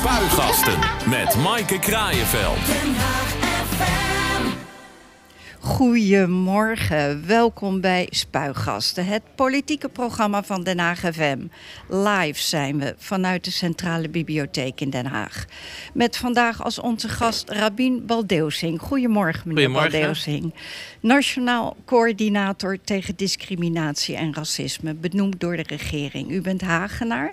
Spuigasten 0.00 0.78
met 1.10 1.36
Maaike 1.36 1.78
Kraaienveld. 1.78 2.58
Goedemorgen, 5.58 7.26
welkom 7.26 7.80
bij 7.80 8.06
Spuigasten, 8.10 9.06
het 9.06 9.22
politieke 9.34 9.88
programma 9.88 10.42
van 10.42 10.62
Den 10.62 10.78
Haag 10.78 10.98
FM. 10.98 11.38
Live 11.88 12.40
zijn 12.42 12.78
we 12.78 12.94
vanuit 12.98 13.44
de 13.44 13.50
Centrale 13.50 14.08
Bibliotheek 14.08 14.80
in 14.80 14.90
Den 14.90 15.06
Haag. 15.06 15.44
Met 15.94 16.16
vandaag 16.16 16.64
als 16.64 16.78
onze 16.78 17.08
gast 17.08 17.50
Rabin 17.50 18.06
Baldeusing. 18.06 18.80
Goedemorgen, 18.80 19.48
meneer 19.48 19.64
Goedemorgen. 19.64 20.00
Baldeusing. 20.00 20.54
Nationaal 21.00 21.76
coördinator 21.84 22.78
tegen 22.84 23.16
discriminatie 23.16 24.16
en 24.16 24.34
racisme, 24.34 24.94
benoemd 24.94 25.40
door 25.40 25.56
de 25.56 25.64
regering. 25.66 26.30
U 26.30 26.40
bent 26.40 26.60
Hagenaar, 26.60 27.32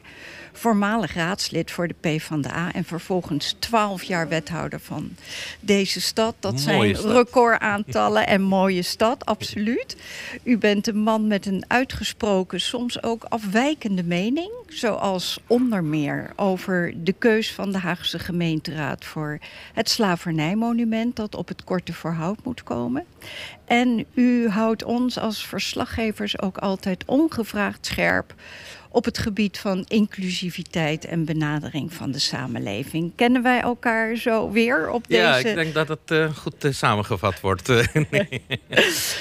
voormalig 0.54 1.14
raadslid 1.14 1.72
voor 1.72 1.88
de 1.88 1.96
PvdA... 2.00 2.72
en 2.74 2.84
vervolgens 2.84 3.56
12 3.60 4.04
jaar 4.04 4.28
wethouder 4.28 4.80
van 4.80 5.16
deze 5.60 6.02
stad. 6.02 6.36
Dat 6.40 6.60
zijn 6.60 6.96
stad. 6.96 7.12
recordaantallen 7.12 8.28
en 8.28 8.42
mooie 8.42 8.82
stad, 8.82 9.26
absoluut. 9.26 9.96
U 10.44 10.58
bent 10.58 10.88
een 10.88 10.98
man 10.98 11.28
met 11.28 11.46
een 11.46 11.64
uitgesproken, 11.68 12.62
soms 12.62 13.04
ook 13.04 13.24
afwijkende 13.24 14.04
mening. 14.04 14.52
Zoals 14.68 15.40
onder 15.48 15.84
meer 15.84 16.32
over 16.36 16.94
de 17.04 17.14
keus 17.14 17.52
van 17.52 17.72
de 17.72 17.78
Haagse 17.78 18.20
gemeenteraad 18.20 19.06
voor 19.06 19.40
het 19.74 19.90
slavernijmonument 19.90 21.16
dat 21.16 21.36
op 21.36 21.48
het 21.48 21.64
korte 21.64 21.94
verhoud 21.94 22.44
moet 22.44 22.64
komen. 22.64 23.06
En 23.66 24.06
u 24.14 24.50
houdt 24.50 24.84
ons 24.84 25.20
als 25.20 25.46
verslaggevers 25.46 26.42
ook 26.42 26.58
altijd 26.58 27.04
ongevraagd 27.06 27.86
scherp 27.86 28.34
op 28.94 29.06
het 29.06 29.18
gebied 29.18 29.58
van 29.58 29.86
inclusiviteit 29.88 31.06
en 31.06 31.26
benadering 31.26 31.94
van 31.94 32.12
de 32.12 32.20
samenleving. 32.20 33.12
Kennen 33.16 33.44
wij 33.44 33.60
elkaar 33.60 34.16
zo 34.16 34.52
weer 34.52 34.90
op 34.90 35.06
Ja, 35.08 35.36
deze 35.36 35.50
ik 35.50 35.56
denk 35.56 35.74
dat 35.74 35.88
het 35.88 36.12
eh, 36.12 36.36
goed 36.36 36.64
eh, 36.64 36.72
samengevat 36.72 37.40
wordt. 37.40 37.72
Nee. 38.12 38.42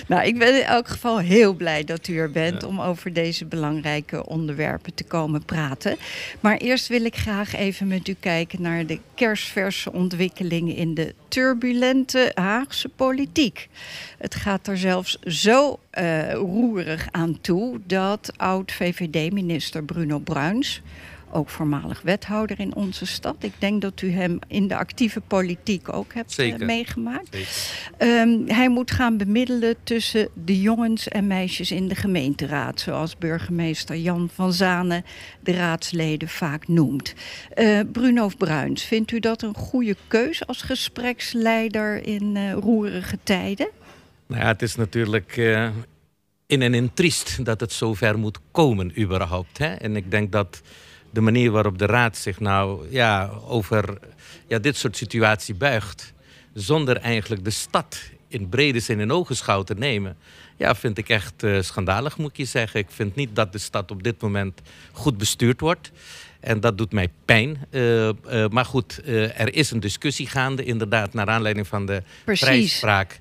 Nou, 0.09 0.27
ik 0.27 0.39
ben 0.39 0.57
in 0.57 0.65
elk 0.65 0.89
geval 0.89 1.19
heel 1.19 1.55
blij 1.55 1.85
dat 1.85 2.09
u 2.09 2.19
er 2.19 2.31
bent 2.31 2.65
om 2.65 2.81
over 2.81 3.13
deze 3.13 3.45
belangrijke 3.45 4.27
onderwerpen 4.27 4.95
te 4.95 5.05
komen 5.05 5.45
praten. 5.45 5.97
Maar 6.41 6.57
eerst 6.57 6.89
wil 6.89 7.05
ik 7.05 7.17
graag 7.17 7.55
even 7.55 7.87
met 7.87 8.09
u 8.09 8.17
kijken 8.21 8.63
naar 8.63 8.87
de 8.87 8.99
kerstverse 9.15 9.93
ontwikkelingen 9.93 10.77
in 10.77 10.95
de 10.95 11.15
turbulente 11.29 12.31
Haagse 12.35 12.89
politiek. 12.89 13.69
Het 14.19 14.35
gaat 14.35 14.67
er 14.67 14.79
zelfs 14.79 15.19
zo 15.21 15.79
eh, 15.91 16.33
roerig 16.33 17.09
aan 17.11 17.41
toe 17.41 17.81
dat 17.87 18.33
oud-VVD-minister 18.37 19.62
Bruno 19.71 20.19
Bruins 20.19 20.83
ook 21.33 21.49
voormalig 21.49 22.03
wethouder 22.03 22.61
in 22.61 22.75
onze 22.75 23.07
stad. 23.07 23.37
Ik 23.41 23.53
denk 23.59 23.83
dat 23.83 24.03
u 24.03 24.11
hem 24.11 24.39
in 24.47 24.69
de 24.69 24.77
actieve 24.77 25.21
politiek 25.21 25.93
ook 25.93 26.15
hebt 26.15 26.31
eh, 26.31 26.35
Zeker. 26.35 26.67
meegemaakt. 26.67 27.29
Zeker. 27.31 27.49
Ehm, 27.97 28.47
hij 28.47 28.69
moet 28.69 28.91
gaan 28.91 29.17
bemiddelen 29.17 29.75
tussen 29.83 30.29
de 30.45 30.61
jongens 30.61 31.09
en 31.09 31.27
meisjes 31.27 31.71
in 31.71 31.89
de 31.89 31.95
gemeenteraad, 31.95 32.81
zoals 32.81 33.19
burgemeester 33.19 33.97
Jan 33.97 34.31
van 34.35 34.53
Zanen 34.53 35.05
de 35.41 35.53
raadsleden 35.53 36.29
vaak 36.29 36.69
noemt. 36.69 37.15
Eh, 37.55 37.81
Bruno 37.93 38.31
Bruins, 38.39 38.85
vindt 38.85 39.11
u 39.11 39.21
dat 39.21 39.43
een 39.43 39.55
goede 39.55 39.97
keus 40.09 40.47
als 40.47 40.63
gespreksleider 40.63 42.07
in 42.07 42.37
eh, 42.37 42.53
roerige 42.53 43.19
tijden? 43.23 43.69
Nou 44.27 44.43
ja, 44.43 44.47
het 44.47 44.63
is 44.63 44.77
natuurlijk 44.77 45.37
in 46.53 46.63
en 46.63 46.75
in 46.75 46.95
triest 46.95 47.45
dat 47.45 47.61
het 47.61 47.73
zover 47.73 48.19
moet 48.19 48.39
komen 48.51 49.01
überhaupt. 49.01 49.59
Hè? 49.59 49.75
En 49.75 49.97
ik 49.97 50.11
denk 50.11 50.33
dat 50.33 50.63
de 51.11 51.21
manier 51.21 51.51
waarop 51.51 51.79
de 51.79 51.87
raad 51.87 52.17
zich 52.17 52.41
nou 52.41 52.87
ja, 52.91 53.31
over 53.47 53.99
ja, 54.47 54.59
dit 54.59 54.77
soort 54.77 54.97
situatie 54.97 55.55
buigt... 55.55 56.13
zonder 56.55 56.97
eigenlijk 56.97 57.45
de 57.45 57.51
stad 57.51 58.01
in 58.29 58.49
brede 58.49 58.81
zin 58.81 59.01
in 59.01 59.13
ogenschouw 59.13 59.63
te 59.63 59.75
nemen... 59.75 60.17
ja, 60.57 60.75
vind 60.75 60.99
ik 60.99 61.09
echt 61.09 61.43
eh, 61.43 61.61
schandalig, 61.61 62.19
moet 62.19 62.31
ik 62.31 62.37
je 62.37 62.45
zeggen. 62.45 62.81
Ik 62.81 62.91
vind 62.91 63.15
niet 63.15 63.37
dat 63.37 63.53
de 63.53 63.59
stad 63.59 63.91
op 63.91 64.03
dit 64.03 64.21
moment 64.21 64.61
goed 64.93 65.19
bestuurd 65.19 65.61
wordt... 65.61 65.91
En 66.41 66.61
dat 66.61 66.79
doet 66.79 66.93
mij 66.93 67.09
pijn. 67.25 67.67
Eh, 67.71 68.09
eh, 68.09 68.15
maar 68.51 68.65
goed, 68.65 69.01
er 69.07 69.55
is 69.55 69.71
een 69.71 69.81
discussie 69.81 70.27
gaande, 70.27 70.65
inderdaad, 70.65 71.13
naar 71.15 71.29
aanleiding 71.29 71.67
van 71.67 71.87
de 71.87 72.03
Precies. 72.25 72.45
prijsspraak 72.45 73.21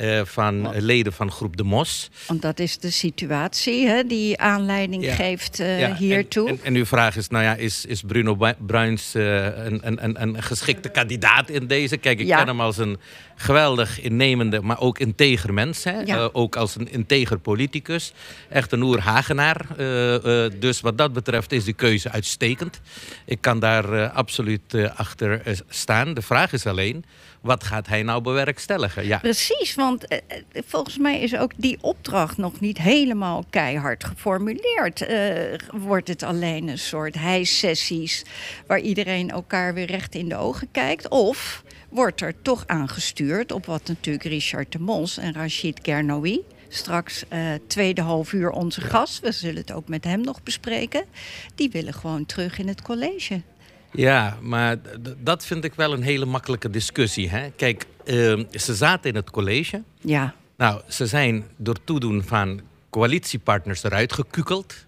eh, 0.00 0.20
van 0.24 0.74
leden 0.78 1.12
van 1.12 1.30
groep 1.30 1.56
De 1.56 1.62
Mos. 1.64 2.10
Want 2.26 2.42
dat 2.42 2.58
is 2.58 2.78
de 2.78 2.90
situatie 2.90 3.86
hè, 3.86 4.04
die 4.06 4.38
aanleiding 4.38 5.04
Ja. 5.04 5.14
geeft 5.14 5.60
eh, 5.60 5.80
Ja, 5.80 5.94
hiertoe. 5.94 6.48
En, 6.48 6.54
en, 6.58 6.64
en 6.64 6.74
uw 6.74 6.86
vraag 6.86 7.16
is, 7.16 7.28
nou 7.28 7.44
ja, 7.44 7.54
is, 7.54 7.84
is 7.84 8.00
Bruno 8.06 8.36
Bruins 8.66 9.14
eh, 9.14 9.44
een, 9.44 9.80
een, 9.82 10.04
een, 10.04 10.22
een 10.22 10.42
geschikte 10.42 10.88
kandidaat 10.88 11.48
in 11.50 11.66
deze? 11.66 11.96
Kijk, 11.96 12.20
ik 12.20 12.26
Ja. 12.26 12.36
ken 12.38 12.46
hem 12.46 12.60
als 12.60 12.78
een 12.78 12.98
geweldig 13.40 14.00
innemende, 14.00 14.60
maar 14.60 14.80
ook 14.80 14.98
integer 14.98 15.54
mens. 15.54 15.84
Hè? 15.84 16.00
Ja. 16.00 16.16
Eh, 16.16 16.28
ook 16.32 16.56
als 16.56 16.76
een 16.76 16.92
integer 16.92 17.38
politicus. 17.38 18.12
Echt 18.48 18.72
een 18.72 18.82
oer-Hagenaar. 18.82 19.66
Eh, 19.76 20.50
dus 20.58 20.80
wat 20.80 20.98
dat 20.98 21.12
betreft 21.12 21.52
is 21.52 21.64
die 21.64 21.74
keuze 21.74 22.10
uitstekend. 22.10 22.80
Ik 23.24 23.40
kan 23.40 23.58
daar 23.58 24.08
absoluut 24.10 24.74
achter 24.94 25.62
staan. 25.68 26.14
De 26.14 26.22
vraag 26.22 26.52
is 26.52 26.66
alleen, 26.66 27.04
wat 27.40 27.64
gaat 27.64 27.86
hij 27.86 28.02
nou 28.02 28.22
bewerkstelligen? 28.22 29.06
Ja. 29.06 29.18
Precies, 29.18 29.74
want 29.74 30.06
eh, 30.06 30.18
volgens 30.66 30.98
mij 30.98 31.20
is 31.20 31.36
ook 31.36 31.52
die 31.56 31.78
opdracht 31.80 32.36
nog 32.36 32.60
niet 32.60 32.78
helemaal 32.78 33.44
keihard 33.50 34.04
geformuleerd. 34.04 35.02
Eh, 35.02 35.18
wordt 35.72 36.08
het 36.08 36.22
alleen 36.22 36.68
een 36.68 36.78
soort 36.78 37.14
hijsessies 37.14 38.24
waar 38.66 38.80
iedereen 38.80 39.30
elkaar 39.30 39.74
weer 39.74 39.86
recht 39.86 40.14
in 40.14 40.28
de 40.28 40.36
ogen 40.36 40.68
kijkt? 40.72 41.08
Of 41.08 41.62
wordt 41.90 42.20
er 42.20 42.34
toch 42.42 42.66
aangestuurd 42.66 43.52
op 43.52 43.66
wat 43.66 43.88
natuurlijk 43.88 44.24
Richard 44.24 44.72
de 44.72 44.78
Mos 44.78 45.18
en 45.18 45.32
Rachid 45.32 45.78
Gernoui... 45.82 46.44
Straks 46.72 47.24
eh, 47.28 47.40
tweede 47.66 48.00
half 48.00 48.32
uur 48.32 48.50
onze 48.50 48.80
gast, 48.80 49.20
we 49.20 49.32
zullen 49.32 49.60
het 49.60 49.72
ook 49.72 49.88
met 49.88 50.04
hem 50.04 50.20
nog 50.20 50.42
bespreken. 50.42 51.04
Die 51.54 51.70
willen 51.70 51.94
gewoon 51.94 52.26
terug 52.26 52.58
in 52.58 52.68
het 52.68 52.82
college. 52.82 53.42
Ja, 53.92 54.36
maar 54.40 54.76
dat 55.18 55.46
vind 55.46 55.64
ik 55.64 55.74
wel 55.74 55.92
een 55.92 56.02
hele 56.02 56.24
makkelijke 56.24 56.70
discussie. 56.70 57.30
Hè? 57.30 57.50
Kijk, 57.56 57.86
ehm, 58.04 58.44
ze 58.50 58.74
zaten 58.74 59.10
in 59.10 59.16
het 59.16 59.30
college. 59.30 59.82
Ja, 60.00 60.34
Nou, 60.56 60.80
ze 60.88 61.06
zijn 61.06 61.44
door 61.56 61.84
toedoen 61.84 62.22
van 62.24 62.60
coalitiepartners 62.90 63.82
eruit 63.82 64.12
gekukeld. 64.12 64.86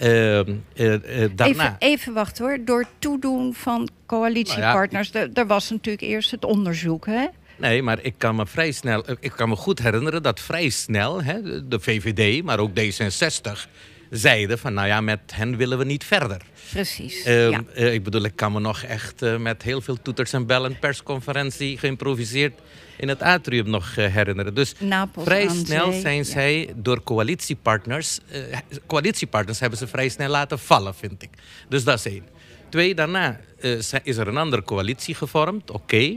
Ehm, 0.00 0.52
eh, 0.74 1.22
eh, 1.24 1.30
daarna... 1.34 1.46
Even, 1.46 1.76
even 1.78 2.12
wachten 2.12 2.44
hoor. 2.44 2.58
Door 2.64 2.84
toedoen 2.98 3.54
van 3.54 3.88
coalitiepartners. 4.06 5.14
Er, 5.14 5.30
er 5.32 5.46
was 5.46 5.70
natuurlijk 5.70 6.02
eerst 6.02 6.30
het 6.30 6.44
onderzoek, 6.44 7.06
hè? 7.06 7.26
Nee, 7.56 7.82
maar 7.82 7.98
ik 8.02 8.14
kan 8.18 8.36
me 8.36 8.46
vrij 8.46 8.72
snel, 8.72 9.04
eh, 9.04 9.14
ik 9.20 9.32
kan 9.36 9.48
me 9.48 9.56
goed 9.56 9.78
herinneren 9.78 10.22
dat 10.22 10.40
vrij 10.40 10.68
snel 10.68 11.22
hè, 11.22 11.68
de- 11.68 11.80
VVD, 11.80 12.42
maar 12.44 12.58
ook 12.58 12.70
D66, 12.70 13.68
zeiden 14.10 14.58
van 14.58 14.74
nou 14.74 14.86
ja, 14.86 15.00
met 15.00 15.20
hen 15.32 15.56
willen 15.56 15.78
we 15.78 15.84
niet 15.84 16.04
verder. 16.04 16.42
Precies. 16.70 17.22
Ehm, 17.22 17.50
ja. 17.50 17.90
ik 17.90 18.02
bedoel, 18.04 18.24
ik 18.24 18.36
kan 18.36 18.52
me 18.52 18.60
nog 18.60 18.82
echt 18.82 19.38
met 19.38 19.62
heel 19.62 19.80
veel 19.80 20.02
toeters 20.02 20.32
en 20.32 20.46
bellen 20.46 20.78
persconferentie 20.78 21.78
geïmproviseerd 21.78 22.60
in 23.00 23.08
het 23.08 23.22
atrium 23.22 23.70
nog 23.70 23.96
eh, 23.96 24.14
herinneren. 24.14 24.54
Dus 24.54 24.74
Napels 24.78 25.24
vrij 25.24 25.48
snel 25.48 25.92
zijn 25.92 26.16
ja. 26.16 26.24
zij 26.24 26.72
door 26.76 27.02
coalitiepartners, 27.02 28.18
eh, 28.30 28.58
coalitiepartners 28.86 29.60
hebben 29.60 29.78
ze 29.78 29.86
vrij 29.86 30.08
snel 30.08 30.28
laten 30.28 30.58
vallen, 30.58 30.94
vind 30.94 31.22
ik. 31.22 31.30
Dus 31.68 31.84
dat 31.84 31.98
is 31.98 32.06
één. 32.12 32.24
Twee, 32.68 32.94
daarna 32.94 33.40
eh, 33.60 33.72
is 34.02 34.16
er 34.16 34.28
een 34.28 34.36
andere 34.36 34.62
coalitie 34.62 35.14
gevormd, 35.14 35.70
oké. 35.70 36.16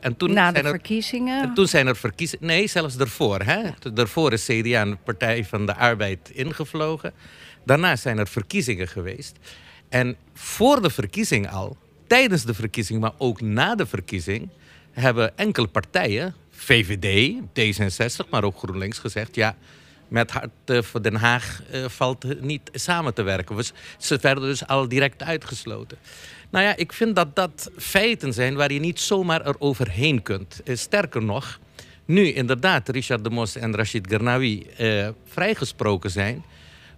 En 0.00 0.16
toen 0.16 0.32
Na 0.32 0.46
de 0.46 0.52
zijn 0.52 0.64
er 0.64 0.70
verkiezingen. 0.70 1.42
en 1.42 1.54
toen 1.54 1.66
zijn 1.68 1.86
er 1.86 1.96
verkiezingen. 1.96 2.46
Nee, 2.46 2.66
zelfs 2.66 2.96
daarvoor. 2.96 3.40
Hè? 3.40 3.62
Daarvoor 3.94 4.32
is 4.32 4.44
CDA 4.44 4.80
en 4.80 4.90
de 4.90 4.96
Partij 5.04 5.44
van 5.44 5.66
de 5.66 5.74
Arbeid 5.74 6.30
ingevlogen. 6.32 7.12
Daarna 7.64 7.96
zijn 7.96 8.18
er 8.18 8.28
verkiezingen 8.28 8.88
geweest. 8.88 9.36
En 9.88 10.16
voor 10.34 10.82
de 10.82 10.90
verkiezing 10.90 11.50
al, 11.50 11.76
tijdens 12.06 12.44
de 12.44 12.54
verkiezing, 12.54 13.00
maar 13.00 13.12
ook 13.18 13.40
na 13.40 13.74
de 13.74 13.86
verkiezing, 13.86 14.48
hebben 14.92 15.38
enkele 15.38 15.66
partijen, 15.66 16.34
VVD, 16.50 17.34
D66, 17.60 18.28
maar 18.30 18.44
ook 18.44 18.58
GroenLinks, 18.58 18.98
gezegd: 18.98 19.34
ja. 19.34 19.56
Met 20.08 20.30
Hart 20.30 20.86
voor 20.86 21.02
Den 21.02 21.14
Haag 21.14 21.62
eh, 21.70 21.84
valt 21.88 22.40
niet 22.40 22.70
samen 22.72 23.14
te 23.14 23.22
werken. 23.22 23.64
Ze 23.98 24.18
werden 24.20 24.44
dus 24.44 24.66
al 24.66 24.88
direct 24.88 25.22
uitgesloten. 25.22 25.98
Nou 26.50 26.64
ja, 26.64 26.76
ik 26.76 26.92
vind 26.92 27.16
dat 27.16 27.36
dat 27.36 27.70
feiten 27.76 28.32
zijn 28.32 28.54
waar 28.54 28.72
je 28.72 28.80
niet 28.80 29.00
zomaar 29.00 29.46
er 29.46 29.54
overheen 29.58 30.22
kunt. 30.22 30.60
Eh, 30.64 30.76
Sterker 30.76 31.22
nog, 31.22 31.58
nu 32.04 32.32
inderdaad 32.32 32.88
Richard 32.88 33.24
de 33.24 33.30
Mos 33.30 33.56
en 33.56 33.76
Rachid 33.76 34.06
Gernawi 34.06 34.66
eh, 34.76 35.08
vrijgesproken 35.26 36.10
zijn, 36.10 36.44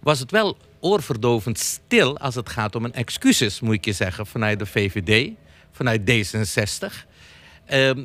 was 0.00 0.19
het 0.19 0.31
wel 0.31 0.56
oorverdovend 0.81 1.58
stil 1.58 2.19
als 2.19 2.35
het 2.35 2.49
gaat 2.49 2.75
om 2.75 2.85
een 2.85 2.94
excuses, 2.94 3.61
moet 3.61 3.75
ik 3.75 3.85
je 3.85 3.93
zeggen, 3.93 4.26
vanuit 4.26 4.58
de 4.58 4.67
VVD, 4.67 5.31
vanuit 5.73 6.00
D66. 6.11 7.13
Ehm, 7.66 8.05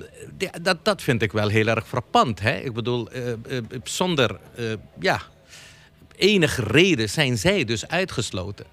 dat, 0.62 0.78
dat 0.86 1.02
vind 1.02 1.22
ik 1.22 1.32
wel 1.32 1.48
heel 1.48 1.68
erg 1.68 1.88
frappant. 1.88 2.40
Hè? 2.40 2.58
Ik 2.58 2.74
bedoel, 2.74 3.10
eh, 3.12 3.32
eh, 3.32 3.38
zonder 3.84 4.40
eh, 4.56 4.66
ja, 5.00 5.22
enige 6.16 6.64
reden 6.64 7.10
zijn 7.10 7.38
zij 7.38 7.64
dus 7.66 7.88
uitgesloten. 7.88 8.66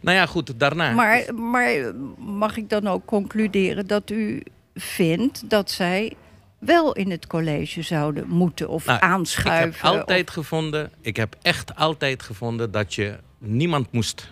Nou 0.00 0.16
ja, 0.16 0.26
goed, 0.26 0.52
daarna. 0.60 0.92
Maar, 0.92 1.34
maar 1.34 1.94
mag 2.18 2.56
ik 2.56 2.68
dan 2.68 2.86
ook 2.86 3.04
concluderen 3.06 3.86
dat 3.86 4.10
u 4.10 4.42
vindt 4.74 5.50
dat 5.50 5.70
zij 5.70 6.12
wel 6.58 6.92
in 6.92 7.10
het 7.10 7.26
college 7.26 7.82
zouden 7.82 8.28
moeten 8.28 8.68
of 8.68 8.86
Nou, 8.86 9.00
aanschuiven? 9.02 9.68
Ik 9.68 9.74
heb 9.74 9.84
altijd 10.00 10.28
of- 10.28 10.34
gevonden, 10.34 10.90
ik 11.00 11.16
heb 11.16 11.36
echt 11.42 11.76
altijd 11.76 12.22
gevonden 12.22 12.70
dat 12.70 12.94
je 12.94 13.16
niemand 13.38 13.92
moest 13.92 14.28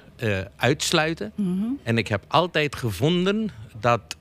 uitsluiten. 0.56 1.32
Mhm. 1.34 1.64
En 1.82 1.98
ik 1.98 2.08
heb 2.08 2.24
altijd 2.28 2.76
gevonden 2.76 3.50
dat, 3.80 4.16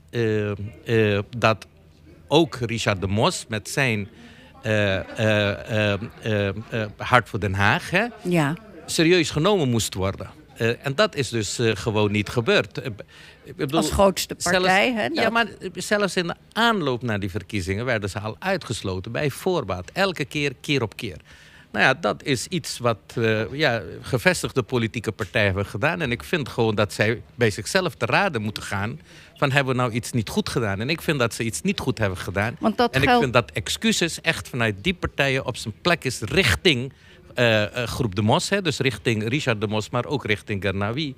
dat 1.36 1.66
ook 2.28 2.56
Richard 2.56 3.00
de 3.00 3.06
Mos 3.06 3.44
met 3.48 3.68
zijn 3.68 4.08
eh, 4.62 4.96
eh, 5.18 5.92
eh, 5.92 6.00
eh, 6.22 6.48
eh, 6.48 6.86
Hart 6.96 7.28
voor 7.28 7.40
Den 7.40 7.54
Haag 7.54 7.90
hè, 7.90 8.06
Ja, 8.22 8.56
serieus 8.86 9.30
genomen 9.30 9.68
moest 9.68 9.94
worden. 9.94 10.30
Eh, 10.56 10.86
en 10.86 10.94
dat 10.94 11.14
is 11.14 11.28
dus 11.28 11.58
eh, 11.58 11.70
gewoon 11.74 12.12
niet 12.12 12.28
gebeurd. 12.28 12.78
Eh, 12.78 12.90
ik 13.44 13.56
bedoel, 13.56 13.76
als 13.80 13.90
grootste 13.90 14.34
partij. 14.34 14.92
hè, 14.92 15.06
ja, 15.12 15.30
maar 15.30 15.46
zelfs 15.74 16.16
in 16.16 16.26
de 16.26 16.34
aanloop 16.52 17.02
naar 17.02 17.20
die 17.20 17.30
verkiezingen 17.30 17.84
werden 17.84 18.10
ze 18.10 18.18
al 18.20 18.36
uitgesloten 18.38 19.12
bij 19.12 19.30
voorbaat. 19.30 19.90
Elke 19.92 20.24
keer, 20.24 20.52
keer 20.60 20.82
op 20.82 20.96
keer. 20.96 21.16
Nou 21.72 21.84
ja, 21.84 21.94
dat 21.94 22.22
is 22.22 22.46
iets 22.46 22.78
wat 22.78 22.98
eh, 23.14 23.52
ja, 23.52 23.82
gevestigde 24.00 24.62
politieke 24.62 25.12
partijen 25.12 25.46
hebben 25.46 25.66
gedaan. 25.66 26.00
En 26.00 26.10
ik 26.10 26.24
vind 26.24 26.48
gewoon 26.48 26.74
dat 26.74 26.92
zij 26.92 27.22
bij 27.34 27.50
zichzelf 27.50 27.94
te 27.94 28.06
raden 28.06 28.42
moeten 28.42 28.62
gaan. 28.62 29.00
Van 29.36 29.50
hebben 29.50 29.74
we 29.74 29.80
nou 29.80 29.92
iets 29.92 30.12
niet 30.12 30.28
goed 30.28 30.48
gedaan? 30.48 30.80
En 30.80 30.90
ik 30.90 31.02
vind 31.02 31.18
dat 31.18 31.34
ze 31.34 31.44
iets 31.44 31.62
niet 31.62 31.80
goed 31.80 31.98
hebben 31.98 32.18
gedaan. 32.18 32.56
Want 32.60 32.76
dat 32.76 32.94
en 32.94 33.02
ik 33.02 33.10
vind 33.10 33.32
dat 33.32 33.50
excuses 33.50 34.20
echt 34.20 34.48
vanuit 34.48 34.74
die 34.80 34.94
partijen 34.94 35.46
op 35.46 35.56
zijn 35.56 35.74
plek 35.82 36.04
is 36.04 36.20
richting 36.20 36.92
eh, 37.34 37.82
eh, 37.82 37.88
groep 37.88 38.14
De 38.14 38.22
Mos. 38.22 38.48
Hè, 38.48 38.62
dus 38.62 38.78
richting 38.78 39.28
Richard 39.28 39.60
De 39.60 39.66
Mos, 39.66 39.90
maar 39.90 40.06
ook 40.06 40.24
richting 40.24 40.62
Gernawi. 40.62 41.14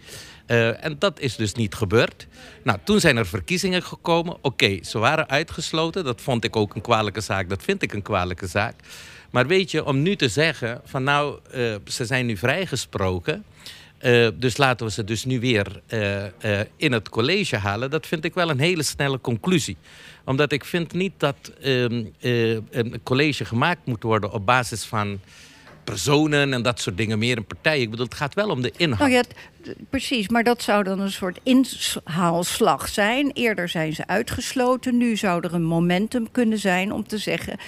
Eh, 0.47 0.85
en 0.85 0.97
dat 0.99 1.21
is 1.21 1.37
dus 1.37 1.55
niet 1.55 1.75
gebeurd. 1.75 2.27
Nou, 2.63 2.79
toen 2.85 3.01
zijn 3.01 3.17
er 3.17 3.27
verkiezingen 3.27 3.83
gekomen. 3.83 4.37
Oké, 4.41 4.79
ze 4.83 4.99
waren 4.99 5.29
uitgesloten. 5.29 6.05
Dat 6.05 6.21
vond 6.21 6.45
ik 6.45 6.57
ook 6.57 6.75
een 6.75 6.81
kwalijke 6.81 7.21
zaak. 7.21 7.49
Dat 7.49 7.63
vind 7.63 7.83
ik 7.83 7.93
een 7.93 8.03
kwalijke 8.03 8.47
zaak. 8.47 8.75
Maar 9.33 9.47
weet 9.47 9.71
je, 9.71 9.85
om 9.85 10.03
nu 10.03 10.17
te 10.17 10.29
zeggen 10.29 10.81
van 10.85 11.03
nou, 11.05 11.39
eh, 11.51 11.75
ze 11.85 12.05
zijn 12.07 12.27
nu 12.27 12.37
vrijgesproken. 12.37 13.45
eh, 13.99 14.29
dus 14.35 14.57
laten 14.57 14.87
we 14.87 14.93
ze 14.93 15.05
dus 15.05 15.25
nu 15.25 15.41
weer 15.41 15.81
eh, 15.87 16.61
in 16.77 16.93
het 16.93 17.09
college 17.09 17.57
halen. 17.57 17.91
Dat 17.91 18.07
vind 18.07 18.25
ik 18.25 18.35
wel 18.35 18.51
een 18.51 18.59
hele 18.61 18.83
snelle 18.83 19.21
conclusie. 19.21 19.77
Omdat 20.25 20.53
ik 20.53 20.65
vind 20.65 20.93
niet 20.93 21.13
dat 21.17 21.53
ehm, 21.63 22.05
eh, 22.21 22.51
een 22.71 23.01
college 23.03 23.45
gemaakt 23.45 23.87
moet 23.87 24.03
worden 24.03 24.33
op 24.33 24.47
basis 24.47 24.85
van 24.85 25.21
personen 25.85 26.53
en 26.53 26.63
dat 26.63 26.81
soort 26.81 26.97
dingen, 26.97 27.19
meer 27.19 27.37
een 27.37 27.47
partij. 27.47 27.81
Ik 27.81 27.91
bedoel, 27.91 28.05
het 28.05 28.15
gaat 28.15 28.35
wel 28.35 28.49
om 28.49 28.63
de 28.63 28.73
inhoud. 28.77 28.99
Nou 28.99 29.11
ja, 29.11 29.23
precies, 29.91 30.29
maar 30.29 30.45
dat 30.45 30.63
zou 30.63 30.85
dan 30.85 31.01
een 31.01 31.13
soort 31.13 31.41
inhaalslag 31.43 32.89
zijn. 32.89 33.31
Eerder 33.31 33.69
zijn 33.69 33.95
ze 33.95 34.07
uitgesloten, 34.07 34.97
nu 34.97 35.17
zou 35.17 35.45
er 35.45 35.55
een 35.55 35.65
momentum 35.65 36.31
kunnen 36.31 36.59
zijn 36.59 36.93
om 36.93 37.07
te 37.07 37.19
zeggen. 37.19 37.59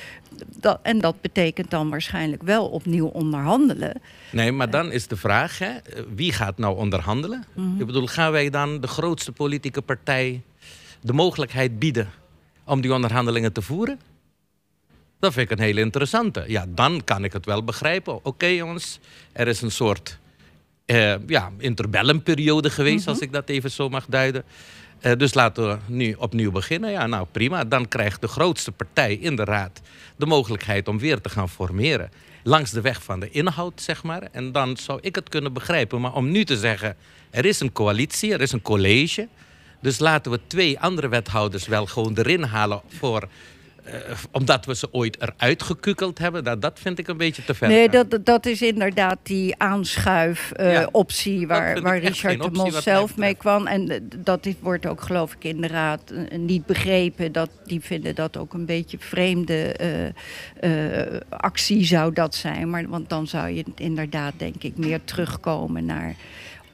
Dat, 0.60 0.78
en 0.82 1.00
dat 1.00 1.20
betekent 1.20 1.70
dan 1.70 1.90
waarschijnlijk 1.90 2.42
wel 2.42 2.66
opnieuw 2.66 3.06
onderhandelen. 3.06 4.00
Nee, 4.30 4.52
maar 4.52 4.70
dan 4.70 4.92
is 4.92 5.06
de 5.06 5.16
vraag, 5.16 5.58
hè, 5.58 5.70
wie 6.14 6.32
gaat 6.32 6.58
nou 6.58 6.76
onderhandelen? 6.76 7.44
Ik 7.78 7.86
bedoel, 7.86 8.06
gaan 8.06 8.32
wij 8.32 8.50
dan 8.50 8.80
de 8.80 8.86
grootste 8.86 9.32
politieke 9.32 9.82
partij 9.82 10.42
de 11.00 11.12
mogelijkheid 11.12 11.78
bieden 11.78 12.10
om 12.64 12.80
die 12.80 12.94
onderhandelingen 12.94 13.52
te 13.52 13.62
voeren? 13.62 13.98
Dat 15.24 15.32
vind 15.32 15.50
ik 15.50 15.58
een 15.58 15.64
hele 15.64 15.80
interessante. 15.80 16.44
Ja, 16.46 16.64
dan 16.68 17.04
kan 17.04 17.24
ik 17.24 17.32
het 17.32 17.46
wel 17.46 17.64
begrijpen. 17.64 18.24
Oké 18.24 18.46
jongens, 18.46 18.98
er 19.32 19.48
is 19.48 19.62
een 19.62 19.70
soort 19.70 20.18
eh, 20.84 21.14
ja, 21.26 21.50
interbellumperiode 21.58 22.70
geweest, 22.70 23.08
als 23.08 23.18
ik 23.18 23.32
dat 23.32 23.48
even 23.48 23.70
zo 23.70 23.88
mag 23.88 24.06
duiden. 24.06 24.44
Eh, 25.00 25.12
dus 25.16 25.34
laten 25.34 25.68
we 25.68 25.78
nu 25.86 26.14
opnieuw 26.18 26.50
beginnen. 26.50 26.90
Ja, 26.90 27.06
nou 27.06 27.26
prima. 27.32 27.64
Dan 27.64 27.88
krijgt 27.88 28.20
de 28.20 28.28
grootste 28.28 28.72
partij 28.72 29.14
in 29.14 29.36
de 29.36 29.44
raad 29.44 29.80
de 30.16 30.26
mogelijkheid 30.26 30.88
om 30.88 30.98
weer 30.98 31.20
te 31.20 31.28
gaan 31.28 31.48
formeren. 31.48 32.10
Langs 32.42 32.70
de 32.70 32.80
weg 32.80 33.02
van 33.02 33.20
de 33.20 33.30
inhoud, 33.30 33.82
zeg 33.82 34.02
maar. 34.02 34.22
En 34.32 34.52
dan 34.52 34.76
zou 34.76 34.98
ik 35.02 35.14
het 35.14 35.28
kunnen 35.28 35.52
begrijpen. 35.52 36.00
Maar 36.00 36.14
om 36.14 36.30
nu 36.30 36.44
te 36.44 36.56
zeggen, 36.56 36.96
er 37.30 37.44
is 37.44 37.60
een 37.60 37.72
coalitie, 37.72 38.32
er 38.32 38.40
is 38.40 38.52
een 38.52 38.62
college. 38.62 39.28
Dus 39.80 39.98
laten 39.98 40.32
we 40.32 40.40
twee 40.46 40.80
andere 40.80 41.08
wethouders 41.08 41.66
wel 41.66 41.86
gewoon 41.86 42.16
erin 42.16 42.42
halen 42.42 42.80
voor... 42.88 43.28
eh, 43.84 43.98
omdat 44.30 44.66
we 44.66 44.74
ze 44.74 44.88
ooit 44.92 45.22
eruit 45.22 45.62
gekukeld 45.62 46.18
hebben. 46.18 46.44
Dat, 46.44 46.62
dat 46.62 46.78
vind 46.78 46.98
ik 46.98 47.08
een 47.08 47.16
beetje 47.16 47.44
te 47.44 47.54
ver. 47.54 47.68
Nee, 47.68 47.88
gaan. 47.90 48.06
dat, 48.08 48.26
dat 48.26 48.46
is 48.46 48.62
inderdaad 48.62 49.18
die 49.22 49.54
aanschuif-optie 49.58 51.40
Ja, 51.40 51.46
waar, 51.46 51.80
waar 51.80 51.98
Richard 51.98 52.42
de 52.42 52.50
Mos 52.50 52.82
zelf 52.82 53.16
mee 53.16 53.34
kwam. 53.34 53.66
En 53.66 53.90
eh, 53.90 54.00
dat 54.16 54.46
is, 54.46 54.54
wordt 54.60 54.86
ook, 54.86 55.00
geloof 55.00 55.34
ik, 55.34 55.44
in 55.44 55.60
de 55.60 55.66
raad 55.66 56.10
eh, 56.10 56.38
niet 56.38 56.66
begrepen. 56.66 57.32
Dat, 57.32 57.50
die 57.64 57.80
vinden 57.80 58.14
dat 58.14 58.36
ook 58.36 58.52
een 58.54 58.66
beetje 58.66 58.98
vreemde 58.98 59.72
eh, 59.72 60.06
eh, 61.10 61.20
actie 61.28 61.84
zou 61.84 62.12
dat 62.12 62.34
zijn. 62.34 62.70
Maar, 62.70 62.88
want 62.88 63.08
dan 63.08 63.26
zou 63.26 63.48
je 63.48 63.64
inderdaad, 63.76 64.34
denk 64.36 64.62
ik, 64.62 64.76
meer 64.76 65.04
terugkomen 65.04 65.84
naar 65.84 66.14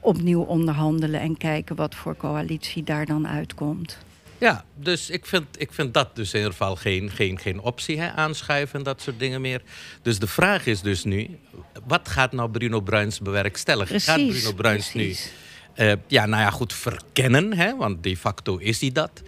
opnieuw 0.01 0.43
onderhandelen 0.43 1.21
en 1.21 1.37
kijken 1.37 1.77
wat 1.77 1.95
voor 1.95 2.17
coalitie 2.17 2.83
daar 2.83 3.07
dan 3.07 3.29
uitkomt. 3.29 3.99
Ja, 4.41 4.65
dus 4.75 5.11
ik 5.11 5.27
vind, 5.27 5.47
ik 5.59 5.73
vind 5.73 5.95
dat 5.95 6.17
dus 6.17 6.33
in 6.33 6.39
ieder 6.39 6.53
geval 6.53 6.77
geen, 6.77 7.11
geen, 7.11 7.39
geen 7.39 7.61
optie, 7.61 8.01
hè, 8.01 8.11
aanschuiven 8.11 8.79
en 8.79 8.85
dat 8.85 9.01
soort 9.01 9.19
dingen 9.19 9.41
meer. 9.41 9.63
Dus 10.03 10.19
de 10.19 10.27
vraag 10.27 10.67
is 10.67 10.81
dus 10.81 11.05
nu, 11.05 11.39
wat 11.87 12.09
gaat 12.09 12.33
nou 12.33 12.51
Bruno 12.51 12.81
Bruins 12.81 13.21
bewerkstelligen? 13.21 14.01
gaat 14.01 14.29
Bruno 14.29 14.53
Bruins 14.53 14.91
precies. 14.91 15.31
nu, 15.77 15.87
eh, 15.87 15.93
ja, 16.07 16.27
nou 16.27 16.43
ja, 16.43 16.51
goed, 16.51 16.73
verkennen, 16.73 17.53
hè, 17.57 17.77
want 17.77 18.03
de 18.03 18.17
facto 18.17 18.57
is 18.57 18.81
hij 18.81 18.93
dat, 18.93 19.23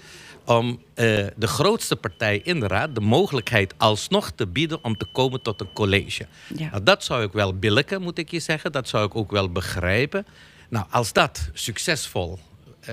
om 0.45 0.83
eh, 0.95 1.27
de 1.37 1.47
grootste 1.47 1.97
partij 1.97 2.41
in 2.45 2.61
de 2.61 2.67
raad 2.67 2.95
de 2.95 3.01
mogelijkheid 3.01 3.75
alsnog 3.77 4.31
te 4.31 4.47
bieden 4.47 4.85
om 4.85 4.97
te 4.97 5.07
komen 5.13 5.43
tot 5.43 5.61
een 5.61 5.73
college. 5.73 6.27
Ja. 6.57 6.71
Nou, 6.71 6.83
dat 6.83 7.05
zou 7.05 7.25
ik 7.25 7.33
wel 7.33 7.59
billijken, 7.59 8.03
moet 8.03 8.19
ik 8.19 8.31
je 8.31 8.41
zeggen. 8.41 8.73
Dat 8.73 8.89
zou 8.89 9.07
ik 9.07 9.17
ook 9.17 9.31
wel 9.31 9.53
begrijpen. 9.53 10.27
Nou, 10.69 10.87
als 10.91 11.13
dat 11.13 11.51
succesvol 11.53 12.39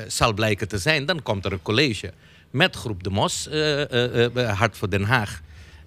zal 0.08 0.34
blijken 0.34 0.68
te 0.68 0.78
zijn, 0.78 1.06
dan 1.06 1.22
komt 1.22 1.46
er 1.46 1.52
een 1.52 1.62
college 1.62 2.14
met 2.52 2.76
Groep 2.76 3.04
de 3.04 3.10
Mos, 3.10 3.48
eh, 3.48 3.92
eh, 3.92 4.36
eh, 4.36 4.58
Hart 4.58 4.78
voor 4.78 4.90
Den 4.90 5.04
Haag, 5.04 5.42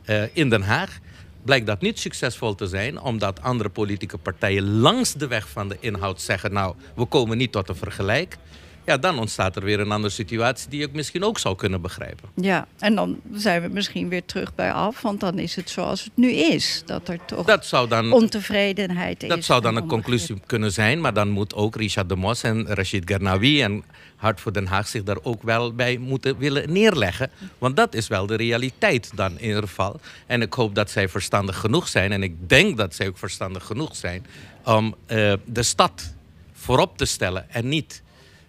eh, 0.04 0.36
in 0.36 0.48
Den 0.48 0.62
Haag. 0.62 0.98
Blijkt 1.44 1.66
dat 1.66 1.80
niet 1.80 1.98
succesvol 1.98 2.54
te 2.54 2.66
zijn, 2.66 3.00
omdat 3.00 3.42
andere 3.42 3.68
politieke 3.68 4.18
partijen 4.18 4.78
langs 4.78 5.12
de 5.12 5.26
weg 5.26 5.48
van 5.48 5.68
de 5.68 5.76
inhoud 5.80 6.20
zeggen: 6.20 6.52
Nou, 6.52 6.74
we 6.94 7.04
komen 7.04 7.36
niet 7.36 7.52
tot 7.52 7.68
een 7.68 7.76
vergelijk. 7.76 8.36
Ja, 8.84 8.96
dan 8.96 9.18
ontstaat 9.18 9.56
er 9.56 9.64
weer 9.64 9.80
een 9.80 9.90
andere 9.90 10.12
situatie 10.12 10.68
die 10.68 10.82
ik 10.82 10.92
misschien 10.92 11.24
ook 11.24 11.38
zou 11.38 11.56
kunnen 11.56 11.80
begrijpen. 11.80 12.28
Ja, 12.34 12.66
en 12.78 12.94
dan 12.94 13.20
zijn 13.32 13.62
we 13.62 13.68
misschien 13.68 14.08
weer 14.08 14.24
terug 14.24 14.54
bij 14.54 14.72
af, 14.72 15.00
want 15.00 15.20
dan 15.20 15.38
is 15.38 15.56
het 15.56 15.70
zoals 15.70 16.04
het 16.04 16.12
nu 16.14 16.30
is. 16.30 16.82
Dat 16.86 17.08
er 17.08 17.18
toch 17.26 17.46
Dat 17.46 17.66
zou 17.66 17.88
dan 17.88 18.12
ontevredenheid 18.12 19.22
is. 19.22 19.28
Dat 19.28 19.44
zou 19.44 19.60
dan 19.60 19.76
en 19.76 19.82
een 19.82 19.88
conclusie 19.88 20.40
kunnen 20.46 20.72
zijn, 20.72 21.00
maar 21.00 21.14
dan 21.14 21.28
moet 21.28 21.54
ook 21.54 21.76
Richard 21.76 22.08
de 22.08 22.16
Mos 22.16 22.42
en 22.42 22.66
Rachid 22.66 23.02
Gernawi 23.06 23.62
en 23.62 23.84
Hart 24.22 24.40
voor 24.40 24.52
Den 24.52 24.66
Haag 24.66 24.88
zich 24.88 25.02
daar 25.02 25.18
ook 25.22 25.42
wel 25.42 25.74
bij 25.74 25.96
moeten 25.96 26.38
willen 26.38 26.72
neerleggen. 26.72 27.30
Want 27.58 27.76
dat 27.76 27.94
is 27.94 28.08
wel 28.08 28.26
de 28.26 28.34
realiteit 28.36 29.10
dan 29.14 29.38
in 29.38 29.46
ieder 29.46 29.62
geval. 29.62 30.00
En 30.26 30.42
ik 30.42 30.52
hoop 30.52 30.74
dat 30.74 30.90
zij 30.90 31.08
verstandig 31.08 31.56
genoeg 31.58 31.88
zijn, 31.88 32.12
en 32.12 32.22
ik 32.22 32.48
denk 32.48 32.76
dat 32.76 32.94
zij 32.94 33.08
ook 33.08 33.18
verstandig 33.18 33.64
genoeg 33.64 33.96
zijn, 33.96 34.26
om 34.64 34.94
eh, 35.06 35.32
de 35.44 35.62
stad 35.62 36.14
voorop 36.52 36.96
te 36.98 37.04
stellen 37.04 37.50
en 37.50 37.68
niet 37.68 38.02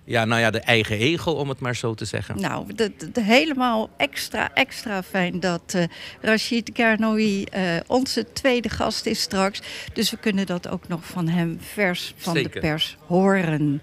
ja, 0.06 0.26
nou 0.26 0.42
ja, 0.42 0.50
de 0.52 0.60
eigen 0.60 0.98
ego, 0.98 1.32
om 1.32 1.50
het 1.50 1.60
maar 1.60 1.76
zo 1.76 1.94
te 1.94 2.06
zeggen. 2.06 2.42
Nou, 2.42 2.74
de, 2.74 2.92
de- 2.98 3.12
de- 3.12 3.22
helemaal 3.22 3.90
extra, 3.98 4.54
extra 4.54 5.04
fijn 5.04 5.40
dat 5.40 5.62
eh 5.74 5.84
Rachid 6.22 6.70
Garnoui 6.74 7.44
eh, 7.44 7.64
onze 7.88 8.26
tweede 8.34 8.70
gast 8.70 9.06
is 9.06 9.22
straks. 9.22 9.62
Dus 9.94 10.12
we 10.12 10.18
kunnen 10.18 10.46
dat 10.46 10.68
ook 10.68 10.88
nog 10.88 11.06
van 11.06 11.28
hem 11.28 11.58
vers 11.74 12.14
van 12.18 12.34
de 12.34 12.50
pers 12.50 12.98
horen. 13.06 13.82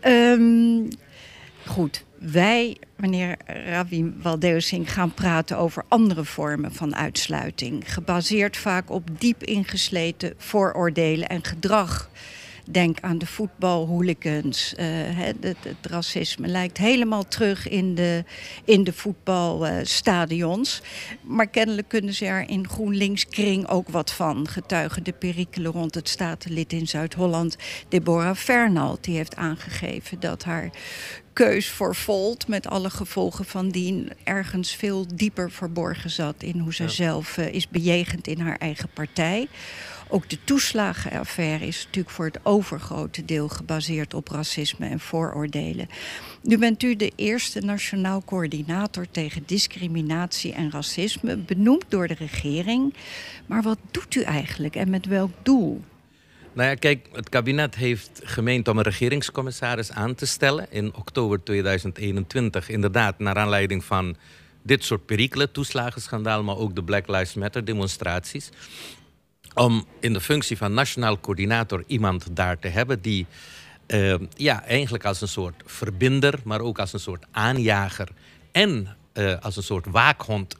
Ehm, 0.00 0.82
goed, 1.66 2.04
wij, 2.18 2.76
meneer 2.96 3.36
Ravi 3.46 4.12
Waldeusing, 4.22 4.92
gaan 4.92 5.14
praten 5.14 5.58
over 5.58 5.84
andere 5.88 6.24
vormen 6.24 6.72
van 6.72 6.96
uitsluiting. 6.96 7.92
Gebaseerd 7.92 8.56
vaak 8.56 8.90
op 8.90 9.20
diep 9.20 9.42
ingesleten 9.44 10.34
vooroordelen 10.36 11.28
en 11.28 11.44
gedrag. 11.44 12.10
Denk 12.70 13.00
aan 13.00 13.18
de 13.18 13.26
voetbalhooligans. 13.26 14.74
eh, 14.74 14.86
het, 14.86 15.36
het 15.40 15.86
racisme 15.90 16.46
lijkt 16.46 16.78
helemaal 16.78 17.28
terug 17.28 17.68
in 17.68 17.94
de, 17.94 18.24
in 18.64 18.84
de 18.84 18.92
voetbalstadions. 18.92 20.82
maar 21.22 21.46
kennelijk 21.46 21.88
kunnen 21.88 22.14
ze 22.14 22.26
er 22.26 22.48
in 22.48 22.68
GroenLinks-kring 22.68 23.68
ook 23.68 23.88
wat 23.88 24.12
van. 24.12 24.48
Getuigen 24.48 25.04
de 25.04 25.12
perikelen 25.12 25.72
rond 25.72 25.94
het 25.94 26.08
statenlid 26.08 26.72
in 26.72 26.88
Zuid-Holland, 26.88 27.56
Deborah 27.88 28.36
Fernald. 28.36 29.04
Die 29.04 29.16
heeft 29.16 29.36
aangegeven 29.36 30.20
dat 30.20 30.44
haar 30.44 30.70
keus 31.32 31.68
voor 31.68 31.94
Volt, 31.94 32.48
met 32.48 32.66
alle 32.66 32.90
gevolgen 32.90 33.44
van 33.44 33.68
dien, 33.68 34.10
ergens 34.24 34.74
veel 34.74 35.06
dieper 35.14 35.50
verborgen 35.50 36.10
zat 36.10 36.42
in 36.42 36.58
hoe 36.58 36.74
ze 36.74 36.88
zelf 36.88 37.36
uh, 37.36 37.52
is 37.52 37.68
bejegend 37.68 38.26
in 38.26 38.40
haar 38.40 38.56
eigen 38.56 38.88
partij. 38.94 39.48
Ook 40.12 40.28
de 40.28 40.38
toeslagenaffaire 40.44 41.66
is 41.66 41.84
natuurlijk 41.84 42.14
voor 42.14 42.24
het 42.24 42.40
overgrote 42.42 43.24
deel 43.24 43.48
gebaseerd 43.48 44.14
op 44.14 44.28
racisme 44.28 44.86
en 44.86 45.00
vooroordelen. 45.00 45.88
Nu 46.42 46.58
bent 46.58 46.82
u 46.82 46.96
de 46.96 47.12
eerste 47.16 47.60
nationaal 47.60 48.22
coördinator 48.24 49.06
tegen 49.10 49.42
discriminatie 49.46 50.52
en 50.52 50.70
racisme, 50.70 51.36
benoemd 51.36 51.84
door 51.88 52.08
de 52.08 52.14
regering. 52.14 52.94
Maar 53.46 53.62
wat 53.62 53.78
doet 53.90 54.14
u 54.14 54.22
eigenlijk 54.22 54.76
en 54.76 54.90
met 54.90 55.06
welk 55.06 55.30
doel? 55.42 55.80
Nou 56.52 56.68
ja, 56.68 56.74
kijk, 56.74 57.06
het 57.12 57.28
kabinet 57.28 57.74
heeft 57.74 58.20
gemeend 58.24 58.68
om 58.68 58.78
een 58.78 58.84
regeringscommissaris 58.84 59.92
aan 59.92 60.14
te 60.14 60.26
stellen 60.26 60.66
in 60.70 60.94
oktober 60.94 61.42
2021. 61.42 62.68
Inderdaad, 62.68 63.18
naar 63.18 63.36
aanleiding 63.36 63.84
van 63.84 64.16
dit 64.62 64.84
soort 64.84 65.06
perikelen, 65.06 65.52
toeslagenschandaal, 65.52 66.42
maar 66.42 66.56
ook 66.56 66.74
de 66.74 66.82
Black 66.82 67.08
Lives 67.08 67.34
Matter 67.34 67.64
demonstraties. 67.64 68.48
Om 69.54 69.86
in 70.00 70.12
de 70.12 70.20
functie 70.20 70.56
van 70.56 70.74
nationaal 70.74 71.20
coördinator 71.20 71.84
iemand 71.86 72.36
daar 72.36 72.58
te 72.58 72.68
hebben 72.68 73.02
die 73.02 73.26
uh, 73.86 74.14
ja, 74.36 74.64
eigenlijk 74.64 75.04
als 75.04 75.20
een 75.20 75.28
soort 75.28 75.62
verbinder, 75.66 76.40
maar 76.44 76.60
ook 76.60 76.78
als 76.78 76.92
een 76.92 77.00
soort 77.00 77.24
aanjager 77.30 78.08
en 78.52 78.96
uh, 79.14 79.34
als 79.40 79.56
een 79.56 79.62
soort 79.62 79.86
waakhond 79.86 80.56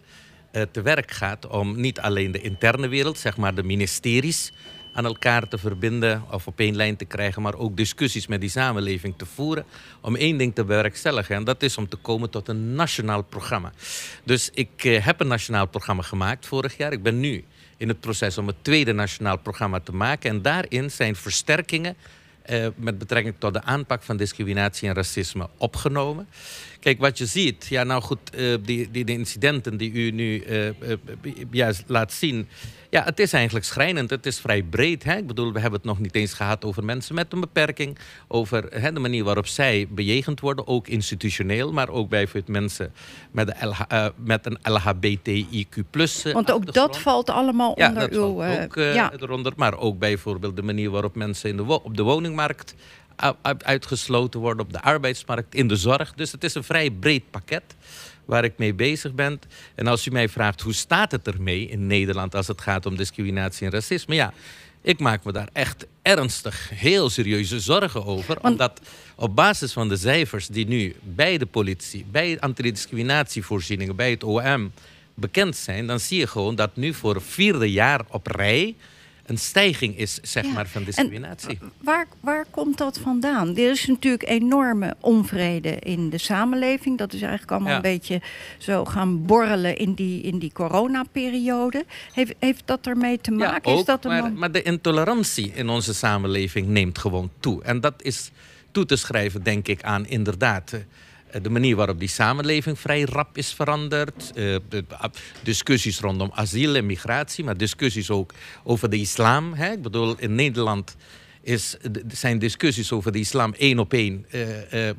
uh, 0.53 0.63
te 0.71 0.83
werk 0.83 1.11
gaat 1.11 1.47
om 1.47 1.81
niet 1.81 2.01
alleen 2.01 2.33
de 2.33 2.41
interne 2.41 2.89
wereld, 2.89 3.19
zeg 3.19 3.37
maar 3.37 3.55
de 3.55 3.63
ministeries, 3.63 4.53
aan 5.01 5.07
elkaar 5.07 5.49
te 5.49 5.59
verbinden 5.59 6.25
of 6.31 6.47
op 6.47 6.59
één 6.59 6.77
lijn 6.77 6.97
te 6.97 7.05
krijgen, 7.05 7.43
maar 7.43 7.55
ook 7.55 7.77
discussies 7.77 8.27
met 8.27 8.41
die 8.41 8.51
samenleving 8.51 9.15
te 9.17 9.27
voeren 9.27 9.65
om 10.01 10.17
één 10.17 10.37
ding 10.37 10.55
te 10.55 10.65
bewerkstelligen. 10.65 11.37
En 11.37 11.45
dat 11.45 11.63
is 11.63 11.77
om 11.79 11.89
te 11.89 11.97
komen 11.97 12.31
tot 12.31 12.49
een 12.49 12.75
nationaal 12.75 13.23
programma. 13.23 13.73
Dus 14.25 14.51
ik 14.55 14.85
uh, 14.85 15.05
heb 15.05 15.21
een 15.21 15.27
nationaal 15.27 15.67
programma 15.67 16.03
gemaakt 16.03 16.47
vorig 16.47 16.77
jaar. 16.77 16.93
Ik 16.93 17.03
ben 17.03 17.21
nu 17.21 17.45
in 17.77 17.89
het 17.89 18.01
proces 18.01 18.39
om 18.39 18.47
het 18.47 18.57
tweede 18.63 18.93
nationaal 18.93 19.39
programma 19.39 19.81
te 19.81 19.93
maken. 19.93 20.31
En 20.31 20.43
daarin 20.43 20.91
zijn 20.91 21.17
versterkingen 21.17 21.97
uh, 22.51 22.67
met 22.77 22.99
betrekking 22.99 23.35
tot 23.39 23.53
de 23.53 23.63
aanpak 23.63 24.03
van 24.03 24.17
discriminatie 24.17 24.89
en 24.89 24.95
racisme 24.95 25.49
opgenomen. 25.57 26.29
Kijk, 26.81 26.99
wat 26.99 27.19
je 27.19 27.27
ziet, 27.27 27.67
ja, 27.67 27.85
nou 27.85 28.03
goed, 28.03 28.19
uh, 28.35 28.57
die, 28.63 28.91
die, 28.91 29.05
de 29.05 29.13
incidenten 29.13 29.77
die 29.77 29.93
u 29.93 30.11
nu 30.11 30.45
uh, 30.45 30.71
juist 31.51 31.85
laat 31.87 32.13
zien. 32.13 32.49
Ja, 32.91 33.05
het 33.05 33.21
is 33.21 33.33
eigenlijk 33.33 33.65
schrijnend. 33.65 34.11
Het 34.11 34.27
is 34.27 34.39
vrij 34.39 34.63
breed. 34.63 35.05
Hè? 35.05 35.17
Ik 35.17 35.27
bedoel, 35.27 35.53
we 35.53 35.61
hebben 35.61 35.79
het 35.79 35.89
nog 35.89 35.99
niet 35.99 36.15
eens 36.15 36.33
gehad 36.33 36.65
over 36.65 36.85
mensen 36.85 37.15
met 37.15 37.33
een 37.33 37.41
beperking. 37.41 37.99
Over 38.29 38.67
hè, 38.71 38.93
de 38.93 39.01
manier 39.01 39.25
waarop 39.25 39.47
zij 39.47 39.87
bejegend 39.91 40.41
worden, 40.41 40.67
ook 40.67 40.89
institutioneel. 40.89 41.73
Maar 41.73 41.89
ook 41.89 42.09
bijvoorbeeld 42.09 42.49
mensen 42.49 42.93
met, 43.31 43.47
de 43.47 43.67
LH, 43.67 43.81
uh, 43.93 44.07
met 44.17 44.47
een 44.47 44.59
LHBTIQ+. 44.63 46.33
Want 46.33 46.51
ook 46.51 46.73
dat 46.73 46.99
valt 46.99 47.31
allemaal 47.31 47.79
ja, 47.79 47.89
onder 47.89 48.11
dat 48.11 48.19
uw... 48.19 48.37
valt 48.37 48.63
ook 48.63 48.77
uh, 48.77 48.95
ja. 48.95 49.13
eronder. 49.19 49.53
Maar 49.57 49.79
ook 49.79 49.99
bijvoorbeeld 49.99 50.57
de 50.57 50.63
manier 50.63 50.91
waarop 50.91 51.15
mensen 51.15 51.51
in 51.51 51.57
de 51.57 51.63
op 51.83 51.97
de 51.97 52.03
woningmarkt 52.03 52.75
uitgesloten 53.59 54.41
worden, 54.41 54.65
op 54.65 54.73
de 54.73 54.83
arbeidsmarkt, 54.83 55.55
in 55.55 55.69
de 55.69 55.77
zorg. 55.77 56.13
Dus 56.15 56.33
het 56.33 56.45
is 56.45 56.55
een 56.55 56.65
vrij 56.65 56.91
breed 56.91 57.31
pakket 57.31 57.77
waar 58.25 58.45
ik 58.45 58.53
mee 58.57 58.75
bezig 58.75 59.15
ben. 59.15 59.41
En 59.75 59.87
als 59.87 60.07
u 60.07 60.11
mij 60.11 60.29
vraagt 60.29 60.61
hoe 60.61 60.75
staat 60.75 61.13
het 61.13 61.27
ermee 61.27 61.69
in 61.69 61.87
Nederland 61.87 62.35
als 62.35 62.47
het 62.47 62.61
gaat 62.61 62.87
om 62.87 62.97
discriminatie 62.97 63.67
en 63.67 63.73
racisme, 63.73 64.15
ja, 64.15 64.33
ik 64.83 64.99
maak 64.99 65.25
me 65.25 65.33
daar 65.33 65.49
echt 65.53 65.87
ernstig, 66.03 66.71
heel 66.75 67.11
serieuze 67.11 67.61
zorgen 67.61 68.07
over. 68.07 68.39
Want... 68.41 68.53
Omdat 68.53 68.81
op 69.15 69.37
basis 69.37 69.73
van 69.73 69.89
de 69.89 69.97
cijfers 69.97 70.47
die 70.47 70.67
nu 70.67 70.97
bij 71.03 71.39
de 71.39 71.47
politie, 71.47 72.07
bij 72.11 72.41
antidiscriminatievoorzieningen, 72.41 73.97
bij 73.97 74.11
het 74.11 74.25
OM 74.25 74.73
bekend 75.15 75.57
zijn, 75.57 75.87
dan 75.87 76.01
zie 76.01 76.19
je 76.19 76.27
gewoon 76.27 76.55
dat 76.55 76.77
nu 76.77 76.95
voor 76.95 77.15
het 77.15 77.25
vierde 77.27 77.71
jaar 77.73 78.01
op 78.09 78.27
rij 78.27 78.75
een 79.31 79.39
stijging 79.39 79.99
is 79.99 80.19
zeg 80.23 80.45
ja. 80.45 80.53
maar, 80.53 80.69
van 80.69 80.85
discriminatie. 80.85 81.59
En 81.61 81.73
waar, 81.83 82.07
waar 82.21 82.45
komt 82.51 82.79
dat 82.79 82.99
vandaan? 82.99 83.49
Er 83.49 83.71
is 83.71 83.87
natuurlijk 83.87 84.29
enorme 84.29 84.95
onvrede 85.01 85.77
in 85.79 86.11
de 86.11 86.19
samenleving. 86.19 86.99
Dat 86.99 87.13
is 87.13 87.21
eigenlijk 87.21 87.51
allemaal 87.51 87.71
ja. 87.71 87.77
een 87.77 87.83
beetje 87.83 88.21
zo 88.59 88.85
gaan 88.85 89.27
borrelen 89.27 89.77
in 89.77 89.95
die, 89.95 90.23
in 90.23 90.39
die 90.39 90.53
coronaperiode. 90.53 91.85
Heeft, 92.13 92.35
heeft 92.39 92.63
dat 92.65 92.87
ermee 92.87 93.19
te 93.21 93.31
maken? 93.31 93.71
Ja, 93.71 93.73
ook, 93.73 93.79
is 93.79 93.85
dat 93.85 94.05
maar, 94.05 94.23
man... 94.23 94.35
maar 94.35 94.53
de 94.53 94.63
intolerantie 94.63 95.53
in 95.55 95.69
onze 95.69 95.95
samenleving 95.95 96.67
neemt 96.69 96.99
gewoon 96.99 97.31
toe. 97.41 97.63
En 97.63 97.81
dat 97.81 97.95
is 98.03 98.31
toe 98.71 98.87
te 98.87 98.97
schrijven, 98.97 99.43
denk 99.43 99.69
ik, 99.69 99.83
aan 99.83 100.07
inderdaad 100.07 100.73
de 101.43 101.51
manier 101.51 101.77
waarop 101.77 101.99
die 101.99 102.09
samenleving 102.09 102.79
vrij 102.79 103.03
rap 103.03 103.37
is 103.37 103.53
veranderd. 103.53 104.33
Uh, 104.35 104.57
de, 104.69 104.85
discussies 105.43 106.01
rondom 106.01 106.31
asiel 106.35 106.75
en 106.75 106.87
migratie, 106.87 107.45
maar 107.45 107.57
discussies 107.57 108.11
ook 108.11 108.33
over 108.65 108.91
de 108.91 108.97
islam. 108.97 109.53
Hè? 109.53 109.73
Ik 109.73 109.83
bedoel, 109.83 110.15
in 110.19 110.35
Nederland 110.35 110.97
is, 111.43 111.77
zijn 112.09 112.39
discussies 112.39 112.93
over 112.93 113.13
de 113.13 113.19
islam 113.19 113.55
één 113.59 113.79
op 113.79 113.93
één 113.93 114.27
uh, 114.31 114.89
uh, 114.89 114.93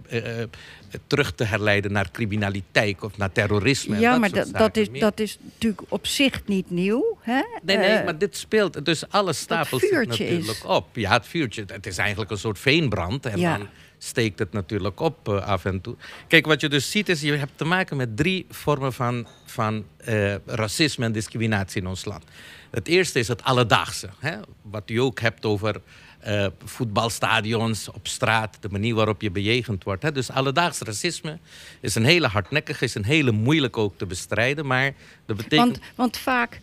terug 1.08 1.32
te 1.36 1.44
herleiden 1.44 1.92
naar 1.92 2.12
criminaliteit 2.12 3.04
of 3.04 3.18
naar 3.18 3.32
terrorisme. 3.32 4.00
Ja, 4.00 4.12
dat 4.12 4.20
maar 4.20 4.32
dat, 4.32 4.54
dat, 4.54 4.78
is, 4.78 4.90
dat 5.00 5.20
is 5.20 5.38
natuurlijk 5.44 5.82
op 5.88 6.08
zich 6.08 6.42
niet 6.46 6.70
nieuw. 6.70 7.18
Hè? 7.22 7.42
Nee, 7.64 7.78
nee, 7.78 8.04
maar 8.04 8.18
dit 8.18 8.38
speelt. 8.38 8.86
Dus 8.86 9.10
alles 9.10 9.40
stapelt 9.40 9.82
zich 9.82 9.92
natuurlijk 9.92 10.50
is. 10.50 10.64
op. 10.64 10.88
Ja, 10.94 11.14
het 11.14 11.28
vuurtje. 11.28 11.64
Het 11.68 11.86
is 11.86 11.98
eigenlijk 11.98 12.32
een 12.32 12.38
soort 12.38 12.60
veenbrand. 12.60 13.26
En 13.26 13.40
ja. 13.40 13.58
dan 13.58 13.68
steekt 14.04 14.40
het 14.40 14.54
natuurlijk 14.54 15.00
op 15.00 15.28
uh, 15.28 15.48
af 15.48 15.66
en 15.66 15.82
toe. 15.82 15.96
Kijk, 16.28 16.46
wat 16.46 16.62
je 16.62 16.70
dus 16.70 16.92
ziet 16.92 17.10
is, 17.10 17.22
je 17.22 17.34
hebt 17.34 17.52
te 17.56 17.66
maken 17.66 17.98
met 17.98 18.18
drie 18.18 18.46
vormen 18.50 18.94
van, 18.94 19.28
van 19.46 19.86
uh, 20.08 20.36
racisme 20.46 21.06
en 21.06 21.12
discriminatie 21.12 21.82
in 21.82 21.88
ons 21.88 22.06
land. 22.06 22.24
Het 22.70 22.88
eerste 22.88 23.20
is 23.20 23.28
het 23.28 23.44
alledaagse. 23.44 24.10
Hè? 24.20 24.38
Wat 24.62 24.90
u 24.90 24.98
ook 24.98 25.20
hebt 25.20 25.46
over 25.46 25.82
uh, 26.28 26.46
voetbalstadions, 26.64 27.92
op 27.92 28.08
straat, 28.08 28.58
de 28.60 28.70
manier 28.70 28.96
waarop 28.96 29.22
je 29.22 29.32
bejegend 29.32 29.84
wordt. 29.84 30.04
Hè? 30.04 30.12
Dus 30.12 30.32
alledaags 30.32 30.80
racisme 30.80 31.38
is 31.80 31.96
een 31.96 32.06
hele 32.06 32.28
hardnekkige, 32.28 32.84
is 32.84 32.96
een 32.96 33.06
hele 33.06 33.32
moeilijk 33.32 33.78
ook 33.78 33.98
te 33.98 34.06
bestrijden. 34.06 34.66
Maar 34.66 34.94
dat 35.26 35.38
betekent... 35.38 35.60
want, 35.60 35.80
want 35.96 36.18
vaak 36.18 36.60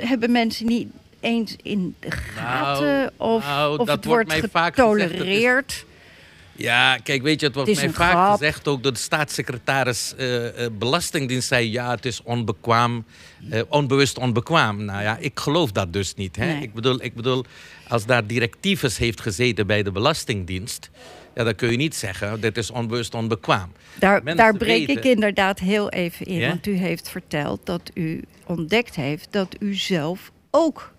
hebben 0.00 0.32
mensen 0.32 0.66
niet 0.66 0.88
eens 1.20 1.56
in 1.62 1.94
de 2.00 2.10
gaten 2.10 2.86
nou, 2.86 3.10
of, 3.16 3.44
nou, 3.44 3.78
of 3.78 3.88
het 3.88 4.04
wordt 4.04 4.32
getolereerd. 4.32 5.72
Gezegd, 5.72 5.92
ja, 6.56 6.96
kijk, 6.96 7.22
weet 7.22 7.40
je, 7.40 7.46
het 7.46 7.54
wordt 7.54 7.70
het 7.70 7.80
mij 7.80 7.90
vaak 7.90 8.10
grap. 8.10 8.32
gezegd, 8.32 8.68
ook 8.68 8.82
door 8.82 8.92
de 8.92 8.98
staatssecretaris 8.98 10.14
uh, 10.18 10.44
uh, 10.44 10.66
Belastingdienst 10.78 11.48
zei, 11.48 11.70
ja, 11.70 11.90
het 11.90 12.04
is 12.04 12.22
onbekwaam, 12.22 13.04
uh, 13.50 13.62
onbewust 13.68 14.18
onbekwaam. 14.18 14.84
Nou 14.84 15.02
ja, 15.02 15.16
ik 15.16 15.40
geloof 15.40 15.72
dat 15.72 15.92
dus 15.92 16.14
niet. 16.14 16.36
Hè? 16.36 16.46
Nee. 16.46 16.62
Ik, 16.62 16.74
bedoel, 16.74 17.02
ik 17.02 17.14
bedoel, 17.14 17.44
als 17.88 18.06
daar 18.06 18.26
directiefes 18.26 18.98
heeft 18.98 19.20
gezeten 19.20 19.66
bij 19.66 19.82
de 19.82 19.92
Belastingdienst, 19.92 20.90
ja, 21.34 21.44
dan 21.44 21.54
kun 21.54 21.70
je 21.70 21.76
niet 21.76 21.94
zeggen, 21.94 22.40
dit 22.40 22.56
is 22.56 22.70
onbewust 22.70 23.14
onbekwaam. 23.14 23.72
Daar, 23.98 24.36
daar 24.36 24.56
breek 24.56 24.86
weten... 24.86 24.96
ik 24.96 25.04
inderdaad 25.04 25.58
heel 25.58 25.90
even 25.90 26.26
in, 26.26 26.48
want 26.48 26.66
u 26.66 26.76
heeft 26.76 27.08
verteld 27.08 27.60
dat 27.64 27.90
u 27.94 28.22
ontdekt 28.46 28.94
heeft 28.94 29.28
dat 29.30 29.56
u 29.58 29.74
zelf 29.74 30.32
ook 30.50 30.93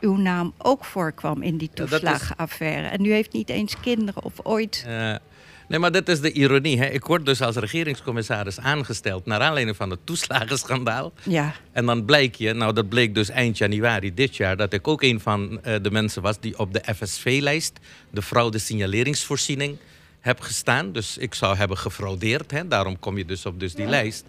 uw 0.00 0.16
naam 0.16 0.52
ook 0.58 0.84
voorkwam 0.84 1.42
in 1.42 1.56
die 1.56 1.70
toeslagenaffaire. 1.74 2.86
En 2.86 3.04
u 3.04 3.12
heeft 3.12 3.32
niet 3.32 3.48
eens 3.48 3.80
kinderen 3.80 4.24
of 4.24 4.32
ooit. 4.42 4.84
Uh, 4.88 5.14
nee, 5.68 5.78
maar 5.78 5.92
dat 5.92 6.08
is 6.08 6.20
de 6.20 6.32
ironie. 6.32 6.78
Hè? 6.78 6.86
Ik 6.86 7.04
word 7.04 7.26
dus 7.26 7.42
als 7.42 7.56
regeringscommissaris 7.56 8.60
aangesteld 8.60 9.26
naar 9.26 9.40
aanleiding 9.40 9.76
van 9.76 9.90
het 9.90 10.00
toeslagenschandaal. 10.04 11.12
Ja, 11.22 11.54
En 11.72 11.86
dan 11.86 12.04
blijkt 12.04 12.38
je, 12.38 12.52
nou 12.52 12.72
dat 12.72 12.88
bleek 12.88 13.14
dus 13.14 13.28
eind 13.28 13.58
januari 13.58 14.14
dit 14.14 14.36
jaar, 14.36 14.56
dat 14.56 14.72
ik 14.72 14.88
ook 14.88 15.02
een 15.02 15.20
van 15.20 15.60
uh, 15.66 15.74
de 15.82 15.90
mensen 15.90 16.22
was 16.22 16.40
die 16.40 16.58
op 16.58 16.72
de 16.72 16.82
FSV-lijst, 16.94 17.78
de 18.10 18.22
fraude 18.22 18.58
signaleringsvoorziening, 18.58 19.76
heb 20.20 20.40
gestaan. 20.40 20.92
Dus 20.92 21.18
ik 21.18 21.34
zou 21.34 21.56
hebben 21.56 21.78
gefraudeerd. 21.78 22.50
Hè? 22.50 22.68
Daarom 22.68 22.98
kom 22.98 23.18
je 23.18 23.24
dus 23.24 23.46
op 23.46 23.60
dus 23.60 23.74
die 23.74 23.86
lijst. 23.86 24.24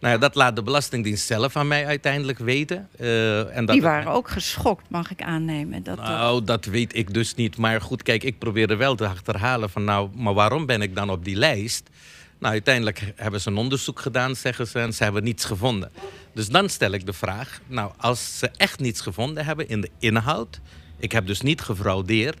Nou 0.00 0.12
ja, 0.14 0.18
dat 0.20 0.34
laat 0.34 0.56
de 0.56 0.62
Belastingdienst 0.62 1.26
zelf 1.26 1.56
aan 1.56 1.68
mij 1.68 1.86
uiteindelijk 1.86 2.38
weten. 2.38 2.88
Uh, 3.00 3.56
en 3.56 3.64
dat 3.66 3.74
die 3.74 3.82
waren 3.84 4.12
ook 4.12 4.28
geschokt, 4.30 4.90
mag 4.90 5.10
ik 5.10 5.22
aannemen. 5.22 5.82
Dat, 5.82 5.96
dat- 5.96 6.06
Nou, 6.06 6.44
dat 6.44 6.64
weet 6.64 6.94
ik 6.96 7.14
dus 7.14 7.34
niet. 7.34 7.56
Maar 7.56 7.80
goed, 7.80 8.02
kijk, 8.02 8.22
ik 8.24 8.38
probeerde 8.38 8.76
wel 8.76 8.94
te 8.94 9.06
achterhalen 9.08 9.70
van 9.70 9.84
nou, 9.84 10.08
maar 10.14 10.34
waarom 10.34 10.66
ben 10.66 10.82
ik 10.82 10.94
dan 10.94 11.10
op 11.10 11.24
die 11.24 11.36
lijst? 11.36 11.90
Nou, 12.38 12.52
uiteindelijk 12.52 13.12
hebben 13.16 13.40
ze 13.40 13.48
een 13.50 13.56
onderzoek 13.56 14.00
gedaan, 14.00 14.36
zeggen 14.36 14.66
ze, 14.66 14.78
en 14.78 14.92
ze 14.94 15.02
hebben 15.04 15.24
niets 15.24 15.44
gevonden. 15.44 15.90
Dus 16.34 16.48
dan 16.48 16.68
stel 16.68 16.90
ik 16.92 17.06
de 17.06 17.12
vraag, 17.12 17.60
nou, 17.66 17.92
als 17.96 18.38
ze 18.38 18.50
echt 18.56 18.80
niets 18.80 19.00
gevonden 19.00 19.44
hebben 19.44 19.68
in 19.68 19.80
de 19.80 19.90
inhoud, 19.98 20.60
ik 20.98 21.12
heb 21.12 21.26
dus 21.26 21.40
niet 21.40 21.60
gefraudeerd, 21.60 22.38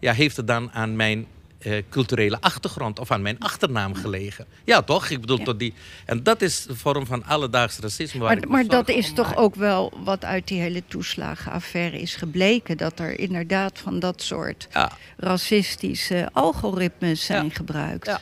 ja, 0.00 0.12
heeft 0.12 0.36
het 0.36 0.46
dan 0.46 0.72
aan 0.72 0.96
mijn 0.96 1.26
eh, 1.58 1.82
culturele 1.90 2.40
achtergrond 2.40 2.98
of 2.98 3.10
aan 3.10 3.22
mijn 3.22 3.38
achternaam 3.38 3.94
gelegen? 3.94 4.46
Ja, 4.64 4.82
toch? 4.82 5.08
Ik 5.08 5.20
bedoel, 5.20 5.38
Ja. 5.38 5.44
tot 5.44 5.58
die. 5.58 5.74
En 6.04 6.22
dat 6.22 6.42
is 6.42 6.62
de 6.62 6.76
vorm 6.76 7.06
van 7.06 7.24
alledaags 7.24 7.78
racisme. 7.78 8.20
Waar 8.20 8.36
maar 8.38 8.48
maar 8.48 8.66
dat 8.66 8.88
is 8.88 9.12
toch 9.12 9.36
ook 9.36 9.54
wel 9.54 9.92
wat 10.04 10.24
uit 10.24 10.48
die 10.48 10.60
hele 10.60 10.82
toeslagenaffaire 10.88 12.00
is 12.00 12.14
gebleken. 12.14 12.76
Dat 12.76 12.98
er 12.98 13.18
inderdaad 13.18 13.78
van 13.78 13.98
dat 13.98 14.22
soort 14.22 14.68
Ja. 14.72 14.90
racistische 15.16 16.28
algoritmes 16.32 17.24
zijn 17.24 17.44
Ja. 17.44 17.50
gebruikt. 17.54 18.06
Ja. 18.06 18.20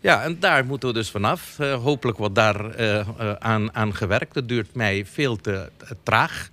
Ja, 0.00 0.22
en 0.22 0.40
daar 0.40 0.64
moeten 0.64 0.88
we 0.88 0.94
dus 0.94 1.10
vanaf. 1.10 1.56
Uh, 1.60 1.74
hopelijk 1.74 2.18
wordt 2.18 2.34
daar 2.34 2.80
uh, 2.80 2.94
uh, 2.94 3.32
aan, 3.38 3.74
aan 3.74 3.94
gewerkt. 3.94 4.34
Het 4.34 4.48
duurt 4.48 4.74
mij 4.74 5.06
veel 5.06 5.36
te 5.36 5.70
traag. 6.02 6.48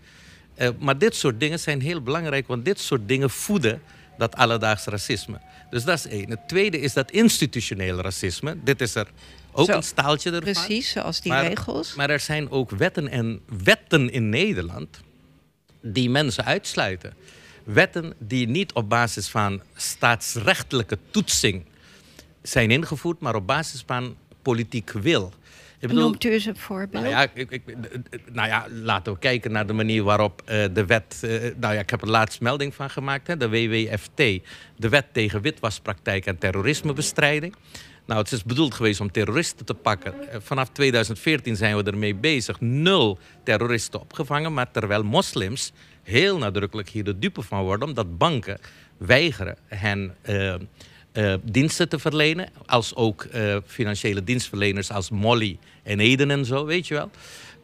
maar 0.80 0.98
dit 0.98 1.16
soort 1.16 1.40
dingen 1.40 1.60
zijn 1.60 1.82
heel 1.82 2.02
belangrijk, 2.02 2.48
want 2.48 2.66
dit 2.66 2.80
soort 2.80 3.08
dingen 3.08 3.30
voeden 3.30 3.82
dat 4.18 4.36
alledaags 4.36 4.86
racisme. 4.86 5.40
Dus 5.70 5.84
dat 5.84 5.98
is 5.98 6.08
één. 6.08 6.30
Het 6.30 6.48
tweede 6.48 6.80
is 6.80 6.94
dat 6.94 7.12
institutioneel 7.12 8.02
racisme. 8.02 8.58
Dit 8.64 8.82
is 8.82 8.96
er 8.96 9.08
ook 9.52 9.68
een 9.68 9.84
staaltje 9.84 10.32
ervan. 10.32 10.54
Precies, 10.54 10.92
zoals 10.92 11.22
die 11.22 11.34
regels. 11.34 11.96
Maar 11.96 12.10
er 12.10 12.20
zijn 12.20 12.52
ook 12.52 12.70
wetten 12.70 13.08
en 13.08 13.42
wetten 13.64 14.12
in 14.12 14.30
Nederland 14.30 15.00
die 15.82 16.10
mensen 16.10 16.46
uitsluiten. 16.46 17.14
Wetten 17.64 18.14
die 18.18 18.48
niet 18.48 18.74
op 18.74 18.90
basis 18.90 19.28
van 19.28 19.62
staatsrechtelijke 19.76 20.98
toetsing 21.12 21.66
zijn 22.42 22.72
ingevoerd, 22.72 23.20
maar 23.20 23.36
op 23.36 23.48
basis 23.48 23.84
van 23.86 24.16
politiek 24.42 24.92
wil. 24.92 25.34
Bedoel, 25.80 26.00
Noemt 26.00 26.24
u 26.24 26.32
eens 26.32 26.46
een 26.46 26.58
voorbeeld? 26.58 27.04
Nou 27.04 27.16
ja, 27.16 27.28
ik, 27.34 27.52
ik, 27.52 27.62
nou 28.32 28.48
ja, 28.48 28.68
laten 28.70 29.14
we 29.14 29.20
kijken 29.20 29.52
naar 29.52 29.68
de 29.68 29.74
manier 29.74 30.04
waarop 30.04 30.42
uh, 30.42 30.66
de 30.74 30.86
wet... 30.86 31.22
Uh, 31.26 31.32
nou 31.58 31.74
ja, 31.74 31.80
ik 31.80 31.90
heb 31.90 32.02
er 32.02 32.10
laatst 32.10 32.42
melding 32.42 32.76
van 32.76 32.90
gemaakt, 32.90 33.28
hè, 33.28 33.38
de 33.38 33.50
WWFT. 33.50 34.18
De 34.78 34.90
wet 34.90 35.06
tegen 35.12 35.42
witwaspraktijk 35.42 36.26
en 36.26 36.38
terrorismebestrijding. 36.38 37.56
Nou, 38.06 38.22
het 38.22 38.32
is 38.32 38.44
bedoeld 38.44 38.74
geweest 38.74 39.00
om 39.00 39.12
terroristen 39.12 39.66
te 39.66 39.74
pakken. 39.74 40.30
Eh, 40.30 40.38
vanaf 40.42 40.70
2014 40.70 41.56
zijn 41.56 41.78
we 41.78 41.84
ermee 41.84 42.16
bezig. 42.16 42.62
Nul 42.62 43.20
terroristen 43.44 44.00
opgevangen. 44.00 44.54
Maar 44.54 44.72
terwijl 44.72 45.04
moslims 45.04 45.72
heel 46.04 46.38
nadrukkelijk 46.38 46.90
hier 46.90 47.04
de 47.04 47.20
dupe 47.20 47.42
van 47.42 47.64
worden... 47.64 47.88
omdat 47.88 48.18
banken 48.18 48.60
weigeren 48.98 49.58
hen... 49.68 50.16
Uh, 50.30 50.56
uh, 51.18 51.34
diensten 51.44 51.90
te 51.90 52.00
verlenen. 52.00 52.50
Als 52.66 52.96
ook 52.96 53.28
uh, 53.36 53.58
financiële 53.66 54.24
dienstverleners 54.24 54.92
als 54.92 55.10
Molly 55.10 55.58
en 55.84 56.00
Eden 56.00 56.32
en 56.32 56.46
zo, 56.46 56.66
weet 56.66 56.88
je 56.88 56.94
wel. 56.94 57.10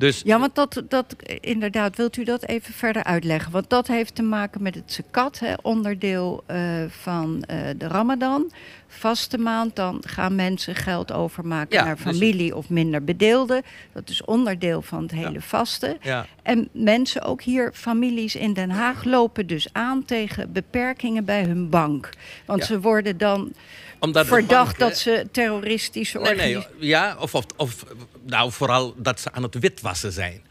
Dus, 0.02 0.22
ja, 0.26 0.40
want 0.40 0.56
dat, 0.56 0.84
dat 0.88 1.16
inderdaad, 1.40 1.96
wilt 1.96 2.18
u 2.18 2.24
dat 2.24 2.46
even 2.46 2.74
verder 2.74 3.04
uitleggen? 3.04 3.52
Want 3.52 3.70
dat 3.70 3.88
heeft 3.88 4.16
te 4.16 4.22
maken 4.22 4.62
met 4.62 4.76
het 4.76 4.94
zakat, 4.94 5.40
hè, 5.40 5.54
onderdeel 5.62 6.44
uh, 6.52 6.58
van 6.90 7.44
de 7.78 7.88
Ramadan. 7.88 8.52
Vaste 8.88 9.38
maand, 9.38 9.76
dan 9.76 10.04
gaan 10.08 10.36
mensen 10.36 10.76
geld 10.76 11.12
overmaken 11.12 11.86
naar 11.86 11.96
dus 11.96 12.04
familie 12.04 12.56
of 12.56 12.70
minder 12.70 13.04
bedeelden. 13.04 13.62
Dat 13.94 14.10
is 14.10 14.26
onderdeel 14.26 14.82
van 14.82 15.02
het 15.02 15.12
hele 15.12 15.32
ja. 15.32 15.40
vasten. 15.40 15.98
Ja. 16.02 16.26
En 16.44 16.70
mensen, 16.72 17.22
ook 17.22 17.42
hier 17.42 17.72
families 17.74 18.36
in 18.36 18.54
Den 18.54 18.70
Haag, 18.70 19.04
lopen 19.04 19.48
dus 19.48 19.68
aan 19.72 20.06
tegen 20.06 20.52
beperkingen 20.52 21.26
bij 21.26 21.44
hun 21.44 21.70
bank. 21.70 22.10
Want 22.46 22.64
ze 22.64 22.80
worden 22.80 23.18
dan 23.18 23.54
Omdat 24.02 24.28
verdacht 24.28 24.80
dat 24.80 24.98
ze 24.98 25.28
terroristische. 25.32 26.20
Nee, 26.20 26.36
nee, 26.36 26.58
ja, 26.80 27.16
of, 27.20 27.36
of, 27.36 27.46
of 27.56 27.86
nou, 28.26 28.52
vooral 28.52 28.94
dat 28.98 29.20
ze 29.20 29.32
aan 29.32 29.44
het 29.44 29.60
witwassen 29.60 30.12
zijn. 30.12 30.42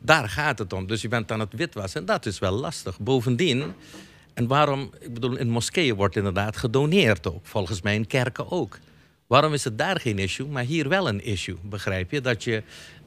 Daar 0.00 0.28
gaat 0.28 0.58
het 0.58 0.72
om. 0.72 0.86
Dus 0.86 1.02
je 1.02 1.08
bent 1.08 1.32
aan 1.32 1.40
het 1.40 1.52
witwassen 1.52 2.00
en 2.00 2.06
dat 2.06 2.26
is 2.26 2.38
wel 2.38 2.52
lastig. 2.52 2.98
Bovendien, 2.98 3.74
en 4.34 4.46
waarom, 4.46 4.90
ik 5.00 5.14
bedoel, 5.14 5.36
in 5.36 5.50
moskeeën 5.50 5.94
wordt 5.94 6.16
inderdaad 6.16 6.56
gedoneerd 6.56 7.26
ook. 7.26 7.46
Volgens 7.46 7.82
mij 7.82 7.94
in 7.94 8.06
kerken 8.06 8.50
ook. 8.50 8.78
Waarom 9.26 9.52
is 9.52 9.64
het 9.64 9.78
daar 9.78 10.00
geen 10.00 10.18
issue, 10.18 10.46
maar 10.46 10.64
hier 10.64 10.88
wel 10.88 11.08
een 11.08 11.24
issue? 11.24 11.56
Begrijp 11.62 12.10
je? 12.10 12.20
Dat 12.20 12.44
je 12.44 12.62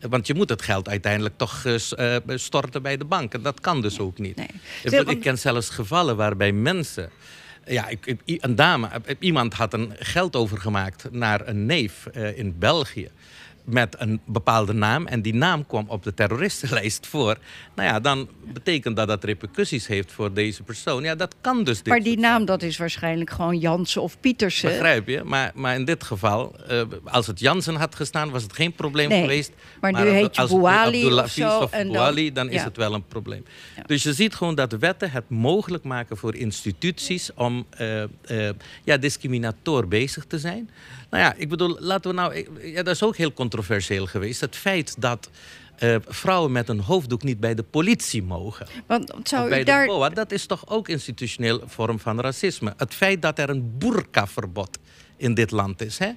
want 0.10 0.28
je 0.28 0.34
moet 0.34 0.50
het 0.50 0.62
geld 0.62 0.90
uiteindelijk 0.90 1.38
toch 1.38 1.66
uh, 1.66 2.16
storten 2.28 2.82
bij 2.82 2.98
de 2.98 3.06
bank. 3.06 3.34
En 3.34 3.42
dat 3.42 3.60
kan 3.60 3.82
dus 3.82 4.00
ook 4.00 4.18
niet. 4.18 4.36
Nee. 4.36 4.48
Ik, 4.84 5.10
ik 5.10 5.20
ken 5.20 5.38
zelfs 5.38 5.70
gevallen 5.70 6.16
waarbij 6.16 6.52
mensen. 6.52 7.10
Ja, 7.72 7.88
ik, 7.88 8.16
een 8.26 8.56
dame, 8.56 8.90
iemand 9.20 9.54
had 9.54 9.74
een 9.74 9.94
geld 10.00 10.36
overgemaakt 10.36 11.12
naar 11.12 11.48
een 11.48 11.66
neef 11.66 12.08
uh, 12.14 12.38
in 12.38 12.60
België 12.60 13.10
met 13.64 13.96
een 14.00 14.22
bepaalde 14.26 14.74
naam 14.74 15.08
en 15.08 15.22
die 15.22 15.34
naam 15.34 15.66
kwam 15.66 15.86
op 15.88 16.04
de 16.04 16.14
terroristenlijst 16.14 17.08
voor, 17.08 17.38
nou 17.76 17.90
ja, 17.90 18.00
dan 18.00 18.30
betekent 18.54 18.96
dat 18.96 19.08
dat 19.08 19.24
repercussies 19.24 19.88
heeft 19.88 20.12
voor 20.12 20.34
deze 20.34 20.64
persoon. 20.64 21.04
Ja, 21.04 21.16
dat 21.16 21.36
kan 21.42 21.64
dus. 21.64 21.84
Maar 21.84 22.00
die 22.00 22.20
naam, 22.20 22.46
dat 22.46 22.64
is 22.64 22.78
waarschijnlijk 22.78 23.30
gewoon 23.30 23.58
Jansen 23.58 24.02
of 24.02 24.20
Pietersen. 24.20 24.70
Begrijp 24.70 25.08
je? 25.08 25.24
Maar, 25.24 25.52
maar 25.56 25.76
in 25.76 25.86
dit 25.86 26.04
geval, 26.04 26.56
uh, 26.72 26.82
als 27.04 27.28
het 27.28 27.40
Jansen 27.40 27.76
had 27.76 27.96
gestaan, 27.96 28.30
was 28.30 28.44
het 28.44 28.54
geen 28.54 28.74
probleem 28.74 29.10
nee, 29.10 29.22
geweest. 29.22 29.52
Maar, 29.82 29.94
nu 29.94 30.10
heet 30.10 30.36
je 30.36 30.48
Bouali 30.48 31.14
of 31.14 31.30
zo. 31.30 31.60
Of 31.60 31.72
en 31.72 31.88
Bouali, 31.88 32.32
dan, 32.32 32.48
dan 32.48 32.56
is 32.56 32.64
het 32.64 32.78
wel 32.78 32.94
een 32.94 33.06
probleem. 33.06 33.46
Ja. 33.76 33.84
Dus 33.86 34.04
je 34.04 34.14
ziet 34.14 34.36
gewoon 34.36 34.56
dat 34.56 34.72
wetten 34.72 35.12
het 35.12 35.30
mogelijk 35.30 35.84
maken 35.84 36.18
voor 36.18 36.36
instituties 36.36 37.34
om 37.34 37.66
uh, 37.82 38.04
uh, 38.32 38.50
ja, 38.84 38.98
discriminator 38.98 39.88
bezig 39.88 40.26
te 40.26 40.40
zijn. 40.40 40.70
Nou 41.12 41.24
ja, 41.24 41.34
ik 41.38 41.50
bedoel, 41.50 41.78
laten 41.80 42.10
we 42.10 42.16
nou. 42.16 42.46
Ja, 42.68 42.84
dat 42.84 42.96
is 42.96 43.04
ook 43.04 43.18
heel 43.18 43.34
controversieel 43.34 44.06
geweest. 44.06 44.42
Het 44.42 44.56
feit 44.56 44.96
dat. 45.02 45.30
Uh, 45.80 45.96
vrouwen 46.08 46.52
met 46.52 46.70
een 46.70 46.80
hoofddoek 46.80 47.24
niet 47.24 47.40
bij 47.40 47.56
de 47.56 47.64
politie 47.64 48.24
mogen. 48.24 48.68
Want 48.86 49.14
zou 49.24 49.50
bij 49.50 49.62
u 49.62 49.64
daar... 49.64 49.86
de 49.86 49.92
BOA, 49.92 50.10
dat 50.10 50.32
is 50.32 50.46
toch 50.46 50.68
ook 50.68 50.88
institutioneel 50.88 51.62
vorm 51.66 52.00
van 52.00 52.20
racisme. 52.20 52.74
Het 52.78 52.94
feit 52.94 53.22
dat 53.22 53.40
er 53.40 53.50
een 53.50 53.78
boerkaverbod 53.78 54.78
in 55.18 55.34
dit 55.34 55.52
land 55.52 55.82
is. 55.82 55.98
Hè? 55.98 56.12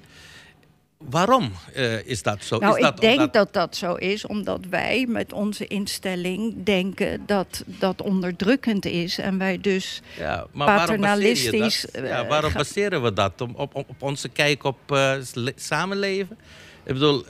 Waarom 1.09 1.51
uh, 1.75 2.05
is 2.05 2.23
dat 2.23 2.43
zo? 2.43 2.57
Nou, 2.57 2.75
is 2.75 2.81
dat 2.81 2.93
ik 2.93 3.01
denk 3.01 3.33
dat 3.33 3.53
dat 3.53 3.75
zo 3.75 3.93
is 3.93 4.25
omdat 4.25 4.59
wij 4.69 5.05
met 5.09 5.33
onze 5.33 5.67
instelling 5.67 6.63
denken 6.63 7.23
dat 7.25 7.63
dat 7.65 8.01
onderdrukkend 8.01 8.85
is. 8.85 9.17
En 9.17 9.37
wij 9.37 9.61
dus 9.61 10.01
ja, 10.17 10.47
maar 10.51 10.77
paternalistisch... 10.77 11.85
Waarom 11.91 12.11
ja, 12.11 12.27
waarom 12.27 12.53
baseren 12.53 13.03
we 13.03 13.13
dat? 13.13 13.41
Op, 13.41 13.59
op, 13.59 13.75
op 13.75 14.01
onze 14.01 14.29
kijk 14.29 14.63
op 14.63 14.77
uh, 14.91 15.13
samenleven? 15.55 16.37
Ik 16.83 16.93
bedoel, 16.93 17.25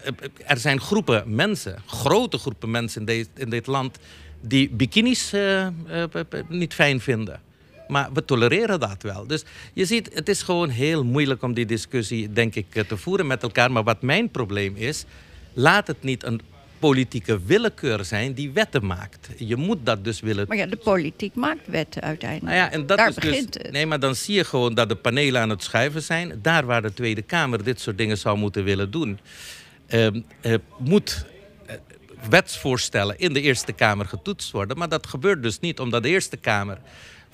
er 0.46 0.58
zijn 0.58 0.82
groepen 0.82 1.36
mensen, 1.36 1.82
grote 1.86 2.38
groepen 2.38 2.72
mensen 2.72 3.06
in, 3.06 3.28
in 3.36 3.50
dit 3.50 3.68
land... 3.68 3.98
die 4.42 4.70
bikinis 4.70 5.34
uh, 5.34 5.68
niet 6.48 6.74
fijn 6.74 7.02
vinden. 7.02 7.42
Maar 7.88 8.10
we 8.14 8.26
tolereren 8.26 8.80
dat 8.80 9.02
wel. 9.02 9.28
Dus 9.28 9.44
je 9.74 9.86
ziet, 9.86 10.10
het 10.14 10.30
is 10.30 10.42
gewoon 10.42 10.70
heel 10.70 11.04
moeilijk 11.04 11.42
om 11.42 11.54
die 11.54 11.66
discussie, 11.66 12.34
denk 12.34 12.56
ik, 12.56 12.66
eh, 12.70 12.84
te 12.84 12.98
voeren 12.98 13.28
met 13.28 13.44
elkaar. 13.44 13.72
Maar 13.72 13.84
wat 13.84 14.02
mijn 14.02 14.30
probleem 14.30 14.76
is, 14.76 15.06
laat 15.54 15.88
het 15.88 16.04
niet 16.04 16.24
een 16.24 16.42
politieke 16.80 17.40
willekeur 17.46 18.06
zijn 18.06 18.34
die 18.34 18.52
wetten 18.52 18.86
maakt. 18.86 19.30
Je 19.38 19.56
moet 19.56 19.86
dat 19.86 20.04
dus 20.04 20.20
willen. 20.20 20.46
Maar 20.48 20.58
ja, 20.58 20.66
de 20.66 20.78
politiek 20.78 21.36
maakt 21.36 21.68
wetten 21.68 22.02
uiteindelijk. 22.02 22.56
Nou 22.56 22.66
ja, 22.66 22.72
en 22.72 22.86
dat 22.86 22.98
Daar 22.98 23.10
is 23.10 23.16
dus- 23.16 23.24
begint 23.24 23.54
dus, 23.54 23.62
het. 23.64 23.72
Nee, 23.72 23.86
maar 23.86 24.00
dan 24.00 24.16
zie 24.16 24.36
je 24.36 24.44
gewoon 24.44 24.74
dat 24.74 24.90
de 24.90 24.96
panelen 24.96 25.42
aan 25.42 25.50
het 25.50 25.64
schuiven 25.64 26.02
zijn. 26.02 26.40
Daar 26.42 26.66
waar 26.66 26.82
de 26.82 26.94
Tweede 26.94 27.22
Kamer 27.22 27.64
dit 27.64 27.80
soort 27.80 27.98
dingen 27.98 28.18
zou 28.18 28.38
moeten 28.38 28.64
willen 28.64 28.92
doen, 28.92 29.20
uh, 29.90 30.08
uh, 30.42 30.56
moet 30.78 31.26
uh, 31.68 31.76
wetsvoorstellen 32.30 33.20
in 33.20 33.34
de 33.34 33.42
Eerste 33.42 33.74
Kamer 33.74 34.06
getoetst 34.06 34.52
worden. 34.52 34.78
Maar 34.78 34.90
dat 34.90 35.08
gebeurt 35.08 35.44
dus 35.44 35.60
niet 35.60 35.80
omdat 35.80 36.04
de 36.04 36.10
Eerste 36.10 36.38
Kamer 36.38 36.78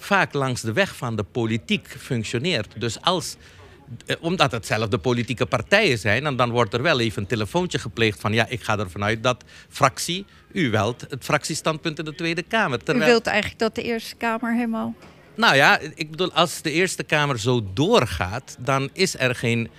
vaak 0.03 0.33
langs 0.33 0.61
de 0.61 0.73
weg 0.73 0.95
van 0.95 1.15
de 1.15 1.23
politiek 1.23 1.95
functioneert. 1.97 2.73
Dus 2.77 3.01
als 3.01 3.37
eh, 4.05 4.15
omdat 4.19 4.51
het 4.51 4.65
zelf 4.65 4.87
de 4.87 4.97
politieke 4.97 5.45
partijen 5.45 5.97
zijn. 5.97 6.25
En 6.25 6.35
dan 6.35 6.49
wordt 6.49 6.73
er 6.73 6.81
wel 6.81 6.99
even 6.99 7.21
een 7.21 7.27
telefoontje 7.27 7.79
gepleegd 7.79 8.19
van... 8.19 8.33
ja, 8.33 8.45
ik 8.47 8.63
ga 8.63 8.77
ervan 8.77 9.03
uit 9.03 9.23
dat 9.23 9.43
fractie, 9.69 10.25
u 10.51 10.69
welt 10.69 11.05
het 11.09 11.23
fractiestandpunt 11.23 11.99
in 11.99 12.05
de 12.05 12.15
Tweede 12.15 12.43
Kamer. 12.43 12.83
Terwijl... 12.83 13.07
U 13.07 13.11
wilt 13.11 13.27
eigenlijk 13.27 13.59
dat 13.59 13.75
de 13.75 13.81
Eerste 13.81 14.15
Kamer 14.15 14.53
helemaal... 14.53 14.95
Nou 15.35 15.55
ja, 15.55 15.79
ik 15.95 16.11
bedoel, 16.11 16.31
als 16.31 16.61
de 16.61 16.71
Eerste 16.71 17.03
Kamer 17.03 17.39
zo 17.39 17.69
doorgaat... 17.73 18.57
dan 18.59 18.89
is 18.93 19.19
er 19.19 19.35
geen 19.35 19.69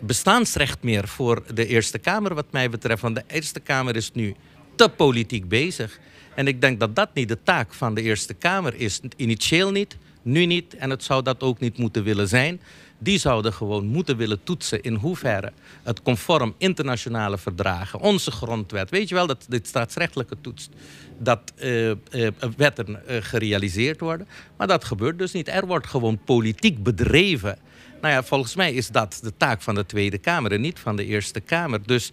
bestaansrecht 0.00 0.82
meer 0.82 1.08
voor 1.08 1.42
de 1.54 1.66
Eerste 1.66 1.98
Kamer 1.98 2.34
wat 2.34 2.52
mij 2.52 2.70
betreft. 2.70 3.02
Want 3.02 3.14
de 3.14 3.24
Eerste 3.26 3.60
Kamer 3.60 3.96
is 3.96 4.12
nu 4.12 4.34
te 4.76 4.88
politiek 4.88 5.48
bezig. 5.48 5.98
En 6.34 6.46
ik 6.46 6.60
denk 6.60 6.80
dat 6.80 6.96
dat 6.96 7.14
niet 7.14 7.28
de 7.28 7.42
taak 7.42 7.74
van 7.74 7.94
de 7.94 8.02
Eerste 8.02 8.34
Kamer 8.34 8.74
is. 8.74 9.00
Initieel 9.16 9.70
niet, 9.70 9.96
nu 10.22 10.46
niet 10.46 10.74
en 10.74 10.90
het 10.90 11.04
zou 11.04 11.22
dat 11.22 11.42
ook 11.42 11.60
niet 11.60 11.78
moeten 11.78 12.04
willen 12.04 12.28
zijn. 12.28 12.60
Die 12.98 13.18
zouden 13.18 13.52
gewoon 13.52 13.86
moeten 13.86 14.16
willen 14.16 14.42
toetsen 14.42 14.82
in 14.82 14.94
hoeverre 14.94 15.52
het 15.82 16.02
conform 16.02 16.54
internationale 16.58 17.38
verdragen, 17.38 18.00
onze 18.00 18.30
grondwet, 18.30 18.90
weet 18.90 19.08
je 19.08 19.14
wel, 19.14 19.26
dat 19.26 19.46
dit 19.48 19.66
staatsrechtelijke 19.66 20.36
toetst, 20.40 20.70
dat 21.18 21.52
uh, 21.62 21.88
uh, 21.88 22.28
wetten 22.56 22.88
uh, 22.88 23.16
gerealiseerd 23.20 24.00
worden. 24.00 24.28
Maar 24.56 24.66
dat 24.66 24.84
gebeurt 24.84 25.18
dus 25.18 25.32
niet. 25.32 25.48
Er 25.48 25.66
wordt 25.66 25.86
gewoon 25.86 26.18
politiek 26.24 26.82
bedreven. 26.82 27.58
Nou 28.00 28.14
ja, 28.14 28.22
volgens 28.22 28.54
mij 28.54 28.72
is 28.72 28.88
dat 28.88 29.18
de 29.22 29.32
taak 29.36 29.62
van 29.62 29.74
de 29.74 29.86
Tweede 29.86 30.18
Kamer 30.18 30.52
en 30.52 30.60
niet 30.60 30.78
van 30.78 30.96
de 30.96 31.04
Eerste 31.04 31.40
Kamer. 31.40 31.86
Dus 31.86 32.12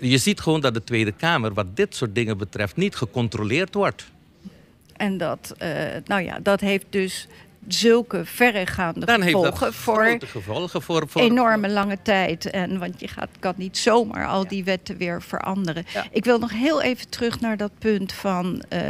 je 0.00 0.18
ziet 0.18 0.40
gewoon 0.40 0.60
dat 0.60 0.74
de 0.74 0.84
Tweede 0.84 1.12
Kamer, 1.12 1.54
wat 1.54 1.76
dit 1.76 1.94
soort 1.94 2.14
dingen 2.14 2.38
betreft, 2.38 2.76
niet 2.76 2.96
gecontroleerd 2.96 3.74
wordt. 3.74 4.04
En 4.96 5.18
dat, 5.18 5.54
uh, 5.62 5.68
nou 6.04 6.22
ja, 6.22 6.38
dat 6.42 6.60
heeft 6.60 6.86
dus 6.90 7.26
zulke 7.68 8.24
verregaande 8.24 9.06
Dan 9.06 9.22
gevolgen 9.22 9.72
voor 9.72 10.18
gevolgen 10.26 10.82
voor, 10.82 11.08
voor 11.08 11.22
enorme 11.22 11.68
lange 11.68 11.98
tijd. 12.02 12.50
En, 12.50 12.78
want 12.78 13.00
je 13.00 13.08
gaat, 13.08 13.28
kan 13.38 13.54
niet 13.56 13.78
zomaar 13.78 14.26
al 14.26 14.48
die 14.48 14.64
wetten 14.64 14.96
weer 14.96 15.22
veranderen. 15.22 15.84
Ja. 15.92 16.06
Ik 16.10 16.24
wil 16.24 16.38
nog 16.38 16.52
heel 16.52 16.82
even 16.82 17.08
terug 17.08 17.40
naar 17.40 17.56
dat 17.56 17.70
punt 17.78 18.12
van 18.12 18.62
eh, 18.68 18.80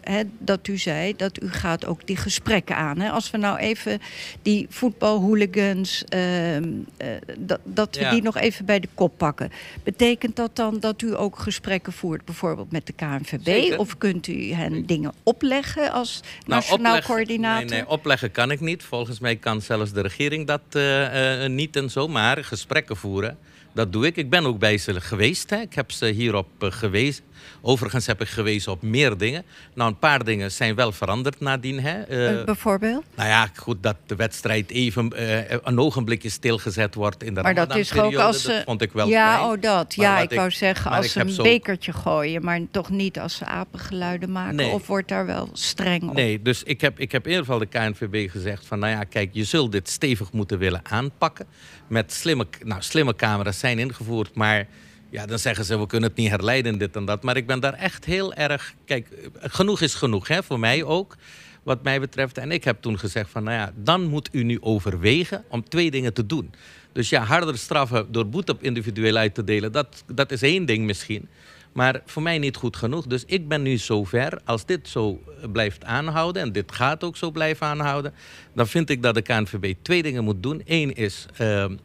hè, 0.00 0.22
dat 0.38 0.68
u 0.68 0.76
zei 0.78 1.16
dat 1.16 1.42
u 1.42 1.50
gaat 1.50 1.86
ook 1.86 2.06
die 2.06 2.16
gesprekken 2.16 2.76
aan. 2.76 2.98
Hè? 2.98 3.10
Als 3.10 3.30
we 3.30 3.38
nou 3.38 3.58
even 3.58 4.00
die 4.42 4.66
voetbalhooligans, 4.70 6.04
ehm, 6.04 6.64
eh, 6.96 7.08
dat, 7.38 7.60
dat 7.64 7.96
we 7.96 8.00
Ja. 8.00 8.10
die 8.10 8.22
nog 8.22 8.36
even 8.36 8.64
bij 8.64 8.80
de 8.80 8.88
kop 8.94 9.12
pakken. 9.16 9.50
Betekent 9.82 10.36
dat 10.36 10.56
dan 10.56 10.80
dat 10.80 11.02
u 11.02 11.16
ook 11.16 11.38
gesprekken 11.38 11.92
voert, 11.92 12.24
bijvoorbeeld 12.24 12.72
met 12.72 12.86
de 12.86 12.92
KNVB? 12.92 13.44
Zeker. 13.44 13.78
Of 13.78 13.98
kunt 13.98 14.26
u 14.26 14.52
hen 14.52 14.86
dingen 14.86 15.12
opleggen 15.22 15.92
als 15.92 16.20
Nou, 16.22 16.60
nationaal 16.60 17.00
coördinator? 17.00 17.70
Nee, 17.70 17.80
nee, 17.80 17.88
opleggen 17.88 18.17
kan 18.32 18.50
ik 18.50 18.60
niet. 18.60 18.82
Volgens 18.82 19.18
mij 19.20 19.36
kan 19.36 19.60
zelfs 19.60 19.92
de 19.92 20.00
regering 20.00 20.46
dat 20.46 20.60
eh, 20.70 21.44
eh, 21.44 21.50
niet 21.50 21.76
en 21.76 21.90
zo. 21.90 22.08
Maar 22.08 22.44
gesprekken 22.44 22.96
voeren, 22.96 23.38
dat 23.72 23.92
doe 23.92 24.06
ik. 24.06 24.16
Ik 24.16 24.30
ben 24.30 24.46
ook 24.46 24.58
bij 24.58 24.78
ze 24.78 25.00
geweest. 25.00 25.50
Hè. 25.50 25.60
Ik 25.60 25.74
heb 25.74 25.90
ze 25.90 26.06
hierop 26.06 26.48
eh, 26.58 26.72
gewezen. 26.72 27.24
Overigens 27.60 28.06
heb 28.06 28.20
ik 28.20 28.28
gewezen 28.28 28.72
op 28.72 28.82
meer 28.82 29.16
dingen. 29.16 29.44
Nou, 29.74 29.90
een 29.90 29.98
paar 29.98 30.24
dingen 30.24 30.52
zijn 30.52 30.74
wel 30.74 30.92
veranderd 30.92 31.40
nadien. 31.40 31.80
Hè. 31.80 32.02
Eh, 32.02 32.38
Eh, 32.38 32.44
bijvoorbeeld? 32.44 33.04
nou 33.14 33.28
ja, 33.28 33.48
goed, 33.56 33.82
dat 33.82 33.96
de 34.06 34.16
wedstrijd 34.16 34.70
even 34.70 35.10
eh, 35.12 35.56
een 35.62 35.78
ogenblikje 35.80 36.28
stilgezet 36.28 36.94
wordt 36.94 37.22
in 37.22 37.34
de 37.34 37.42
Maar 37.42 37.54
dat 37.54 37.76
is 37.76 37.98
ook 37.98 38.14
als 38.14 38.42
ze. 38.42 38.48
Dat 38.48 38.62
vond 38.64 38.82
ik 38.82 38.92
wel 38.92 39.08
ja, 39.08 39.50
oh 39.52 39.60
dat. 39.60 39.96
Maar 39.96 40.06
Ja, 40.06 40.18
ik 40.18 40.30
wou 40.32 40.50
zeggen 40.50 40.90
als 40.90 41.12
ze 41.12 41.20
een 41.20 41.30
zo- 41.30 41.42
bekertje 41.42 41.92
gooien, 41.92 42.44
maar 42.44 42.60
toch 42.70 42.90
niet 42.90 43.18
als 43.18 43.36
ze 43.36 43.44
apengeluiden 43.44 44.32
maken. 44.32 44.54
Nee. 44.56 44.70
Of 44.70 44.86
wordt 44.86 45.08
daar 45.08 45.26
wel 45.26 45.48
streng 45.52 46.02
op? 46.08 46.14
Nee, 46.14 46.42
dus 46.42 46.62
ik 46.62 46.80
heb, 46.80 46.98
ik 47.00 47.12
heb 47.12 47.22
in 47.24 47.30
ieder 47.30 47.44
geval 47.44 47.58
de 47.60 47.66
KNVB 47.66 48.30
gezegd 48.30 48.66
van... 48.66 48.78
nou 48.78 48.92
ja, 48.92 49.04
kijk, 49.04 49.30
je 49.32 49.44
zult 49.44 49.72
dit 49.72 49.88
stevig 49.88 50.32
moeten 50.32 50.58
willen 50.58 50.80
aanpakken. 50.82 51.46
Met 51.86 52.12
slimme, 52.12 52.46
nou, 52.64 52.82
slimme 52.82 53.14
camera's 53.16 53.58
zijn 53.58 53.78
ingevoerd, 53.78 54.34
maar... 54.34 54.66
Ja, 55.10 55.26
dan 55.26 55.38
zeggen 55.38 55.64
ze, 55.64 55.78
we 55.78 55.86
kunnen 55.86 56.08
het 56.08 56.18
niet 56.18 56.30
herleiden, 56.30 56.78
dit 56.78 56.96
en 56.96 57.04
dat. 57.04 57.22
Maar 57.22 57.36
ik 57.36 57.46
ben 57.46 57.60
daar 57.60 57.72
echt 57.74 58.04
heel 58.04 58.34
erg... 58.34 58.74
Kijk, 58.84 59.08
genoeg 59.40 59.80
is 59.80 59.94
genoeg, 59.94 60.28
hè, 60.28 60.42
voor 60.42 60.58
mij 60.58 60.84
ook, 60.84 61.16
wat 61.62 61.82
mij 61.82 62.00
betreft. 62.00 62.38
En 62.38 62.52
ik 62.52 62.64
heb 62.64 62.80
toen 62.80 62.98
gezegd 62.98 63.30
van, 63.30 63.44
nou 63.44 63.56
ja, 63.56 63.72
dan 63.76 64.04
moet 64.04 64.28
u 64.32 64.42
nu 64.42 64.60
overwegen 64.60 65.44
om 65.48 65.68
twee 65.68 65.90
dingen 65.90 66.12
te 66.12 66.26
doen. 66.26 66.50
Dus 66.92 67.08
ja, 67.08 67.22
harder 67.22 67.58
straffen 67.58 68.12
door 68.12 68.28
boete 68.28 68.52
op 68.52 68.62
individueel 68.62 69.16
uit 69.16 69.34
te 69.34 69.44
delen... 69.44 69.72
dat, 69.72 70.04
dat 70.06 70.32
is 70.32 70.42
één 70.42 70.64
ding 70.64 70.84
misschien. 70.84 71.28
Maar 71.72 72.02
voor 72.06 72.22
mij 72.22 72.38
niet 72.38 72.56
goed 72.56 72.76
genoeg. 72.76 73.06
Dus 73.06 73.24
ik 73.26 73.48
ben 73.48 73.62
nu 73.62 73.76
zover, 73.76 74.40
als 74.44 74.66
dit 74.66 74.88
zo 74.88 75.22
eh, 75.26 75.50
blijft 75.52 75.84
aanhouden... 75.84 76.42
en 76.42 76.52
dit 76.52 76.72
gaat 76.72 77.04
ook 77.04 77.16
zo 77.16 77.30
blijven 77.30 77.66
aanhouden... 77.66 78.14
dan 78.54 78.66
vind 78.66 78.90
ik 78.90 79.02
dat 79.02 79.14
de 79.14 79.22
KNVB 79.22 79.74
twee 79.82 80.02
dingen 80.02 80.24
moet 80.24 80.42
doen. 80.42 80.62
Eén 80.64 80.94
is 80.94 81.26
ehm, 81.36 81.76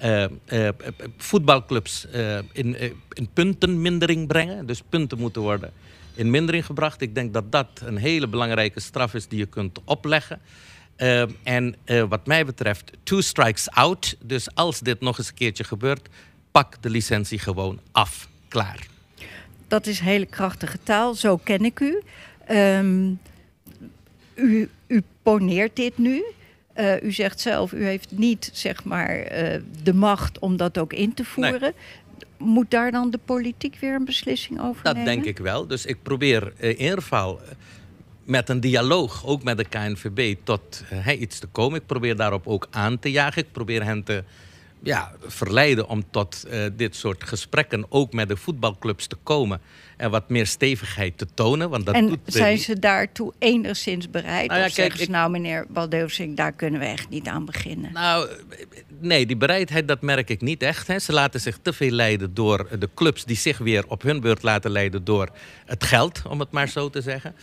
eh, 0.00 0.24
eh, 0.46 0.68
voetbalclubs 1.16 2.06
eh, 2.06 2.38
in, 2.52 2.76
in 3.12 3.28
puntenmindering 3.32 4.26
brengen. 4.26 4.66
Dus 4.66 4.82
punten 4.88 5.18
moeten 5.18 5.42
worden 5.42 5.72
in 6.14 6.30
mindering 6.30 6.66
gebracht. 6.66 7.00
Ik 7.00 7.14
denk 7.14 7.32
dat 7.32 7.52
dat 7.52 7.66
een 7.84 7.96
hele 7.96 8.28
belangrijke 8.28 8.80
straf 8.80 9.14
is 9.14 9.28
die 9.28 9.38
je 9.38 9.46
kunt 9.46 9.78
opleggen. 9.84 10.40
En 11.42 11.76
wat 12.08 12.26
mij 12.26 12.44
betreft, 12.44 12.90
two 13.02 13.20
strikes 13.20 13.70
out. 13.70 14.16
Dus 14.22 14.54
als 14.54 14.80
dit 14.80 15.00
nog 15.00 15.18
eens 15.18 15.28
een 15.28 15.34
keertje 15.34 15.64
gebeurt, 15.64 16.08
pak 16.50 16.82
de 16.82 16.90
licentie 16.90 17.38
gewoon 17.38 17.80
af. 17.92 18.28
Klaar. 18.48 18.86
Dat 19.68 19.86
is 19.86 20.00
hele 20.00 20.26
krachtige 20.26 20.78
taal, 20.82 21.14
zo 21.14 21.36
ken 21.36 21.64
ik 21.64 21.80
u. 21.80 22.02
Ehm, 22.46 23.12
u, 24.34 24.70
u 24.86 25.02
poneert 25.22 25.76
dit 25.76 25.98
nu. 25.98 26.24
Eh, 26.72 27.02
u 27.02 27.12
zegt 27.12 27.40
zelf, 27.40 27.72
u 27.72 27.84
heeft 27.84 28.10
niet 28.10 28.50
zeg 28.52 28.84
maar, 28.84 29.08
eh, 29.16 29.60
de 29.82 29.94
macht 29.94 30.38
om 30.38 30.56
dat 30.56 30.78
ook 30.78 30.92
in 30.92 31.14
te 31.14 31.24
voeren. 31.24 31.72
Moet 32.38 32.70
daar 32.70 32.90
dan 32.90 33.10
de 33.10 33.18
politiek 33.24 33.76
weer 33.80 33.94
een 33.94 34.04
beslissing 34.04 34.60
over 34.60 34.84
Dat 34.84 34.94
nemen? 34.94 35.12
denk 35.12 35.24
ik 35.24 35.38
wel. 35.38 35.66
Dus 35.66 35.86
ik 35.86 36.02
probeer 36.02 36.52
eh, 36.56 36.68
in 36.70 36.80
ieder 36.80 37.02
geval 37.02 37.40
met 38.24 38.48
een 38.48 38.60
dialoog, 38.60 39.26
ook 39.26 39.42
met 39.42 39.56
de 39.56 39.64
KNVB, 39.64 40.36
tot 40.44 40.84
eh, 40.90 41.20
iets 41.20 41.38
te 41.38 41.46
komen. 41.46 41.80
Ik 41.80 41.86
probeer 41.86 42.16
daarop 42.16 42.46
ook 42.46 42.66
aan 42.70 42.98
te 42.98 43.10
jagen. 43.10 43.42
Ik 43.42 43.52
probeer 43.52 43.84
hen 43.84 44.02
te 44.02 44.24
ja, 44.82 45.12
verleiden 45.26 45.88
om 45.88 46.04
tot 46.10 46.44
eh, 46.44 46.64
dit 46.72 46.96
soort 46.96 47.24
gesprekken 47.24 47.86
ook 47.88 48.12
met 48.12 48.28
de 48.28 48.36
voetbalclubs 48.36 49.06
te 49.06 49.16
komen. 49.22 49.60
En 49.96 50.10
wat 50.10 50.28
meer 50.28 50.46
stevigheid 50.46 51.18
te 51.18 51.26
tonen. 51.34 51.70
Want 51.70 51.86
dat 51.86 51.94
en 51.94 52.06
doet 52.06 52.18
zijn 52.24 52.58
ze 52.58 52.78
daartoe 52.78 53.32
enigszins 53.38 54.10
bereid? 54.10 54.48
Nou 54.48 54.60
ja, 54.60 54.66
of 54.66 54.72
kijk, 54.74 54.74
zeggen 54.74 54.96
ze, 54.98 55.02
ik- 55.02 55.08
nou 55.10 55.30
meneer 55.30 55.66
Baldeusing, 55.68 56.36
daar 56.36 56.52
kunnen 56.52 56.80
we 56.80 56.86
echt 56.86 57.08
niet 57.08 57.26
aan 57.26 57.44
beginnen? 57.44 57.92
Nou, 57.92 58.28
nee, 59.00 59.26
die 59.26 59.36
bereidheid 59.36 59.88
dat 59.88 60.02
merk 60.02 60.30
ik 60.30 60.40
niet 60.40 60.62
echt. 60.62 60.86
Hè. 60.86 60.98
Ze 60.98 61.12
laten 61.12 61.40
zich 61.40 61.58
te 61.62 61.72
veel 61.72 61.90
leiden 61.90 62.34
door 62.34 62.68
de 62.78 62.88
clubs 62.94 63.24
die 63.24 63.36
zich 63.36 63.58
weer 63.58 63.84
op 63.88 64.02
hun 64.02 64.20
beurt 64.20 64.42
laten 64.42 64.70
leiden 64.70 65.04
door 65.04 65.28
het 65.66 65.84
geld, 65.84 66.22
om 66.28 66.40
het 66.40 66.50
maar 66.50 66.68
zo 66.68 66.90
te 66.90 67.00
zeggen. 67.00 67.34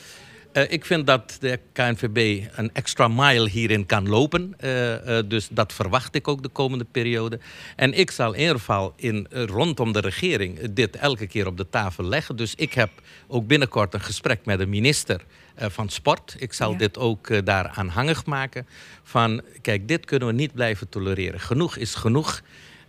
Eh, 0.57 0.71
ik 0.71 0.85
vind 0.85 1.07
dat 1.07 1.37
de 1.39 1.59
KNVB 1.73 2.47
een 2.55 2.69
extra 2.73 3.07
mile 3.07 3.49
hierin 3.49 3.85
kan 3.85 4.09
lopen. 4.09 4.53
Eh, 4.57 5.17
eh, 5.17 5.25
dus 5.29 5.47
dat 5.51 5.73
verwacht 5.73 6.15
ik 6.15 6.27
ook 6.27 6.43
de 6.43 6.49
komende 6.49 6.85
periode. 6.91 7.39
En 7.75 7.93
ik 7.93 8.11
zal 8.11 8.33
in 8.33 8.39
ieder 8.39 8.55
geval 8.55 8.93
in, 8.95 9.27
rondom 9.31 9.91
de 9.91 9.99
regering 9.99 10.73
dit 10.73 10.95
elke 10.95 11.27
keer 11.27 11.47
op 11.47 11.57
de 11.57 11.69
tafel 11.69 12.03
leggen. 12.03 12.35
Dus 12.35 12.55
ik 12.55 12.73
heb 12.73 12.89
ook 13.27 13.47
binnenkort 13.47 13.93
een 13.93 14.01
gesprek 14.01 14.45
met 14.45 14.59
de 14.59 14.65
minister 14.65 15.21
van 15.57 15.89
Sport. 15.89 16.35
Ik 16.39 16.53
zal 16.53 16.71
Ja. 16.71 16.77
dit 16.77 16.97
ook 16.97 17.29
eh, 17.29 17.39
daar 17.43 17.67
aanhangig 17.67 18.25
maken. 18.25 18.67
Van, 19.03 19.41
kijk, 19.61 19.87
dit 19.87 20.05
kunnen 20.05 20.27
we 20.27 20.33
niet 20.33 20.53
blijven 20.53 20.89
tolereren. 20.89 21.39
Genoeg 21.39 21.77
is 21.77 21.95
genoeg. 21.95 22.41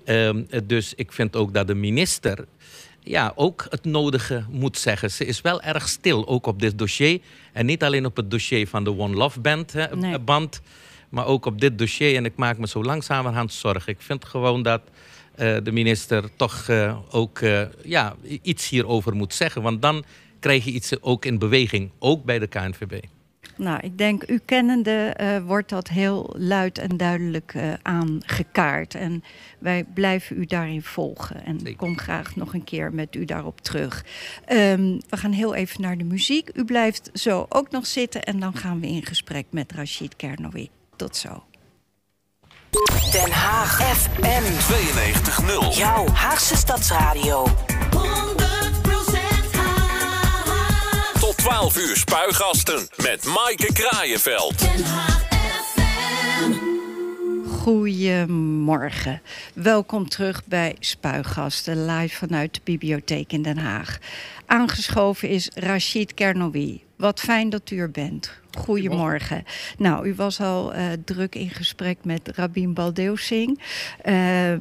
Ehm, 0.04 0.42
eh, 0.50 0.60
dus 0.64 0.94
ik 0.94 1.12
vind 1.12 1.36
ook 1.36 1.54
dat 1.54 1.66
de 1.66 1.74
minister 1.74 2.44
ja, 3.08 3.32
ook 3.34 3.66
het 3.70 3.84
nodige 3.84 4.44
moet 4.50 4.78
zeggen. 4.78 5.10
Ze 5.10 5.24
is 5.24 5.40
wel 5.40 5.62
erg 5.62 5.88
stil, 5.88 6.26
ook 6.28 6.46
op 6.46 6.60
dit 6.60 6.78
dossier. 6.78 7.20
En 7.52 7.66
niet 7.66 7.82
alleen 7.84 8.06
op 8.06 8.16
het 8.16 8.30
dossier 8.30 8.66
van 8.68 8.84
de 8.84 8.98
One 8.98 9.14
Love 9.16 9.40
Band, 9.40 9.72
hè, 9.72 9.96
Nee. 9.96 10.12
eh, 10.14 10.18
band, 10.24 10.60
maar 11.08 11.26
ook 11.26 11.46
op 11.46 11.60
dit 11.60 11.78
dossier. 11.78 12.16
En 12.16 12.24
ik 12.24 12.36
maak 12.36 12.58
me 12.58 12.68
zo 12.68 12.82
langzamerhand 12.82 13.52
zorgen. 13.52 13.92
Ik 13.92 14.00
vind 14.00 14.24
gewoon 14.24 14.62
dat 14.62 14.80
eh, 15.34 15.56
de 15.62 15.72
minister 15.72 16.30
toch 16.36 16.68
eh, 16.68 16.98
ook 17.10 17.40
ja, 17.84 18.16
iets 18.42 18.68
hierover 18.68 19.14
moet 19.14 19.34
zeggen. 19.34 19.62
Want 19.62 19.82
dan 19.82 20.04
krijg 20.40 20.64
je 20.64 20.70
iets 20.70 21.02
ook 21.02 21.24
in 21.24 21.38
beweging, 21.38 21.90
ook 21.98 22.24
bij 22.24 22.38
de 22.38 22.46
KNVB. 22.46 23.00
Nou, 23.58 23.80
ik 23.82 23.98
denk, 23.98 24.28
u 24.28 24.38
kennende 24.44 25.12
eh, 25.16 25.38
wordt 25.38 25.68
dat 25.68 25.88
heel 25.88 26.34
luid 26.38 26.78
en 26.78 26.96
duidelijk 26.96 27.54
eh, 27.54 27.72
aangekaart. 27.82 28.94
En 28.94 29.24
wij 29.58 29.84
blijven 29.94 30.36
u 30.36 30.44
daarin 30.44 30.82
volgen. 30.82 31.44
En 31.44 31.66
ik 31.66 31.76
kom 31.76 31.98
graag 31.98 32.36
nog 32.36 32.54
een 32.54 32.64
keer 32.64 32.92
met 32.92 33.14
u 33.14 33.24
daarop 33.24 33.60
terug. 33.60 34.04
Ehm, 34.44 34.98
we 35.08 35.16
gaan 35.16 35.32
heel 35.32 35.54
even 35.54 35.80
naar 35.80 35.96
de 35.96 36.04
muziek. 36.04 36.50
U 36.54 36.64
blijft 36.64 37.10
zo 37.12 37.46
ook 37.48 37.70
nog 37.70 37.86
zitten 37.86 38.22
en 38.22 38.40
dan 38.40 38.56
gaan 38.56 38.80
we 38.80 38.86
in 38.86 39.06
gesprek 39.06 39.46
met 39.50 39.72
Rachid 39.72 40.16
Kernoui. 40.16 40.70
Tot 40.96 41.16
zo. 41.16 41.42
Den 43.12 43.30
Haag 43.30 43.82
FM. 43.96 44.42
92.0. 45.72 45.76
Jouw 45.76 46.06
Haagse 46.06 46.56
Stadsradio. 46.56 47.46
12 51.38 51.76
uur 51.76 51.96
spuigasten 51.96 52.88
met 52.96 53.24
Maaike 53.24 53.72
Kraaienveld. 53.72 54.58
Den 54.58 54.84
Haag 54.84 55.26
FM. 55.72 56.52
Goedemorgen. 57.48 59.22
Welkom 59.54 60.08
terug 60.08 60.44
bij 60.44 60.76
Spuigasten, 60.80 61.86
live 61.86 62.16
vanuit 62.16 62.54
de 62.54 62.60
bibliotheek 62.64 63.32
in 63.32 63.42
Den 63.42 63.58
Haag. 63.58 63.98
Aangeschoven 64.46 65.28
is 65.28 65.50
Rachid 65.54 66.14
Kernoui. 66.14 66.82
Wat 66.96 67.20
fijn 67.20 67.50
dat 67.50 67.70
u 67.70 67.78
er 67.78 67.90
bent. 67.90 68.32
Goedemorgen. 68.58 69.44
Nou, 69.78 70.08
u 70.08 70.14
was 70.14 70.40
al 70.40 70.72
eh, 70.72 70.86
druk 71.04 71.34
in 71.34 71.50
gesprek 71.50 71.98
met 72.02 72.30
Rabin 72.34 72.74
Baldeusing. 72.74 73.60
Ehm, 74.02 74.60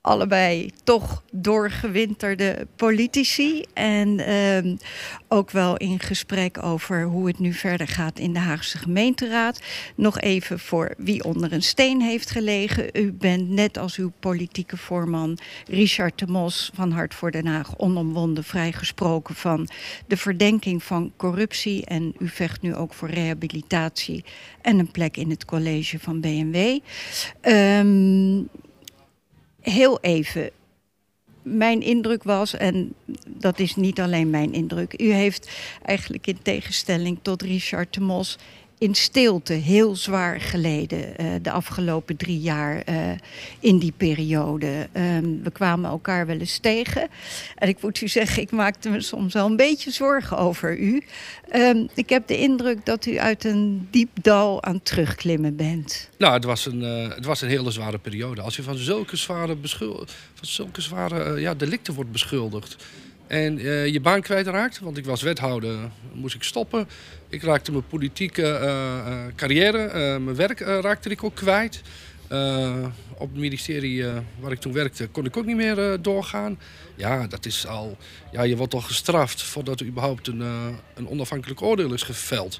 allebei 0.00 0.70
toch 0.84 1.22
doorgewinterde 1.32 2.66
politici. 2.76 3.64
En 3.74 4.18
ehm, 4.18 4.76
ook 5.28 5.50
wel 5.50 5.76
in 5.76 5.98
gesprek 5.98 6.62
over 6.62 7.04
hoe 7.04 7.26
het 7.26 7.38
nu 7.38 7.52
verder 7.52 7.88
gaat 7.88 8.18
in 8.18 8.32
de 8.32 8.38
Haagse 8.38 8.78
gemeenteraad. 8.78 9.60
Nog 9.96 10.20
even 10.20 10.58
voor 10.58 10.94
wie 10.96 11.24
onder 11.24 11.52
een 11.52 11.62
steen 11.62 12.00
heeft 12.00 12.30
gelegen. 12.30 12.88
U 12.92 13.12
bent 13.12 13.48
net 13.48 13.78
als 13.78 13.96
uw 13.96 14.12
politieke 14.20 14.76
voorman 14.76 15.38
Richard 15.66 16.18
de 16.18 16.26
Mos 16.26 16.70
van 16.74 16.90
Hart 16.92 17.14
voor 17.14 17.30
Den 17.30 17.46
Haag 17.46 17.78
onomwonden 17.78 18.44
vrijgesproken 18.44 19.34
van 19.34 19.68
de 20.06 20.16
verdenking 20.16 20.82
van 20.82 21.12
corruptie. 21.16 21.86
En 21.86 22.14
u 22.18 22.28
vecht 22.28 22.62
nu 22.62 22.74
ook 22.74 22.94
voor 22.94 23.10
rehabilitatie 23.10 24.24
en 24.62 24.78
een 24.78 24.90
plek 24.90 25.16
in 25.16 25.30
het 25.30 25.44
college 25.44 25.98
van 25.98 26.20
BMW. 26.20 26.78
Ehm 27.40 28.42
heel 29.60 30.00
even. 30.00 30.50
Mijn 31.42 31.82
indruk 31.82 32.22
was, 32.22 32.54
en 32.54 32.94
dat 33.26 33.58
is 33.58 33.76
niet 33.76 34.00
alleen 34.00 34.30
mijn 34.30 34.52
indruk, 34.52 35.00
u 35.00 35.12
heeft 35.12 35.50
eigenlijk 35.82 36.26
in 36.26 36.42
tegenstelling 36.42 37.18
tot 37.22 37.42
Richard 37.42 37.94
de 37.94 38.00
Mos 38.00 38.38
in 38.80 38.94
stilte 38.94 39.52
heel 39.52 39.96
zwaar 39.96 40.40
geleden 40.40 41.16
eh, 41.16 41.26
de 41.42 41.50
afgelopen 41.50 42.16
drie 42.16 42.40
jaar 42.40 42.82
eh, 42.82 43.10
in 43.58 43.78
die 43.78 43.92
periode. 43.96 44.88
Ehm, 44.92 45.42
we 45.42 45.50
kwamen 45.52 45.90
elkaar 45.90 46.26
wel 46.26 46.38
eens 46.38 46.58
tegen. 46.58 47.08
En 47.54 47.68
ik 47.68 47.82
moet 47.82 48.00
u 48.00 48.08
zeggen, 48.08 48.42
ik 48.42 48.50
maakte 48.50 48.88
me 48.88 49.00
soms 49.00 49.34
wel 49.34 49.46
een 49.46 49.56
beetje 49.56 49.90
zorgen 49.90 50.38
over 50.38 50.78
u. 50.78 51.02
Ehm, 51.48 51.86
ik 51.94 52.08
heb 52.08 52.26
de 52.26 52.38
indruk 52.38 52.86
dat 52.86 53.06
u 53.06 53.18
uit 53.18 53.44
een 53.44 53.88
diep 53.90 54.10
dal 54.22 54.62
aan 54.62 54.74
het 54.74 54.84
terugklimmen 54.84 55.56
bent. 55.56 56.08
Nou, 56.18 56.32
het 56.32 56.44
was, 56.44 56.66
een, 56.66 56.82
eh, 56.82 57.14
het 57.14 57.24
was 57.24 57.40
een 57.40 57.48
hele 57.48 57.70
zware 57.70 57.98
periode. 57.98 58.40
Als 58.40 58.56
je 58.56 58.62
van 58.62 58.76
zulke 58.76 59.16
zware, 59.16 59.56
van 59.62 60.06
zulke 60.40 60.80
zware 60.80 61.40
ja, 61.40 61.54
delicten 61.54 61.94
wordt 61.94 62.12
beschuldigd. 62.12 62.76
En 63.26 63.58
je 63.92 64.00
baan 64.00 64.20
kwijtraakt, 64.20 64.78
want 64.78 64.96
ik 64.96 65.04
was 65.04 65.22
wethouder, 65.22 65.78
moest 66.12 66.34
ik 66.34 66.42
stoppen. 66.42 66.88
Ik 67.30 67.42
raakte 67.42 67.70
mijn 67.72 67.86
politieke 67.86 68.42
eh, 68.42 68.98
eh, 68.98 69.34
carrière, 69.36 69.78
eh, 69.78 70.16
mijn 70.16 70.36
werk 70.36 70.60
raakte 70.60 71.08
ik 71.08 71.24
ook 71.24 71.34
kwijt. 71.34 71.82
Op 73.16 73.28
het 73.28 73.38
ministerie 73.38 74.04
waar 74.40 74.52
ik 74.52 74.60
toen 74.60 74.72
werkte 74.72 75.06
kon 75.06 75.24
ik 75.24 75.36
ook 75.36 75.46
niet 75.46 75.56
meer 75.56 76.02
doorgaan. 76.02 76.58
Ja, 76.96 77.26
dat 77.26 77.46
is 77.46 77.66
al. 77.66 77.96
Ja, 78.32 78.42
je 78.42 78.56
wordt 78.56 78.74
al 78.74 78.80
gestraft 78.80 79.42
voordat 79.42 79.80
er 79.80 79.86
überhaupt 79.86 80.26
een, 80.26 80.40
een 80.94 81.08
onafhankelijk 81.08 81.62
oordeel 81.62 81.92
is 81.92 82.02
geveld. 82.02 82.58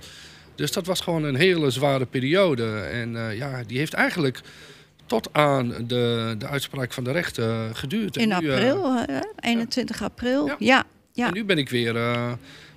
Dus 0.54 0.72
dat 0.72 0.87
was 0.87 1.00
gewoon 1.00 1.24
een 1.24 1.35
hele 1.35 1.70
zware 1.70 2.06
periode. 2.06 2.80
En 2.80 3.37
ja, 3.37 3.62
die 3.66 3.78
heeft 3.78 3.92
eigenlijk 3.92 4.40
tot 5.11 5.28
aan 5.33 5.68
de, 5.68 6.35
de 6.38 6.46
uitspraak 6.46 6.92
van 6.92 7.04
de 7.04 7.12
rechter 7.12 7.74
geduurd. 7.74 8.16
In 8.16 8.28
nu, 8.28 8.35
april, 8.35 9.04
eh, 9.06 9.20
21 9.40 10.02
april. 10.02 10.46
Ja. 10.46 10.56
Ja, 10.59 10.85
ja. 11.12 11.26
En 11.26 11.33
nu 11.33 11.44
ben 11.44 11.59
ik 11.59 11.68
weer, 11.68 11.94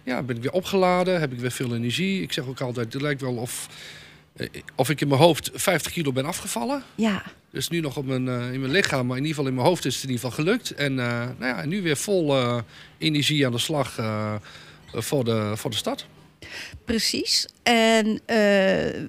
ja, 0.03 0.23
ben 0.23 0.35
ik 0.35 0.41
weer 0.41 0.51
opgeladen, 0.51 1.19
heb 1.19 1.31
ik 1.31 1.39
weer 1.39 1.51
veel 1.51 1.75
energie. 1.75 2.21
Ik 2.21 2.33
zeg 2.33 2.45
ook 2.45 2.61
altijd, 2.61 2.93
het 2.93 3.01
lijkt 3.01 3.21
wel 3.21 3.35
of, 3.35 3.67
eh, 4.35 4.47
of 4.75 4.89
ik 4.89 5.01
in 5.01 5.07
mijn 5.07 5.19
hoofd 5.21 5.49
50 5.53 5.91
kilo 5.91 6.11
ben 6.11 6.25
afgevallen. 6.25 6.83
ja. 6.95 7.23
Dus 7.49 7.69
nu 7.69 7.79
nog 7.79 7.97
op 7.97 8.05
mijn, 8.05 8.27
eh, 8.27 8.53
in 8.53 8.59
mijn 8.59 8.71
lichaam, 8.71 9.07
maar 9.07 9.17
in 9.17 9.23
ieder 9.23 9.35
geval 9.35 9.49
in 9.49 9.55
mijn 9.55 9.67
hoofd 9.67 9.85
is 9.85 9.95
het 9.95 10.03
in 10.03 10.09
ieder 10.09 10.25
geval 10.25 10.45
gelukt. 10.45 10.71
En 10.71 10.99
eh, 10.99 11.27
nou 11.37 11.57
ja, 11.57 11.65
nu 11.65 11.81
weer 11.81 11.97
vol 11.97 12.35
energie 12.97 13.45
aan 13.45 13.51
de 13.51 13.57
slag 13.57 13.93
voor, 14.91 15.23
de, 15.23 15.51
voor 15.55 15.69
de 15.69 15.75
stad. 15.75 16.05
Precies. 16.85 17.47
En 17.63 18.19
eh, 18.25 18.37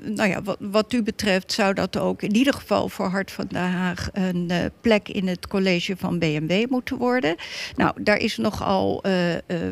nou 0.04 0.28
ja, 0.28 0.42
wat, 0.58 0.92
u 0.92 1.02
betreft 1.02 1.52
zou 1.52 1.74
dat 1.74 1.98
ook 1.98 2.22
in 2.22 2.34
ieder 2.34 2.54
geval 2.54 2.88
voor 2.88 3.06
Hart 3.06 3.30
van 3.30 3.46
Den 3.48 3.70
Haag 3.70 4.08
een 4.12 4.50
eh, 4.50 4.58
plek 4.80 5.08
in 5.08 5.28
het 5.28 5.46
college 5.46 5.96
van 5.96 6.18
BMW 6.18 6.70
moeten 6.70 6.96
worden. 6.96 7.34
Nou, 7.76 8.02
daar 8.02 8.16
is 8.16 8.36
nogal 8.36 9.02
eh, 9.02 9.12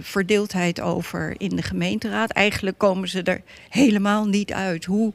verdeeldheid 0.01 0.81
over 0.81 1.35
in 1.37 1.57
de 1.57 1.63
gemeenteraad. 1.63 2.31
Eigenlijk 2.31 2.79
komen 2.79 3.09
ze 3.09 3.23
er 3.23 3.43
helemaal 3.69 4.27
niet 4.27 4.53
uit 4.53 4.85
hoe 4.85 5.13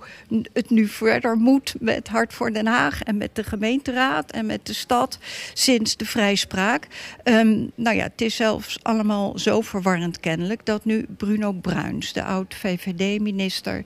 het 0.54 0.70
nu 0.70 0.88
verder 0.88 1.36
moet 1.36 1.76
met 1.80 2.08
Hart 2.08 2.34
voor 2.34 2.54
Den 2.54 2.68
Haag 2.68 3.04
en 3.04 3.18
met 3.18 3.36
de 3.36 3.44
gemeenteraad 3.44 4.32
en 4.32 4.46
met 4.46 4.66
de 4.66 4.74
stad 4.74 5.20
sinds 5.54 5.98
de 5.98 6.06
vrijspraak. 6.06 6.88
Ehm, 7.24 7.66
nou 7.76 7.96
ja, 7.96 8.04
het 8.04 8.22
is 8.22 8.36
zelfs 8.36 8.80
allemaal 8.82 9.40
zo 9.40 9.62
verwarrend 9.62 10.20
kennelijk 10.20 10.66
dat 10.66 10.86
nu 10.86 11.06
Bruno 11.18 11.52
Bruins, 11.52 12.14
de 12.14 12.24
oud-VVD-minister, 12.38 13.84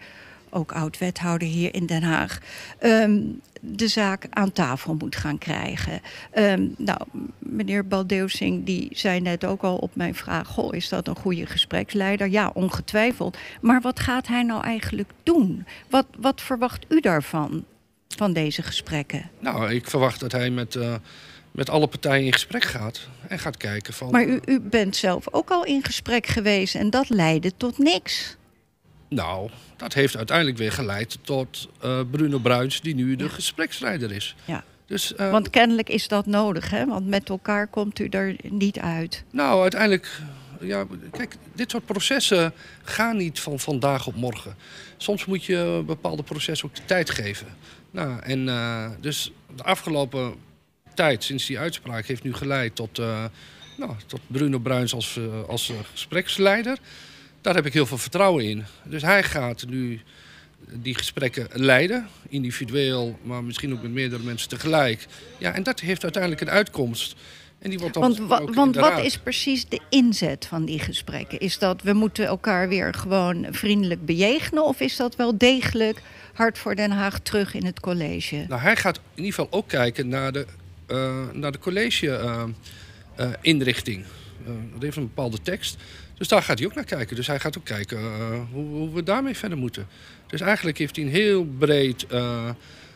ook 0.50 0.72
oud-wethouder 0.72 1.48
hier 1.48 1.74
in 1.74 1.86
Den 1.86 2.04
Haag, 2.04 2.40
ehm, 2.80 3.22
de 3.62 3.88
zaak 3.88 4.26
aan 4.30 4.52
tafel 4.52 4.96
moet 4.96 5.16
gaan 5.16 5.38
krijgen. 5.38 6.02
Ehm, 6.32 6.68
nou, 6.78 7.00
meneer 7.40 7.88
Baldeusing 7.88 8.66
die 8.66 8.90
zei 8.92 9.20
net 9.20 9.46
ook 9.46 9.62
al 9.62 9.78
op 9.78 9.96
mijn 9.96 10.16
vraag: 10.16 10.48
Goh, 10.48 10.76
is 10.76 10.90
dat 10.90 11.08
een 11.08 11.16
goede 11.16 11.46
gespreksleider? 11.46 12.30
Ja, 12.30 12.52
ongetwijfeld. 12.54 13.38
Maar 13.62 13.82
wat 13.82 14.00
gaat 14.00 14.28
hij 14.28 14.44
nou 14.44 14.64
eigenlijk 14.64 15.10
doen? 15.24 15.66
Wat, 15.90 16.06
wat 16.18 16.42
verwacht 16.42 16.86
u 16.88 17.00
daarvan, 17.00 17.64
van 18.08 18.34
deze 18.34 18.62
gesprekken? 18.62 19.30
Nou, 19.40 19.74
ik 19.74 19.90
verwacht 19.90 20.20
dat 20.20 20.32
hij 20.32 20.50
met, 20.50 20.76
eh, 20.76 20.94
met 21.52 21.70
alle 21.70 21.88
partijen 21.88 22.26
in 22.26 22.34
gesprek 22.34 22.64
gaat. 22.64 23.08
En 23.28 23.40
gaat 23.40 23.58
kijken 23.58 23.94
van... 23.94 24.12
Maar 24.12 24.26
u, 24.26 24.40
u 24.46 24.60
bent 24.60 24.96
zelf 24.96 25.34
ook 25.34 25.50
al 25.50 25.66
in 25.66 25.84
gesprek 25.84 26.28
geweest 26.28 26.76
en 26.76 26.90
dat 26.90 27.10
leidde 27.10 27.52
tot 27.58 27.78
niks. 27.78 28.36
Nou, 29.16 29.50
dat 29.78 29.94
heeft 29.94 30.18
uiteindelijk 30.18 30.58
weer 30.58 30.72
geleid 30.72 31.18
tot 31.22 31.70
eh, 31.82 32.00
Bruno 32.12 32.40
Bruins, 32.40 32.82
die 32.82 32.96
nu 32.96 33.16
de 33.16 33.30
gespreksleider 33.30 34.12
is. 34.12 34.36
Ja. 34.46 34.64
Dus, 34.86 35.16
eh, 35.16 35.32
Want 35.32 35.50
kennelijk 35.50 35.90
is 35.90 36.08
dat 36.08 36.26
nodig, 36.26 36.70
hè? 36.70 36.86
Want 36.86 37.08
met 37.08 37.30
elkaar 37.30 37.68
komt 37.68 38.00
u 38.00 38.08
er 38.08 38.36
niet 38.42 38.80
uit. 38.80 39.24
Nou, 39.32 39.62
uiteindelijk, 39.62 40.22
ja, 40.60 40.86
kijk, 41.12 41.36
dit 41.54 41.72
soort 41.72 41.86
processen 41.86 42.54
gaan 42.84 43.18
niet 43.18 43.40
van 43.40 43.60
vandaag 43.60 44.08
op 44.08 44.16
morgen. 44.16 44.56
Soms 44.98 45.26
moet 45.26 45.46
je 45.46 45.84
bepaalde 45.86 46.24
processen 46.24 46.68
ook 46.68 46.76
de 46.76 46.86
tijd 46.86 47.10
geven. 47.10 47.48
Nou, 47.92 48.20
en 48.22 48.50
eh, 48.50 48.90
dus 49.00 49.32
de 49.56 49.64
afgelopen 49.64 50.34
tijd, 50.94 51.24
sinds 51.24 51.46
die 51.46 51.60
uitspraak, 51.60 52.06
heeft 52.06 52.24
nu 52.24 52.34
geleid 52.34 52.76
tot, 52.76 52.98
nou, 53.78 53.92
tot 54.06 54.20
Bruno 54.28 54.60
Bruins 54.60 54.94
als, 54.94 55.20
als 55.48 55.72
gespreksleider. 55.92 56.78
Daar 57.42 57.56
heb 57.56 57.66
ik 57.66 57.74
heel 57.74 57.86
veel 57.86 57.98
vertrouwen 57.98 58.44
in. 58.46 58.64
Dus 58.84 59.02
hij 59.02 59.24
gaat 59.24 59.66
nu 59.68 60.02
die 60.74 60.96
gesprekken 60.96 61.48
leiden, 61.54 62.08
individueel, 62.30 63.20
maar 63.24 63.44
misschien 63.44 63.74
ook 63.74 63.82
met 63.82 63.92
meerdere 63.92 64.24
mensen 64.24 64.50
tegelijk. 64.50 65.08
Ja, 65.38 65.54
en 65.54 65.64
dat 65.64 65.80
heeft 65.80 66.04
uiteindelijk 66.04 66.42
een 66.42 66.50
uitkomst. 66.50 67.16
En 67.60 67.70
die 67.70 67.80
wordt 67.80 67.94
dan 67.94 68.04
Want, 68.04 68.18
wa- 68.18 68.44
want 68.54 68.76
wat 68.76 68.90
raad. 68.90 69.04
is 69.04 69.18
precies 69.18 69.66
de 69.66 69.80
inzet 69.90 70.46
van 70.46 70.66
die 70.66 70.80
gesprekken? 70.80 71.40
Is 71.40 71.58
dat 71.60 71.82
we 71.82 71.94
moeten 71.94 72.26
elkaar 72.26 72.70
weer 72.70 72.94
gewoon 72.94 73.48
vriendelijk 73.52 74.06
bejegenen? 74.06 74.66
Of 74.66 74.80
is 74.80 74.96
dat 74.96 75.16
wel 75.16 75.38
degelijk 75.38 76.02
hard 76.34 76.58
voor 76.58 76.76
Den 76.76 76.92
Haag 76.92 77.20
terug 77.20 77.54
in 77.54 77.66
het 77.66 77.80
college? 77.80 78.46
Nou, 78.48 78.62
hij 78.62 78.76
gaat 78.76 78.96
in 78.98 79.02
ieder 79.24 79.34
geval 79.34 79.48
ook 79.60 79.68
kijken 79.68 80.08
naar 80.08 80.32
de, 80.32 80.46
eh, 80.86 81.24
naar 81.34 81.52
de 81.52 81.60
college-inrichting. 81.60 84.04
dat 84.74 84.82
heeft 84.82 84.98
een 84.98 85.04
bepaalde 85.04 85.42
tekst. 85.42 85.78
Dus 86.22 86.30
daar 86.30 86.44
gaat 86.44 86.58
hij 86.60 86.68
ook 86.68 86.76
naar 86.76 86.84
kijken. 86.84 87.16
Dus 87.16 87.28
hij 87.28 87.40
gaat 87.40 87.58
ook 87.58 87.66
kijken 87.66 87.98
eh, 87.98 88.40
hoe, 88.52 88.66
hoe 88.66 88.94
we 88.94 89.04
daarmee 89.04 89.38
verder 89.38 89.58
moeten. 89.58 89.88
Dus 90.28 90.42
eigenlijk 90.42 90.78
heeft 90.78 90.96
hij 90.96 91.06
een 91.06 91.12
heel 91.12 91.46
breed, 91.46 92.06
eh, 92.08 92.50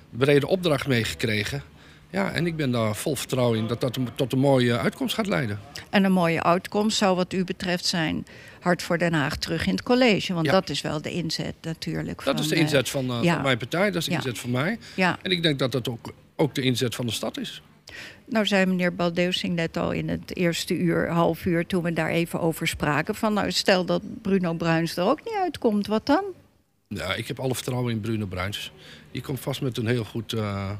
brede 0.09 0.47
opdracht 0.47 0.87
meegekregen. 0.87 1.63
Ja, 2.09 2.31
en 2.31 2.45
ik 2.47 2.55
ben 2.55 2.71
daar 2.71 2.95
vol 2.95 3.15
vertrouwen 3.15 3.57
in 3.57 3.67
dat 3.67 3.81
dat 3.81 3.97
tot 4.15 4.33
een 4.33 4.39
mooie 4.39 4.77
uitkomst 4.77 5.15
gaat 5.15 5.27
leiden. 5.27 5.59
En 5.89 6.03
een 6.03 6.11
mooie 6.11 6.43
uitkomst 6.43 6.97
zou 6.97 7.15
wat 7.15 7.33
u 7.33 7.43
betreft 7.43 7.85
zijn 7.85 8.25
hard 8.59 8.81
voor 8.81 8.97
Den 8.97 9.13
Haag 9.13 9.35
terug 9.37 9.65
in 9.65 9.71
het 9.73 9.83
college. 9.83 10.33
Want 10.33 10.45
Ja. 10.45 10.51
dat 10.51 10.69
is 10.69 10.81
wel 10.81 11.01
de 11.01 11.11
inzet 11.11 11.55
natuurlijk. 11.61 12.23
Dat 12.23 12.39
is 12.39 12.47
de 12.47 12.55
eh, 12.55 12.61
inzet 12.61 12.89
van, 12.89 13.05
ja. 13.21 13.33
van 13.33 13.41
mijn 13.43 13.57
partij, 13.57 13.85
dat 13.91 13.95
is 13.95 14.05
de 14.05 14.11
Ja. 14.11 14.17
inzet 14.17 14.39
van 14.39 14.51
mij. 14.51 14.77
ja. 14.95 15.17
En 15.21 15.31
ik 15.31 15.43
denk 15.43 15.59
dat 15.59 15.71
dat 15.71 15.89
ook, 15.89 16.13
ook 16.35 16.55
de 16.55 16.61
inzet 16.61 16.95
van 16.95 17.05
de 17.05 17.11
stad 17.11 17.39
is. 17.39 17.61
Nou 18.25 18.45
zei 18.45 18.65
meneer 18.65 18.95
Baldeusing 18.95 19.55
net 19.55 19.77
al 19.77 19.91
in 19.91 20.09
het 20.09 20.35
eerste 20.35 20.77
uur, 20.77 21.09
half 21.09 21.45
uur, 21.45 21.65
toen 21.65 21.83
we 21.83 21.93
daar 21.93 22.09
even 22.09 22.41
over 22.41 22.67
spraken. 22.67 23.15
Van 23.15 23.33
nou, 23.33 23.51
stel 23.51 23.85
dat 23.85 24.21
Bruno 24.21 24.53
Bruins 24.53 24.97
er 24.97 25.03
ook 25.03 25.23
niet 25.23 25.35
uitkomt, 25.41 25.87
wat 25.87 26.05
dan? 26.05 26.23
Ja, 26.87 27.13
ik 27.13 27.27
heb 27.27 27.39
alle 27.39 27.55
vertrouwen 27.55 27.91
in 27.91 27.99
Bruno 27.99 28.25
Bruins. 28.25 28.71
Die 29.11 29.21
komt 29.21 29.39
vast 29.39 29.61
met 29.61 29.77
een 29.77 29.87
heel 29.87 30.03
goed 30.03 30.33
eh, 30.33 30.71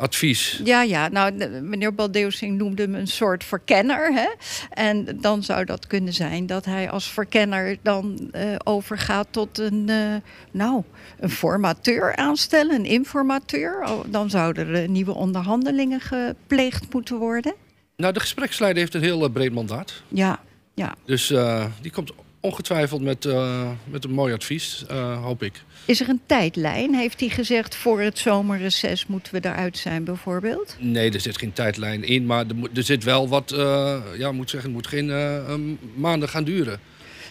advies. 0.00 0.60
Ja, 0.64 0.82
ja, 0.82 1.08
nou, 1.08 1.36
de- 1.36 1.48
meneer 1.48 1.94
Baldeusing 1.94 2.58
noemde 2.58 2.82
hem 2.82 2.94
een 2.94 3.06
soort 3.06 3.44
verkenner. 3.44 4.12
Hè? 4.14 4.28
En 4.70 5.18
dan 5.20 5.42
zou 5.42 5.64
dat 5.64 5.86
kunnen 5.86 6.12
zijn 6.12 6.46
dat 6.46 6.64
hij 6.64 6.90
als 6.90 7.10
verkenner 7.10 7.76
dan 7.82 8.28
eh, 8.32 8.42
overgaat 8.64 9.26
tot 9.30 9.58
een, 9.58 9.88
eh, 9.88 10.14
nou, 10.50 10.82
een 11.18 11.30
formateur 11.30 12.16
aanstellen, 12.16 12.74
een 12.74 12.84
informateur. 12.84 13.84
Oh, 13.88 14.00
dan 14.06 14.30
zouden 14.30 14.68
er 14.74 14.88
nieuwe 14.88 15.14
onderhandelingen 15.14 16.00
gepleegd 16.00 16.92
moeten 16.92 17.16
worden. 17.16 17.54
Nou, 17.96 18.12
de 18.12 18.20
gespreksleider 18.20 18.80
heeft 18.82 18.94
een 18.94 19.02
heel 19.02 19.24
eh, 19.24 19.32
breed 19.32 19.52
mandaat. 19.52 20.02
Ja, 20.08 20.40
ja. 20.74 20.94
Dus 21.04 21.30
eh, 21.30 21.64
die 21.80 21.90
komt 21.90 22.12
ongetwijfeld 22.40 23.02
met, 23.02 23.24
eh, 23.24 23.68
met 23.84 24.04
een 24.04 24.10
mooi 24.12 24.34
advies, 24.34 24.84
eh, 24.88 25.22
hoop 25.22 25.42
ik. 25.42 25.62
Is 25.90 26.00
er 26.00 26.08
een 26.08 26.20
tijdlijn? 26.26 26.94
Heeft 26.94 27.20
hij 27.20 27.28
gezegd 27.28 27.74
voor 27.76 28.00
het 28.00 28.18
zomerreces 28.18 29.06
moeten 29.06 29.32
we 29.34 29.48
eruit 29.48 29.78
zijn 29.78 30.04
bijvoorbeeld? 30.04 30.76
Nee, 30.78 31.10
er 31.12 31.20
zit 31.20 31.38
geen 31.38 31.52
tijdlijn 31.52 32.04
in, 32.04 32.26
maar 32.26 32.46
er, 32.46 32.54
moet- 32.54 32.76
er 32.76 32.82
zit 32.82 33.04
wel 33.04 33.28
wat, 33.28 33.50
eh, 33.52 33.98
ja, 34.18 34.32
moet 34.32 34.50
zeggen, 34.50 34.68
het 34.70 34.78
moet 34.78 34.86
geen 34.86 35.10
eh, 35.10 35.48
een 35.48 35.78
maanden 35.94 36.28
gaan 36.28 36.44
duren. 36.44 36.80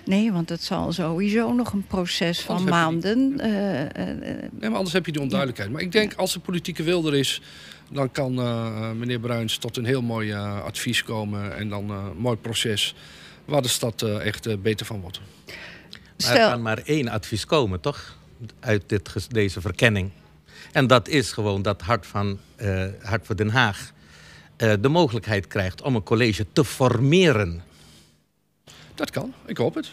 Nee, 0.05 0.31
want 0.31 0.49
het 0.49 0.63
zal 0.63 0.91
sowieso 0.91 1.53
nog 1.53 1.73
een 1.73 1.87
proces 1.87 2.39
van 2.41 2.55
Anders 2.55 2.75
heb 2.75 2.85
je 2.85 3.15
maanden. 3.15 3.39
eh, 3.39 4.05
Nee, 4.59 4.69
maar 4.69 4.77
anders 4.77 4.93
heb 4.93 5.05
je 5.05 5.11
die 5.11 5.21
onduidelijkheid. 5.21 5.71
Maar 5.71 5.81
ik 5.81 5.91
denk, 5.91 6.13
als 6.13 6.33
de 6.33 6.39
politieke 6.39 6.83
wil 6.83 7.07
er 7.07 7.15
is, 7.15 7.41
dan 7.91 8.11
kan 8.11 8.39
eh, 8.39 8.91
meneer 8.91 9.19
Bruins 9.19 9.57
tot 9.57 9.77
een 9.77 9.85
heel 9.85 10.01
mooi 10.01 10.33
advies 10.33 11.03
komen. 11.03 11.57
En 11.57 11.69
dan 11.69 11.89
een 11.89 12.17
mooi 12.17 12.37
proces 12.37 12.95
waar 13.45 13.61
de 13.61 13.67
stad 13.67 14.01
echt 14.01 14.61
beter 14.61 14.85
van 14.85 15.01
wordt. 15.01 15.19
Maar 16.23 16.35
er 16.37 16.49
kan 16.49 16.61
maar 16.61 16.77
één 16.85 17.07
advies 17.07 17.45
komen, 17.45 17.79
toch? 17.79 18.17
Uit 18.59 18.83
dit, 18.87 19.27
deze 19.29 19.61
verkenning. 19.61 20.11
En 20.71 20.87
dat 20.87 21.07
is 21.07 21.31
gewoon 21.31 21.61
dat 21.61 21.81
Hart, 21.81 22.07
van, 22.07 22.39
eh, 22.55 22.85
Hart 23.01 23.25
voor 23.25 23.35
Den 23.35 23.49
Haag 23.49 23.91
eh, 24.57 24.73
de 24.79 24.89
mogelijkheid 24.89 25.47
krijgt 25.47 25.81
om 25.81 25.95
een 25.95 26.03
college 26.03 26.45
te 26.53 26.65
formeren. 26.65 27.63
Dat 28.95 29.09
kan, 29.09 29.33
ik 29.45 29.57
hoop 29.57 29.75
het. 29.75 29.89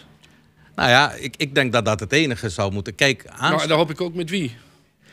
Nou 0.75 0.91
ja, 0.91 1.13
ik, 1.13 1.35
ik 1.37 1.55
denk 1.55 1.73
dat 1.73 1.85
dat 1.85 2.01
het 2.01 2.13
enige 2.13 2.49
zou 2.49 2.73
moeten. 2.73 2.95
Kijk, 2.95 3.27
aan... 3.27 3.53
Nou, 3.53 3.69
daar 3.69 3.77
hoop 3.77 3.91
ik 3.91 4.01
ook 4.01 4.15
met 4.15 4.31
wie. 4.31 4.57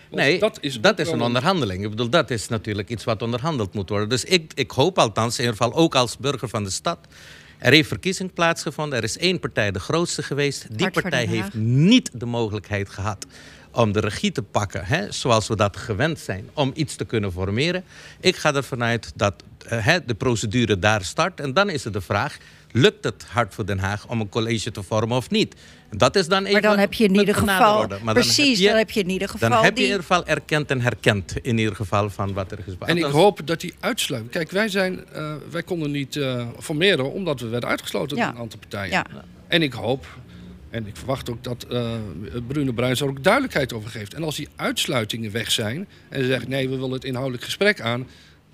Want 0.09 0.21
Nee, 0.21 0.39
dat 0.39 0.57
is, 0.61 0.77
ook 0.77 0.95
wel 0.95 1.13
een 1.13 1.21
onderhandeling. 1.21 1.83
Ik 1.83 1.89
bedoel, 1.89 2.09
dat 2.09 2.29
is 2.29 2.47
natuurlijk 2.47 2.89
iets 2.89 3.03
wat 3.03 3.21
onderhandeld 3.21 3.73
moet 3.73 3.89
worden. 3.89 4.09
Dus 4.09 4.23
ik, 4.23 4.51
ik 4.55 4.71
hoop 4.71 4.99
althans, 4.99 5.37
in 5.37 5.43
ieder 5.43 5.57
geval 5.57 5.73
ook 5.79 5.95
als 5.95 6.17
burger 6.17 6.49
van 6.49 6.63
de 6.63 6.69
stad... 6.69 6.99
Er 7.63 7.71
heeft 7.71 7.87
verkiezing 7.87 8.33
plaatsgevonden. 8.33 8.97
Er 8.97 9.03
is 9.03 9.17
één 9.17 9.39
partij 9.39 9.71
de 9.71 9.79
grootste 9.79 10.23
geweest. 10.23 10.65
Die 10.69 10.81
Hart 10.81 11.01
partij 11.01 11.25
heeft 11.25 11.53
niet 11.53 12.09
de 12.13 12.25
mogelijkheid 12.25 12.89
gehad 12.89 13.25
om 13.71 13.91
de 13.91 13.99
regie 13.99 14.31
te 14.31 14.41
pakken, 14.41 14.85
hè, 14.85 15.11
zoals 15.11 15.47
we 15.47 15.55
dat 15.55 15.77
gewend 15.77 16.19
zijn, 16.19 16.49
om 16.53 16.71
iets 16.75 16.95
te 16.95 17.05
kunnen 17.05 17.31
formeren. 17.31 17.83
Ik 18.19 18.35
ga 18.35 18.53
ervan 18.53 18.83
uit 18.83 19.11
dat 19.15 19.33
eh, 19.67 19.85
hè, 19.85 20.05
de 20.05 20.13
procedure 20.13 20.79
daar 20.79 21.03
start. 21.03 21.39
En 21.39 21.53
dan 21.53 21.69
is 21.69 21.83
het 21.83 21.93
de 21.93 22.01
vraag, 22.01 22.37
lukt 22.73 23.03
het 23.03 23.25
Hart 23.27 23.53
voor 23.53 23.65
Den 23.65 23.79
Haag 23.79 24.07
om 24.07 24.21
een 24.21 24.29
college 24.29 24.71
te 24.71 24.83
vormen 24.83 25.17
of 25.17 25.29
niet? 25.29 25.55
En 25.89 25.97
dat 25.97 26.15
is 26.15 26.27
dan 26.27 26.39
even 26.41 26.51
Maar 26.51 26.61
dan 26.61 26.77
heb 26.77 26.93
je 26.93 27.03
in 27.03 27.11
met 27.11 27.19
ieder 27.19 27.35
geval... 27.35 27.87
precies, 28.03 28.61
dan 28.61 28.75
heb 28.77 28.91
je 28.91 28.99
in 28.99 29.09
ieder 29.09 29.29
geval... 29.29 29.49
dan 29.49 29.63
heb 29.63 29.77
je 29.77 29.83
in 29.83 29.89
ieder 29.89 30.01
geval 30.01 30.25
erkend 30.25 30.71
en 30.71 30.81
herkend 30.81 31.35
in 31.41 31.57
ieder 31.57 31.75
geval 31.75 32.09
van 32.09 32.33
wat 32.33 32.51
er 32.51 32.59
is 32.65 32.73
En 32.79 32.97
ik 32.97 33.03
hoop 33.03 33.41
dat 33.45 33.61
die 33.61 33.73
uitsluit. 33.79 34.29
Kijk, 34.29 34.51
wij, 34.51 34.69
zijn, 34.69 35.05
eh, 35.11 35.33
wij 35.51 35.63
konden 35.63 35.91
niet 35.91 36.15
eh, 36.15 36.47
formeren 36.59 37.11
omdat 37.11 37.39
we 37.39 37.47
werden 37.47 37.69
uitgesloten 37.69 38.17
Ja. 38.17 38.25
door 38.25 38.33
een 38.35 38.41
aantal 38.41 38.59
partijen. 38.59 38.91
Ja. 38.91 39.05
En 39.47 39.61
ik 39.61 39.73
hoop, 39.73 40.05
en 40.69 40.87
ik 40.87 40.97
verwacht 40.97 41.29
ook 41.29 41.43
dat 41.43 41.65
eh 41.69 41.91
Brune 42.47 42.73
Bruins 42.73 43.01
er 43.01 43.07
ook 43.07 43.23
duidelijkheid 43.23 43.73
over 43.73 43.89
geeft. 43.89 44.13
En 44.13 44.23
als 44.23 44.35
die 44.35 44.47
uitsluitingen 44.55 45.31
weg 45.31 45.51
zijn 45.51 45.87
en 46.09 46.21
ze 46.21 46.27
zeggen 46.27 46.49
nee, 46.49 46.69
we 46.69 46.75
willen 46.75 46.91
het 46.91 47.05
inhoudelijk 47.05 47.43
gesprek 47.43 47.81
aan. 47.81 48.07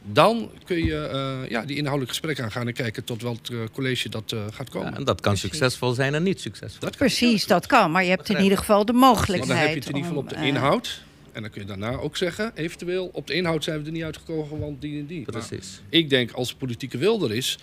Dan 0.03 0.51
kun 0.65 0.85
je 0.85 1.07
eh, 1.07 1.49
ja, 1.49 1.65
die 1.65 1.75
inhoudelijk 1.75 2.09
gesprek 2.09 2.39
aangaan 2.39 2.67
en 2.67 2.73
kijken 2.73 3.03
tot 3.03 3.21
welk 3.21 3.47
eh, 3.47 3.57
college 3.71 4.09
dat 4.09 4.31
eh, 4.31 4.39
gaat 4.51 4.69
komen. 4.69 4.91
Ja, 4.91 4.97
en 4.97 5.03
dat 5.03 5.21
kan 5.21 5.37
succesvol 5.37 5.93
zijn 5.93 6.15
en 6.15 6.23
niet 6.23 6.41
succesvol. 6.41 6.79
Dat. 6.79 6.97
Precies, 6.97 7.47
dat 7.47 7.65
kan. 7.65 7.91
Maar 7.91 8.03
je 8.03 8.09
hebt 8.09 8.29
in 8.29 8.41
ieder 8.41 8.57
geval 8.57 8.85
de 8.85 8.93
Maar 8.93 9.09
mogelijkheid 9.09 9.47
dan 9.47 9.57
heb 9.57 9.69
je 9.69 9.75
het 9.75 9.89
in 9.89 9.95
ieder 9.95 10.09
geval 10.09 10.23
op 10.23 10.29
de 10.29 10.45
inhoud. 10.45 11.01
En 11.31 11.41
dan 11.41 11.51
kun 11.51 11.61
je 11.61 11.67
daarna 11.67 11.91
ook 11.91 12.17
zeggen, 12.17 12.51
eventueel, 12.55 13.09
op 13.13 13.27
de 13.27 13.33
inhoud 13.33 13.63
zijn 13.63 13.79
we 13.79 13.85
er 13.85 13.91
niet 13.91 14.03
uitgekomen, 14.03 14.59
want 14.59 14.81
die 14.81 14.99
en 14.99 15.05
die. 15.05 15.23
Maar 15.25 15.45
Precies. 15.45 15.81
ik 15.89 16.09
denk, 16.09 16.31
als 16.31 16.49
de 16.49 16.55
politieke 16.55 16.97
wil 16.97 17.23
er 17.23 17.33
is, 17.35 17.57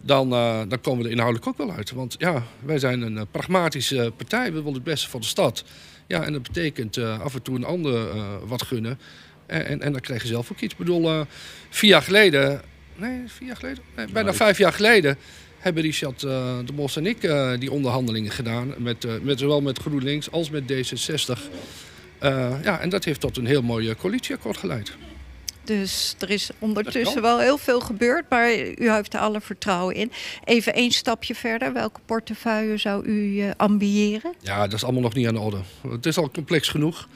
dan, 0.00 0.32
eh, 0.32 0.60
dan 0.68 0.80
komen 0.80 0.98
we 0.98 1.04
er 1.04 1.10
inhoudelijk 1.10 1.46
ook 1.46 1.56
wel 1.56 1.72
uit. 1.72 1.90
Want 1.90 2.14
ja, 2.18 2.42
wij 2.64 2.78
zijn 2.78 3.02
een 3.02 3.26
pragmatische 3.30 4.12
partij. 4.16 4.52
We 4.52 4.58
willen 4.58 4.74
het 4.74 4.84
beste 4.84 5.08
voor 5.08 5.20
de 5.20 5.26
stad. 5.26 5.64
Ja, 6.06 6.22
en 6.22 6.32
dat 6.32 6.42
betekent 6.42 6.96
eh, 6.96 7.20
af 7.20 7.34
en 7.34 7.42
toe 7.42 7.56
een 7.56 7.64
ander 7.64 8.10
eh, 8.10 8.24
wat 8.44 8.62
gunnen. 8.62 8.98
En, 9.46 9.66
en, 9.66 9.82
en 9.82 9.92
dan 9.92 10.00
krijg 10.00 10.22
je 10.22 10.28
zelf 10.28 10.52
ook 10.52 10.60
iets. 10.60 10.72
Ik 10.72 10.78
bedoel, 10.78 11.08
eh, 11.08 11.20
vier 11.70 11.90
jaar 11.90 12.02
geleden... 12.02 12.60
Nee, 12.96 13.20
vier 13.26 13.46
jaar 13.46 13.56
geleden? 13.56 13.82
Nee, 13.96 14.06
bijna 14.06 14.34
vijf 14.34 14.58
jaar 14.58 14.72
geleden 14.72 15.18
hebben 15.66 15.82
Richard 15.82 16.22
eh, 16.22 16.58
de 16.64 16.72
Mos 16.72 16.96
en 16.96 17.06
ik 17.06 17.22
eh, 17.22 17.52
die 17.58 17.70
onderhandelingen 17.70 18.30
gedaan. 18.30 18.74
Met, 18.78 19.04
eh, 19.04 19.12
met, 19.22 19.38
zowel 19.38 19.60
met 19.60 19.78
GroenLinks 19.78 20.30
als 20.30 20.50
met 20.50 20.62
D66. 20.72 21.40
Eh, 22.18 22.54
ja, 22.62 22.80
en 22.80 22.88
dat 22.88 23.04
heeft 23.04 23.20
tot 23.20 23.36
een 23.36 23.46
heel 23.46 23.62
mooi 23.62 23.94
coalitieakkoord 23.94 24.56
geleid. 24.56 24.92
Dus 25.64 26.14
er 26.18 26.30
is 26.30 26.50
ondertussen 26.58 27.22
wel 27.22 27.38
heel 27.38 27.58
veel 27.58 27.80
gebeurd, 27.80 28.24
maar 28.28 28.58
u 28.58 28.90
heeft 28.90 29.14
er 29.14 29.20
alle 29.20 29.40
vertrouwen 29.40 29.94
in. 29.94 30.12
Even 30.44 30.74
één 30.74 30.90
stapje 30.90 31.34
verder. 31.34 31.72
Welke 31.72 32.00
portefeuille 32.04 32.76
zou 32.76 33.04
u 33.04 33.44
ambiëren? 33.56 34.34
Ja, 34.40 34.60
dat 34.60 34.72
is 34.72 34.84
allemaal 34.84 35.02
nog 35.02 35.14
niet 35.14 35.26
aan 35.26 35.34
de 35.34 35.40
orde. 35.40 35.60
Het 35.88 36.06
is 36.06 36.16
al 36.16 36.30
complex 36.30 36.68
genoeg. 36.68 37.08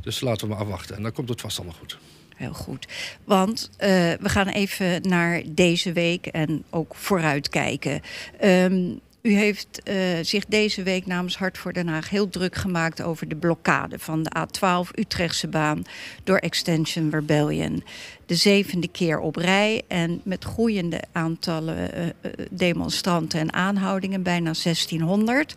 Dus 0.00 0.20
laten 0.20 0.48
we 0.48 0.54
maar 0.54 0.62
afwachten. 0.62 0.96
En 0.96 1.02
dan 1.02 1.12
komt 1.12 1.28
het 1.28 1.40
vast 1.40 1.58
allemaal 1.58 1.76
goed. 1.78 1.98
Heel 2.36 2.52
goed. 2.52 2.88
Want 3.24 3.70
eh, 3.76 3.88
we 4.20 4.28
gaan 4.28 4.48
even 4.48 5.02
naar 5.02 5.42
deze 5.46 5.92
week 5.92 6.26
en 6.26 6.64
ook 6.70 6.94
vooruitkijken. 6.94 8.00
Ehm, 8.38 8.92
u 9.22 9.34
heeft 9.34 9.82
eh, 9.82 9.96
zich 10.22 10.44
deze 10.44 10.82
week 10.82 11.06
namens 11.06 11.36
Hart 11.36 11.58
voor 11.58 11.72
Den 11.72 11.88
Haag 11.88 12.10
heel 12.10 12.28
druk 12.28 12.54
gemaakt 12.54 13.02
over 13.02 13.28
de 13.28 13.36
blokkade 13.36 13.98
van 13.98 14.22
de 14.22 14.30
A12 14.38 14.98
Utrechtse 14.98 15.48
baan 15.48 15.82
door 16.24 16.36
Extension 16.36 17.10
Rebellion. 17.10 17.84
De 18.30 18.36
zevende 18.36 18.88
keer 18.88 19.18
op 19.18 19.36
rij 19.36 19.82
en 19.88 20.20
met 20.24 20.44
groeiende 20.44 21.00
aantallen 21.12 21.92
eh, 21.92 22.06
eh, 22.06 22.12
demonstranten 22.50 23.40
en 23.40 23.52
aanhoudingen, 23.52 24.22
bijna 24.22 24.52
1600. 24.62 25.54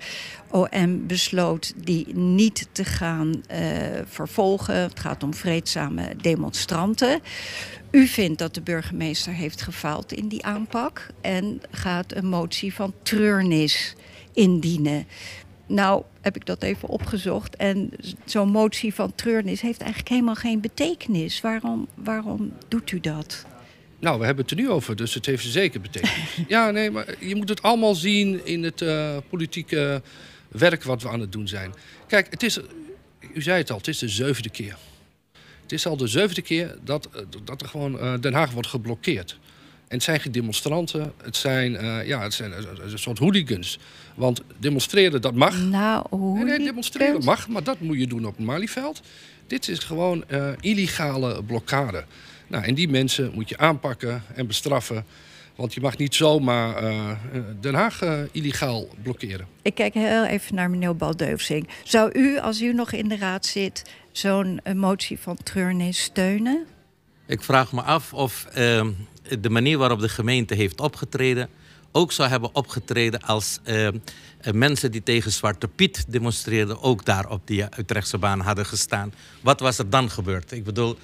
OM 0.52 1.08
besloot 1.08 1.74
die 1.76 2.16
niet 2.16 2.68
te 2.72 2.86
gaan 2.86 3.44
eh, 3.48 3.60
vervolgen. 4.06 4.76
Het 4.76 5.00
gaat 5.00 5.24
om 5.24 5.34
vreedzame 5.34 6.16
demonstranten. 6.22 7.20
U 7.92 8.08
vindt 8.08 8.40
dat 8.40 8.54
de 8.54 8.62
burgemeester 8.62 9.34
heeft 9.34 9.62
gefaald 9.62 10.12
in 10.12 10.28
die 10.28 10.46
aanpak 10.46 11.08
en 11.22 11.62
gaat 11.72 12.14
een 12.16 12.28
motie 12.28 12.74
van 12.74 12.94
treurnis 13.04 13.96
indienen. 14.34 15.08
Nou, 15.68 16.04
heb 16.22 16.36
ik 16.36 16.46
dat 16.46 16.64
even 16.64 16.90
opgezocht. 16.90 17.56
En 17.56 17.90
zo'n 18.26 18.50
motie 18.50 18.94
van 18.94 19.16
treurnis 19.16 19.62
heeft 19.62 19.80
eigenlijk 19.80 20.10
helemaal 20.10 20.36
geen 20.36 20.62
betekenis. 20.62 21.42
Waarom, 21.42 21.88
waarom 21.96 22.54
doet 22.68 22.92
u 22.92 23.00
dat? 23.00 23.46
Nou, 24.00 24.20
we 24.20 24.26
hebben 24.26 24.44
het 24.44 24.54
er 24.54 24.60
nu 24.60 24.70
over, 24.70 24.96
dus 24.96 25.14
het 25.14 25.26
heeft 25.26 25.46
zeker 25.46 25.82
betekenis. 25.82 26.40
ja, 26.48 26.72
nee, 26.72 26.92
maar 26.92 27.16
je 27.20 27.36
moet 27.36 27.50
het 27.50 27.62
allemaal 27.62 27.96
zien 27.96 28.46
in 28.46 28.64
het 28.64 28.82
eh, 28.82 29.18
politieke 29.30 30.02
werk 30.48 30.84
wat 30.84 31.02
we 31.02 31.10
aan 31.10 31.20
het 31.20 31.32
doen 31.32 31.48
zijn. 31.48 31.74
Kijk, 32.08 32.28
het 32.30 32.44
is, 32.44 32.60
u 33.34 33.42
zei 33.42 33.58
het 33.58 33.72
al, 33.72 33.78
het 33.78 33.88
is 33.88 33.98
de 33.98 34.10
zevende 34.10 34.50
keer. 34.50 34.78
Het 35.62 35.72
is 35.72 35.86
al 35.86 35.98
de 35.98 36.08
zevende 36.08 36.42
keer 36.42 36.78
dat, 36.84 37.10
eh, 37.14 37.22
dat 37.44 37.62
er 37.62 37.68
gewoon 37.68 38.00
eh, 38.00 38.20
Den 38.20 38.34
Haag 38.34 38.52
wordt 38.52 38.68
geblokkeerd. 38.68 39.38
En 39.94 40.00
het 40.00 40.08
zijn 40.08 40.20
geen 40.20 40.32
demonstranten, 40.32 41.14
het 41.24 41.36
zijn, 41.36 41.76
eh, 41.76 42.08
ja, 42.08 42.22
het 42.22 42.34
zijn 42.34 42.54
eh, 42.54 42.60
een 42.92 43.00
soort 43.00 43.20
hooligans. 43.20 43.80
Want 44.16 44.42
demonstreren, 44.60 45.22
dat 45.22 45.34
mag. 45.34 45.58
Nou, 45.62 46.06
hoe 46.10 46.36
Nee, 46.36 46.58
nee, 46.58 46.66
demonstreren 46.66 47.24
mag, 47.24 47.48
maar 47.48 47.64
dat 47.64 47.80
moet 47.80 48.00
je 48.00 48.08
doen 48.08 48.26
op 48.26 48.36
het 48.38 48.46
Malieveld. 48.46 49.02
Dit 49.48 49.68
is 49.68 49.80
gewoon 49.80 50.24
eh, 50.28 50.50
illegale 50.60 51.44
blokkade. 51.44 52.06
Nou, 52.48 52.64
en 52.64 52.74
die 52.74 52.90
mensen 52.90 53.32
moet 53.34 53.50
je 53.50 53.58
aanpakken 53.58 54.24
en 54.36 54.48
bestraffen. 54.48 55.06
Want 55.56 55.74
je 55.74 55.82
mag 55.82 55.98
niet 55.98 56.16
zomaar 56.16 56.76
eh, 56.76 57.10
eh, 57.10 57.18
Den 57.60 57.74
Haag 57.74 58.02
eh, 58.02 58.20
illegaal 58.32 58.88
blokkeren. 59.02 59.48
Ik 59.62 59.76
kijk 59.76 59.94
heel 59.94 60.26
even 60.26 60.56
naar 60.56 60.70
meneer 60.70 60.96
Baldeuvsing. 60.96 61.68
Zou 61.84 62.12
u, 62.14 62.40
als 62.40 62.62
u 62.62 62.74
nog 62.74 62.92
in 62.92 63.08
de 63.08 63.18
raad 63.18 63.46
zit, 63.46 63.92
zo'n 64.12 64.60
eh, 64.64 64.74
motie 64.74 65.20
van 65.20 65.38
treurnis 65.44 66.02
steunen? 66.02 66.66
Ik 67.26 67.42
vraag 67.42 67.72
me 67.72 67.82
af 67.82 68.14
of 68.14 68.46
ehm, 68.54 68.90
de 69.40 69.50
manier 69.50 69.78
waarop 69.78 70.00
de 70.00 70.10
gemeente 70.10 70.56
heeft 70.56 70.80
opgetreden 70.80 71.50
ook 71.94 72.12
zou 72.12 72.30
hebben 72.30 72.56
opgetreden 72.56 73.22
als 73.22 73.60
ehm, 73.64 73.98
eh, 74.40 74.54
mensen 74.54 74.92
die 74.92 75.04
tegen 75.04 75.32
Zwarte 75.32 75.68
Piet 75.68 76.06
demonstreerden 76.08 76.82
ook 76.82 77.06
daar 77.06 77.30
op 77.30 77.42
die 77.46 77.66
Utrechtse 77.78 78.18
baan 78.18 78.40
hadden 78.40 78.66
gestaan. 78.66 79.14
Wat 79.42 79.60
was 79.60 79.78
er 79.78 79.90
dan 79.90 80.10
gebeurd? 80.10 80.52
Ik 80.52 80.64
bedoel, 80.64 80.98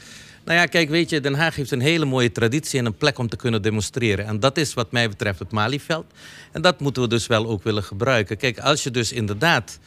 nou 0.46 0.60
ja, 0.60 0.66
kijk, 0.66 0.90
weet 0.90 1.10
je, 1.10 1.20
Den 1.22 1.34
Haag 1.34 1.56
heeft 1.56 1.72
een 1.72 1.80
hele 1.80 2.06
mooie 2.06 2.32
traditie 2.32 2.80
en 2.80 2.86
een 2.86 2.98
plek 2.98 3.18
om 3.18 3.30
te 3.30 3.36
kunnen 3.36 3.62
demonstreren. 3.62 4.26
En 4.26 4.40
dat 4.40 4.58
is 4.58 4.74
wat 4.74 4.92
mij 4.92 5.10
betreft 5.10 5.40
het 5.40 5.52
Malieveld. 5.52 6.06
En 6.52 6.62
dat 6.62 6.80
moeten 6.80 7.02
we 7.02 7.08
dus 7.08 7.28
wel 7.28 7.48
ook 7.48 7.64
willen 7.64 7.84
gebruiken. 7.84 8.38
Kijk, 8.38 8.60
als 8.60 8.84
je 8.84 8.92
dus 8.92 9.12
inderdaad 9.12 9.80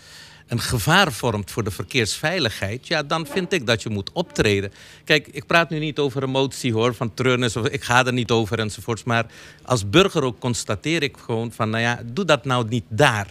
een 0.52 0.60
gevaar 0.60 1.12
vormt 1.12 1.50
voor 1.50 1.64
de 1.64 1.70
verkeersveiligheid, 1.70 2.86
ja, 2.86 3.02
dan 3.02 3.26
vind 3.26 3.52
ik 3.52 3.66
dat 3.66 3.82
je 3.82 3.88
moet 3.88 4.12
optreden. 4.12 4.72
Kijk, 5.04 5.28
ik 5.28 5.46
praat 5.46 5.70
nu 5.70 5.78
niet 5.78 5.98
over 5.98 6.22
een 6.22 6.30
motie 6.30 6.72
hoor, 6.72 6.94
van 6.94 7.14
treurnis, 7.14 7.56
of 7.56 7.66
ik 7.66 7.82
ga 7.82 8.06
er 8.06 8.12
niet 8.12 8.30
over 8.30 8.58
enzovoorts. 8.58 9.04
Maar 9.04 9.26
als 9.62 9.90
burger 9.90 10.22
ook 10.22 10.38
constateer 10.38 11.02
ik 11.02 11.16
gewoon 11.16 11.52
van, 11.52 11.70
nou 11.70 11.82
ja, 11.82 12.00
doe 12.04 12.24
dat 12.24 12.44
nou 12.44 12.68
niet 12.68 12.84
daar. 12.88 13.26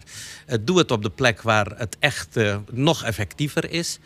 Eh, 0.46 0.58
doe 0.62 0.78
het 0.78 0.92
op 0.92 1.04
de 1.04 1.10
plek 1.10 1.42
waar 1.42 1.74
het 1.76 1.98
echt 2.00 2.38
eh, 2.38 2.58
nog 2.72 3.04
effectiever 3.04 3.72
is. 3.72 4.00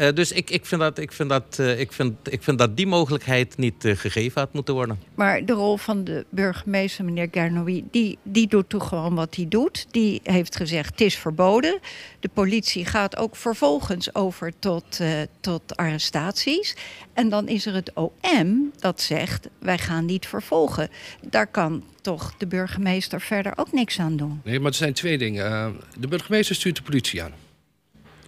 Eh, 0.00 0.12
dus 0.14 0.32
ik, 0.32 0.50
ik, 0.50 0.66
vind 0.66 0.80
dat, 0.80 0.98
ik, 0.98 1.12
vind 1.12 1.28
dat, 1.28 1.58
eh, 1.58 1.80
ik, 1.80 1.92
vind, 1.92 2.12
ik 2.22 2.42
vind 2.42 2.58
dat 2.58 2.76
die 2.76 2.86
mogelijkheid 2.86 3.56
niet 3.56 3.84
eh, 3.84 3.96
gegeven 3.96 4.40
had 4.40 4.52
moeten 4.52 4.74
worden. 4.74 4.98
Maar 5.14 5.44
de 5.44 5.52
rol 5.52 5.76
van 5.76 6.04
de 6.04 6.26
burgemeester, 6.30 7.04
meneer 7.04 7.28
Gernoui, 7.30 7.84
die, 7.90 8.18
die 8.22 8.48
doet 8.48 8.68
toch 8.68 8.88
gewoon 8.88 9.14
wat 9.14 9.36
hij 9.36 9.48
doet. 9.48 9.86
Die 9.90 10.20
heeft 10.22 10.56
gezegd, 10.56 10.90
het 10.90 11.00
is 11.00 11.16
verboden. 11.16 11.78
De 12.20 12.28
politie 12.28 12.84
gaat 12.84 13.16
ook 13.16 13.36
vervolgens 13.36 14.14
over 14.14 14.52
tot, 14.58 15.00
eh, 15.00 15.08
tot 15.40 15.76
arrestaties. 15.76 16.76
En 17.12 17.28
dan 17.28 17.48
is 17.48 17.66
er 17.66 17.74
het 17.74 17.92
OM 17.94 18.72
dat 18.78 19.00
zegt, 19.00 19.48
wij 19.58 19.78
gaan 19.78 20.04
niet 20.04 20.26
vervolgen. 20.26 20.88
Daar 21.30 21.46
kan 21.46 21.84
toch 22.00 22.34
de 22.38 22.46
burgemeester 22.46 23.20
verder 23.20 23.52
ook 23.56 23.72
niks 23.72 23.98
aan 23.98 24.16
doen. 24.16 24.40
Nee, 24.44 24.60
maar 24.60 24.70
er 24.70 24.76
zijn 24.76 24.92
twee 24.92 25.18
dingen. 25.18 25.46
Eh, 25.46 25.68
de 25.98 26.08
burgemeester 26.08 26.54
stuurt 26.54 26.76
de 26.76 26.82
politie 26.82 27.22
aan. 27.22 27.32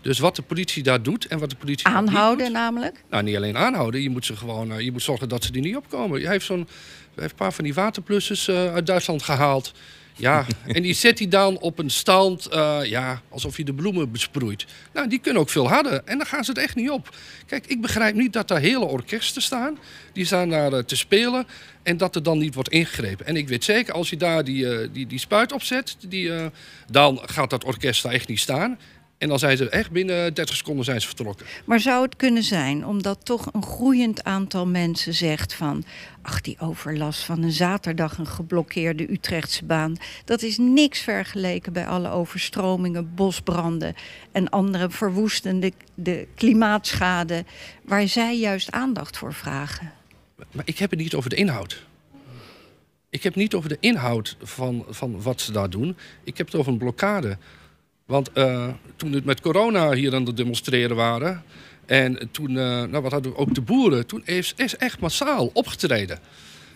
Dus 0.03 0.19
wat 0.19 0.37
de 0.37 0.43
politie 0.43 0.83
daar 0.83 1.03
doet 1.03 1.27
en 1.27 1.39
wat 1.39 1.51
de 1.51 1.57
politie 1.57 1.87
Aanhouden 1.87 2.45
doet- 2.45 2.55
namelijk. 2.55 3.03
Nou, 3.11 3.23
niet 3.23 3.37
alleen 3.37 3.57
aanhouden. 3.57 4.03
Je 4.03 4.11
moet, 4.11 4.25
ze 4.27 4.37
gewoon, 4.37 4.73
eh, 4.73 4.81
je 4.81 4.93
moet 4.93 5.03
zorgen 5.03 5.29
dat 5.29 5.45
ze 5.45 5.53
er 5.53 5.61
niet 5.61 5.77
opkomen. 5.77 6.21
Hij 6.23 6.31
heeft, 6.31 6.47
zo'n, 6.47 6.57
hij 6.59 6.67
heeft 7.15 7.31
een 7.31 7.37
paar 7.37 7.53
van 7.53 7.65
die 7.65 7.75
waterplussers 7.75 8.49
eh, 8.49 8.73
uit 8.75 8.87
Duitsland 8.87 9.23
gehaald. 9.23 9.73
Ja, 10.17 10.47
en 10.67 10.83
die 10.83 10.95
zet 10.95 11.19
hij 11.19 11.29
dan 11.29 11.59
op 11.59 11.79
een 11.79 11.91
stand, 11.91 12.47
eh, 12.47 12.79
ja, 12.85 13.23
alsof 13.29 13.57
hij 13.57 13.65
de 13.65 13.75
bloemen 13.75 14.11
besproeit. 14.13 14.67
Nou, 14.93 15.09
die 15.09 15.19
kunnen 15.19 15.43
ook 15.43 15.51
veel 15.51 15.69
harder. 15.69 16.03
En 16.05 16.19
dan 16.19 16.27
gaan 16.27 16.45
ze 16.45 16.51
het 16.51 16.61
echt 16.61 16.75
niet 16.75 16.91
op. 16.91 17.17
Kijk, 17.47 17.67
ik 17.67 17.81
begrijp 17.81 18.15
niet 18.15 18.33
dat 18.33 18.49
daar 18.49 18.61
hele 18.61 18.85
orkesten 18.85 19.43
staan. 19.43 19.79
Die 20.13 20.25
staan 20.25 20.49
daar 20.49 20.85
te 20.85 20.97
spelen. 20.97 21.47
En 21.83 21.97
dat 21.97 22.15
er 22.15 22.23
dan 22.23 22.39
niet 22.39 22.55
wordt 22.55 22.69
ingegrepen. 22.69 23.27
En 23.27 23.37
ik 23.37 23.49
weet 23.49 23.65
zeker, 23.65 23.95
als 23.95 24.11
je 24.11 24.17
daar 24.17 24.45
die, 24.45 24.91
die, 24.91 25.07
die 25.07 25.19
spuit 25.19 25.53
op 25.53 25.63
zet, 25.63 25.97
die, 26.09 26.31
dan 26.91 27.21
gaat 27.23 27.51
dat 27.51 27.65
orkest 27.65 28.03
daar 28.03 28.13
echt 28.13 28.29
niet 28.29 28.41
staan. 28.41 28.79
En 29.23 29.29
dan 29.29 29.39
zijn 29.39 29.57
ze 29.57 29.69
echt 29.69 29.91
binnen 29.91 30.35
30 30.35 30.57
seconden 30.57 30.85
zijn 30.85 31.01
ze 31.01 31.07
vertrokken. 31.07 31.47
Maar 31.65 31.81
zou 31.81 32.03
het 32.05 32.17
kunnen 32.17 32.43
zijn, 32.43 32.87
omdat 32.87 33.25
toch 33.25 33.49
een 33.53 33.63
groeiend 33.63 34.25
aantal 34.25 34.67
mensen 34.67 35.15
zegt 35.15 35.55
van... 35.55 35.85
ach, 36.23 36.41
die 36.41 36.57
overlast 36.59 37.25
van 37.25 37.43
een 37.43 37.53
zaterdag 37.53 38.19
een 38.19 38.27
geblokkeerde 38.27 39.13
Utrechtse 39.13 39.65
baan... 39.65 39.97
dat 40.25 40.43
is 40.43 40.59
niks 40.59 41.01
vergeleken 41.01 41.73
bij 41.73 41.87
alle 41.87 42.09
overstromingen, 42.09 43.15
bosbranden... 43.15 43.95
en 44.33 44.49
andere 44.49 44.91
verwoestende 44.91 45.73
de 45.95 46.27
klimaatschade... 46.35 47.45
waar 47.85 48.09
zij 48.09 48.39
juist 48.39 48.71
aandacht 48.71 49.17
voor 49.17 49.35
vragen. 49.35 49.93
Maar 50.53 50.65
ik 50.67 50.79
heb 50.79 50.91
het 50.91 50.99
niet 50.99 51.15
over 51.15 51.31
de 51.31 51.37
inhoud. 51.37 51.85
Ik 53.11 53.23
heb 53.23 53.33
het 53.33 53.43
niet 53.43 53.55
over 53.55 53.69
de 53.69 53.79
inhoud 53.81 54.37
van, 54.43 54.85
van 54.89 55.23
wat 55.23 55.41
ze 55.41 55.53
daar 55.53 55.71
doen. 55.71 55.97
Ik 56.25 56.37
heb 56.37 56.47
het 56.47 56.57
over 56.57 56.73
een 56.73 56.79
blokkade. 56.79 57.39
Want 58.13 58.33
eh, 58.33 58.69
toen 58.97 59.13
het 59.13 59.25
met 59.25 59.41
corona 59.41 59.93
hier 59.93 60.15
aan 60.15 60.27
het 60.27 60.37
demonstreren 60.37 60.97
waren... 60.97 61.43
en 61.87 62.29
toen, 62.31 62.49
eh, 62.49 62.55
nou 62.83 63.01
wat 63.03 63.13
hadden 63.13 63.33
we 63.33 63.39
ook 63.39 63.55
de 63.55 63.61
boeren... 63.61 64.07
toen 64.07 64.23
is, 64.25 64.53
is 64.57 64.77
echt 64.77 65.01
massaal 65.01 65.51
opgetreden. 65.53 66.19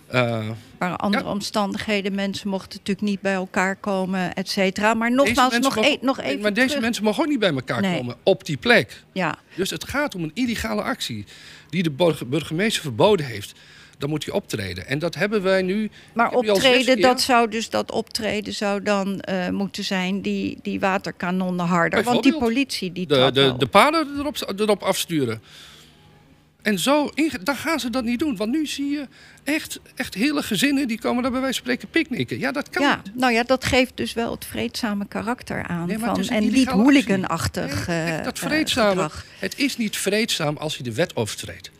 Eh, 0.06 0.48
Maar 0.78 0.96
andere 0.96 1.24
Ja. 1.24 1.30
omstandigheden, 1.30 2.14
mensen 2.14 2.48
mochten 2.48 2.78
natuurlijk 2.78 3.06
niet 3.06 3.20
bij 3.20 3.32
elkaar 3.34 3.76
komen, 3.76 4.34
et 4.34 4.48
cetera. 4.48 4.94
Maar 4.94 5.12
nogmaals, 5.12 5.58
nog, 5.58 5.74
mensen 5.74 5.92
e- 5.92 6.04
nog 6.04 6.20
even 6.20 6.40
Maar 6.40 6.52
deze 6.54 6.66
terug. 6.66 6.82
mensen 6.82 7.04
mogen 7.04 7.22
ook 7.22 7.28
niet 7.28 7.38
bij 7.38 7.52
elkaar 7.54 7.80
Nee. 7.80 7.98
komen 7.98 8.16
op 8.22 8.44
die 8.44 8.56
plek. 8.56 9.02
Ja, 9.12 9.38
Dus 9.54 9.70
het 9.70 9.88
gaat 9.88 10.14
om 10.14 10.22
een 10.22 10.30
illegale 10.34 10.82
actie 10.82 11.24
die 11.68 11.82
de 11.82 11.90
burg- 11.90 12.26
burgemeester 12.26 12.82
verboden 12.82 13.26
heeft. 13.26 13.54
Dan 13.98 14.08
moet 14.10 14.24
hij 14.24 14.34
optreden. 14.34 14.86
En 14.86 14.98
dat 14.98 15.14
hebben 15.14 15.42
wij 15.42 15.62
nu. 15.62 15.90
maar 16.14 16.32
optreden, 16.32 17.00
dat 17.00 17.20
zou 17.20 17.48
dus 17.50 17.70
dat 17.70 17.90
optreden 17.92 18.54
zou 18.54 18.82
dan 18.82 19.20
eh, 19.20 19.48
moeten 19.48 19.84
zijn 19.84 20.22
die, 20.22 20.58
die 20.62 20.80
waterkanonnen 20.80 21.66
harder. 21.66 22.02
Want 22.02 22.22
die 22.22 22.38
politie 22.38 22.92
die 22.92 23.06
de, 23.06 23.30
de, 23.32 23.54
de 23.58 23.66
paden 23.66 24.08
erop, 24.18 24.54
erop 24.56 24.82
afsturen. 24.82 25.42
En 26.66 26.78
zo, 26.78 27.10
dan 27.42 27.56
gaan 27.56 27.80
ze 27.80 27.90
dat 27.90 28.04
niet 28.04 28.18
doen. 28.18 28.36
Want 28.36 28.50
nu 28.50 28.66
zie 28.66 28.90
je 28.90 29.06
echt, 29.44 29.80
echt 29.94 30.14
hele 30.14 30.42
gezinnen 30.42 30.88
die 30.88 30.98
komen 31.00 31.22
daar 31.22 31.32
bij 31.32 31.40
wijze 31.40 31.62
van 31.62 31.64
spreken 31.64 31.88
picknicken. 31.88 32.38
Ja, 32.38 32.52
dat 32.52 32.70
kan 32.70 32.82
Ja, 32.82 33.00
niet. 33.04 33.14
nou 33.14 33.32
ja, 33.32 33.42
dat 33.42 33.64
geeft 33.64 33.96
dus 33.96 34.12
wel 34.12 34.30
het 34.30 34.44
vreedzame 34.44 35.06
karakter 35.08 35.62
aan. 35.66 35.86
Nee, 35.86 35.98
van, 35.98 36.28
en 36.28 36.50
niet 36.50 36.68
hooliganachtig 36.68 37.86
Nee, 37.86 38.12
eh, 38.12 38.24
dat 38.24 38.38
eh, 38.38 38.48
vreedzame, 38.48 38.90
gedrag. 38.90 39.24
het 39.38 39.58
is 39.58 39.76
niet 39.76 39.96
vreedzaam 39.96 40.56
als 40.56 40.76
je 40.76 40.82
de 40.82 40.94
wet 40.94 41.16
overtreedt. 41.16 41.70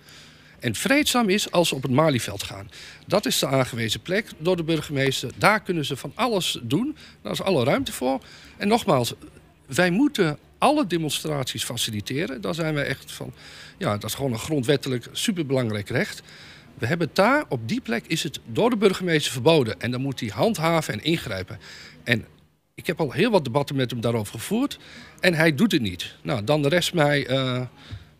En 0.59 0.75
vreedzaam 0.75 1.29
is 1.29 1.51
als 1.51 1.69
ze 1.69 1.75
op 1.75 1.83
het 1.83 1.91
Malieveld 1.91 2.43
gaan. 2.43 2.71
Dat 3.07 3.27
is 3.27 3.39
de 3.39 3.47
aangewezen 3.47 4.01
plek 4.01 4.31
door 4.39 4.57
de 4.57 4.65
burgemeester. 4.65 5.31
Daar 5.37 5.63
kunnen 5.63 5.85
ze 5.85 5.97
van 5.97 6.13
alles 6.15 6.59
doen. 6.63 6.97
Daar 7.23 7.33
is 7.33 7.43
alle 7.43 7.65
ruimte 7.65 7.93
voor. 7.93 8.21
En 8.57 8.69
nogmaals, 8.69 9.15
wij 9.67 9.91
moeten 9.91 10.39
alle 10.59 10.87
demonstraties 10.87 11.65
faciliteren. 11.65 12.41
Daar 12.41 12.55
zijn 12.55 12.75
wij 12.75 12.87
echt 12.87 13.13
van. 13.13 13.33
Ja, 13.79 13.93
dat 13.93 14.05
is 14.05 14.15
gewoon 14.15 14.33
een 14.33 14.39
grondwettelijk 14.39 15.09
superbelangrijk 15.13 15.89
recht. 15.89 16.23
We 16.79 16.87
hebben 16.87 17.07
het 17.07 17.17
daar, 17.17 17.45
op 17.49 17.69
die 17.69 17.81
plek, 17.81 18.05
is 18.07 18.23
het 18.23 18.41
door 18.47 18.71
de 18.71 18.77
burgemeester 18.77 19.33
verboden. 19.33 19.81
En 19.81 19.91
dan 19.91 20.01
moet 20.01 20.21
hij 20.21 20.29
handhaven 20.29 20.95
en 20.95 21.05
ingrijpen. 21.05 21.59
En 22.05 22.27
ik 22.75 22.87
heb 22.87 23.01
al 23.01 23.13
heel 23.13 23.31
wat 23.31 23.45
debatten 23.45 23.77
met 23.77 23.91
hem 23.91 24.01
daarover 24.01 24.33
gevoerd. 24.33 24.79
En 25.21 25.35
hij 25.35 25.55
doet 25.55 25.73
het 25.73 25.81
niet. 25.81 26.15
Nou, 26.23 26.45
dan 26.45 26.67
rest 26.67 26.95
mij, 26.95 27.27
eh, 27.27 27.63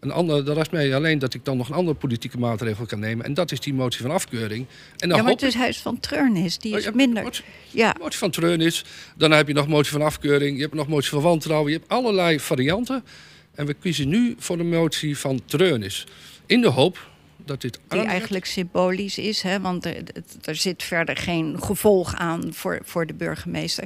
een 0.07 0.13
ander, 0.13 0.45
dan 0.45 0.55
rest 0.55 0.71
mij 0.71 0.95
alleen 0.95 1.19
dat 1.19 1.35
ik 1.35 1.45
dan 1.45 1.57
nog 1.57 1.69
een 1.69 1.75
andere 1.75 1.97
politieke 1.97 2.39
maatregel 2.39 2.87
kan 2.87 2.99
nemen. 2.99 3.25
En 3.25 3.35
dat 3.35 3.53
is 3.53 3.61
die 3.61 3.75
motie 3.75 4.03
van 4.03 4.11
afkeuring. 4.11 4.67
En 4.97 5.09
dan 5.09 5.17
Ja, 5.19 5.23
maar 5.25 5.33
het 5.33 5.43
is 5.43 5.55
huis 5.55 5.79
van 5.79 6.01
Treurnis, 6.01 6.59
die 6.59 6.73
Oh, 6.73 6.79
is 6.79 6.91
minder. 6.93 7.23
motie- 7.23 7.45
Ja, 7.71 7.95
motie 8.01 8.19
van 8.19 8.31
treurnis. 8.31 8.85
Dan 9.17 9.31
heb 9.31 9.49
je 9.49 9.55
nog 9.55 9.69
motie 9.69 9.93
van 9.93 10.03
afkeuring. 10.03 10.57
Je 10.57 10.63
hebt 10.63 10.75
nog 10.75 10.89
motie 10.89 11.11
van 11.11 11.23
wantrouwen. 11.23 11.73
Je 11.73 11.79
hebt 11.79 11.91
allerlei 11.91 12.41
varianten. 12.41 13.05
En 13.55 13.67
we 13.67 13.75
kiezen 13.75 14.09
nu 14.09 14.35
voor 14.39 14.57
de 14.57 14.63
motie 14.65 15.19
van 15.19 15.41
treurnis. 15.45 16.07
In 16.47 16.61
de 16.61 16.69
hoop 16.69 17.09
dat 17.45 17.61
dit 17.61 17.81
die 17.89 18.01
eigenlijk 18.05 18.45
symbolisch 18.45 19.19
is, 19.19 19.43
hè, 19.43 19.61
want 19.61 19.85
er, 19.85 19.97
er 20.45 20.55
zit 20.57 20.83
verder 20.83 21.17
geen 21.17 21.63
gevolg 21.63 22.15
aan 22.15 22.55
voor, 22.55 22.81
voor 22.85 23.07
de 23.07 23.15
burgemeester. 23.15 23.85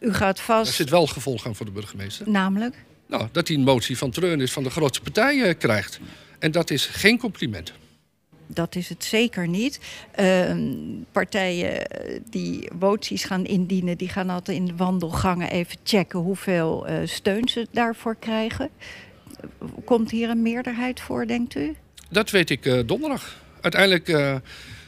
U 0.00 0.12
gaat 0.12 0.38
Er 0.38 0.44
vast, 0.44 0.74
zit 0.74 0.90
wel 0.90 1.06
gevolg 1.06 1.46
aan 1.46 1.54
voor 1.54 1.66
de 1.66 1.72
burgemeester. 1.72 2.30
namelijk, 2.30 2.74
Nou, 3.06 3.28
dat 3.32 3.48
hij 3.48 3.56
een 3.56 3.62
motie 3.62 3.98
van 3.98 4.10
treurnis 4.10 4.52
van 4.52 4.62
de 4.62 4.70
grootste 4.70 5.02
partijen 5.02 5.58
krijgt. 5.58 6.00
En 6.38 6.50
dat 6.50 6.70
is 6.70 6.86
geen 6.86 7.18
compliment. 7.18 7.72
dat 8.46 8.74
is 8.74 8.88
het 8.88 9.04
zeker 9.04 9.48
niet. 9.48 9.80
Ehm, 10.14 10.60
partijen 11.12 11.86
eh, 11.86 12.20
die 12.30 12.70
moties 12.78 13.24
gaan 13.24 13.44
indienen, 13.44 13.98
die 13.98 14.08
gaan 14.08 14.30
altijd 14.30 14.58
in 14.58 14.64
de 14.64 14.76
wandelgangen 14.76 15.50
even 15.50 15.76
checken 15.84 16.18
hoeveel 16.18 16.86
eh, 16.86 16.96
steun 17.04 17.48
ze 17.48 17.66
daarvoor 17.70 18.16
krijgen. 18.16 18.70
Komt 19.84 20.10
hier 20.10 20.30
een 20.30 20.42
meerderheid 20.42 21.00
voor, 21.00 21.26
denkt 21.26 21.54
u? 21.54 21.74
Dat 22.10 22.30
weet 22.30 22.50
ik 22.50 22.66
eh, 22.66 22.80
donderdag. 22.86 23.36
Uiteindelijk. 23.60 24.40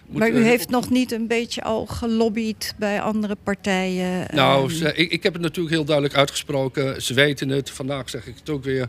Maar 0.08 0.30
u 0.30 0.42
heeft 0.44 0.70
nog 0.70 0.90
niet 0.90 1.12
een 1.12 1.26
beetje 1.26 1.62
al 1.62 1.86
gelobbyd 1.86 2.74
bij 2.78 3.00
andere 3.00 3.36
partijen? 3.42 4.26
Nou, 4.34 4.68
ehm, 4.68 4.76
ze- 4.78 4.94
ik, 4.94 5.10
ik 5.12 5.22
heb 5.22 5.32
het 5.32 5.42
natuurlijk 5.42 5.74
heel 5.74 5.84
duidelijk 5.84 6.16
uitgesproken. 6.16 7.02
Ze 7.02 7.14
weten 7.14 7.48
het. 7.48 7.70
Vandaag 7.70 8.10
zeg 8.10 8.26
ik 8.26 8.34
het 8.36 8.50
ook 8.50 8.64
weer. 8.64 8.88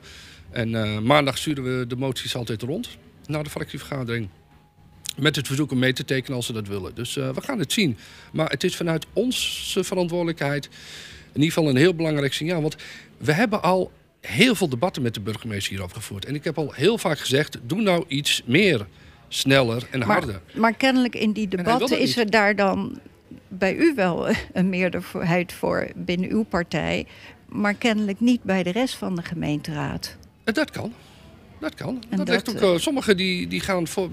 En 0.52 0.76
eh, 0.76 1.00
maandag 1.00 1.38
sturen 1.38 1.80
we 1.80 1.88
de 1.88 1.96
moties 1.96 2.36
altijd 2.36 2.62
rond 2.62 2.90
naar 3.26 3.44
de 3.44 3.50
fractievergadering. 3.50 4.28
Met 5.18 5.36
het 5.36 5.48
verzoek 5.48 5.72
om 5.72 5.80
mee 5.80 5.94
te 5.94 6.06
tekenen 6.06 6.36
als 6.36 6.46
ze 6.46 6.54
dat 6.54 6.68
willen. 6.68 6.96
Dus 6.96 7.18
eh, 7.18 7.30
we 7.30 7.42
gaan 7.42 7.60
het 7.60 7.72
zien. 7.74 7.98
Maar 8.32 8.50
het 8.50 8.64
is 8.64 8.76
vanuit 8.76 9.06
onze 9.14 9.84
verantwoordelijkheid 9.84 10.66
in 11.34 11.42
ieder 11.42 11.54
geval 11.54 11.70
een 11.70 11.76
heel 11.76 11.94
belangrijk 11.96 12.34
signaal. 12.34 12.62
Want 12.62 12.76
we 13.18 13.32
hebben 13.32 13.62
al 13.62 13.92
heel 14.22 14.56
veel 14.56 14.70
debatten 14.70 15.02
met 15.02 15.14
de 15.14 15.20
burgemeester 15.20 15.70
hierover 15.72 15.96
gevoerd. 15.96 16.26
En 16.26 16.36
ik 16.36 16.44
heb 16.44 16.58
al 16.58 16.72
heel 16.74 16.98
vaak 16.98 17.20
gezegd: 17.20 17.58
doe 17.64 17.82
nou 17.82 18.06
iets 18.08 18.42
meer, 18.46 18.88
sneller 19.30 19.88
en 19.92 20.00
maar, 20.00 20.08
harder. 20.08 20.42
maar 20.56 20.74
kennelijk 20.74 21.16
in 21.16 21.32
die 21.32 21.48
debatten 21.48 22.00
is 22.00 22.18
er 22.18 22.30
daar 22.30 22.56
dan 22.56 23.00
bij 23.48 23.76
u 23.76 23.94
wel 23.96 24.28
een 24.54 24.70
meerderheid 24.70 25.54
voor 25.54 25.88
binnen 25.96 26.30
uw 26.30 26.44
partij, 26.44 27.06
maar 27.48 27.74
kennelijk 27.74 28.20
niet 28.20 28.44
bij 28.44 28.64
de 28.64 28.72
rest 28.72 28.96
van 28.96 29.16
de 29.16 29.22
gemeenteraad. 29.22 30.18
Eh, 30.44 30.54
Dat 30.54 30.72
kan. 30.72 30.94
Dat 31.60 31.76
kan. 31.76 32.04
En 32.10 32.18
dat 32.18 32.28
dat, 32.28 32.36
ligt 32.36 32.50
ook, 32.50 32.70
eh, 32.70 32.74
eh, 32.74 32.80
sommigen 32.80 33.18
die, 33.18 33.48
die, 33.48 33.60
gaan 33.60 33.88
voor, 33.88 34.10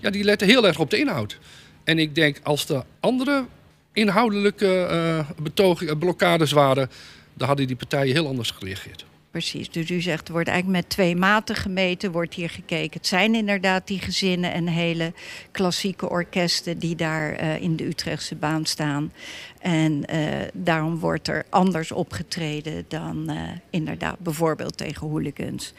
ja, 0.00 0.10
die 0.10 0.24
letten 0.24 0.48
heel 0.48 0.66
erg 0.66 0.78
op 0.78 0.90
de 0.90 0.98
inhoud. 0.98 1.38
En 1.84 1.98
ik 1.98 2.14
denk 2.14 2.40
als 2.42 2.68
er 2.68 2.84
andere 3.00 3.44
inhoudelijke 3.92 5.24
betogingen, 5.42 5.92
eh, 5.92 5.98
blokkades 5.98 6.52
waren, 6.52 6.90
dan 7.34 7.48
hadden 7.48 7.66
die 7.66 7.76
partijen 7.76 8.14
heel 8.14 8.26
anders 8.26 8.50
gereageerd. 8.50 9.04
Precies, 9.30 9.70
dus 9.70 9.90
u 9.90 10.00
zegt 10.00 10.26
er 10.26 10.32
wordt 10.32 10.48
eigenlijk 10.48 10.80
met 10.80 10.90
twee 10.90 11.16
maten 11.16 11.54
gemeten, 11.54 12.12
wordt 12.12 12.34
hier 12.34 12.50
gekeken. 12.50 12.98
Het 12.98 13.06
zijn 13.06 13.34
inderdaad 13.34 13.86
die 13.86 13.98
gezinnen 13.98 14.52
en 14.52 14.66
hele 14.66 15.12
klassieke 15.50 16.08
orkesten 16.08 16.78
die 16.78 16.96
daar 16.96 17.32
eh, 17.32 17.62
in 17.62 17.76
de 17.76 17.86
Utrechtse 17.86 18.34
baan 18.34 18.66
staan. 18.66 19.12
En 19.60 20.04
eh, 20.06 20.48
daarom 20.52 20.98
wordt 20.98 21.28
er 21.28 21.44
anders 21.48 21.92
opgetreden 21.92 22.84
dan 22.88 23.28
eh, 23.28 23.42
inderdaad 23.70 24.18
bijvoorbeeld 24.18 24.76
tegen 24.76 25.08
hooligans. 25.08 25.72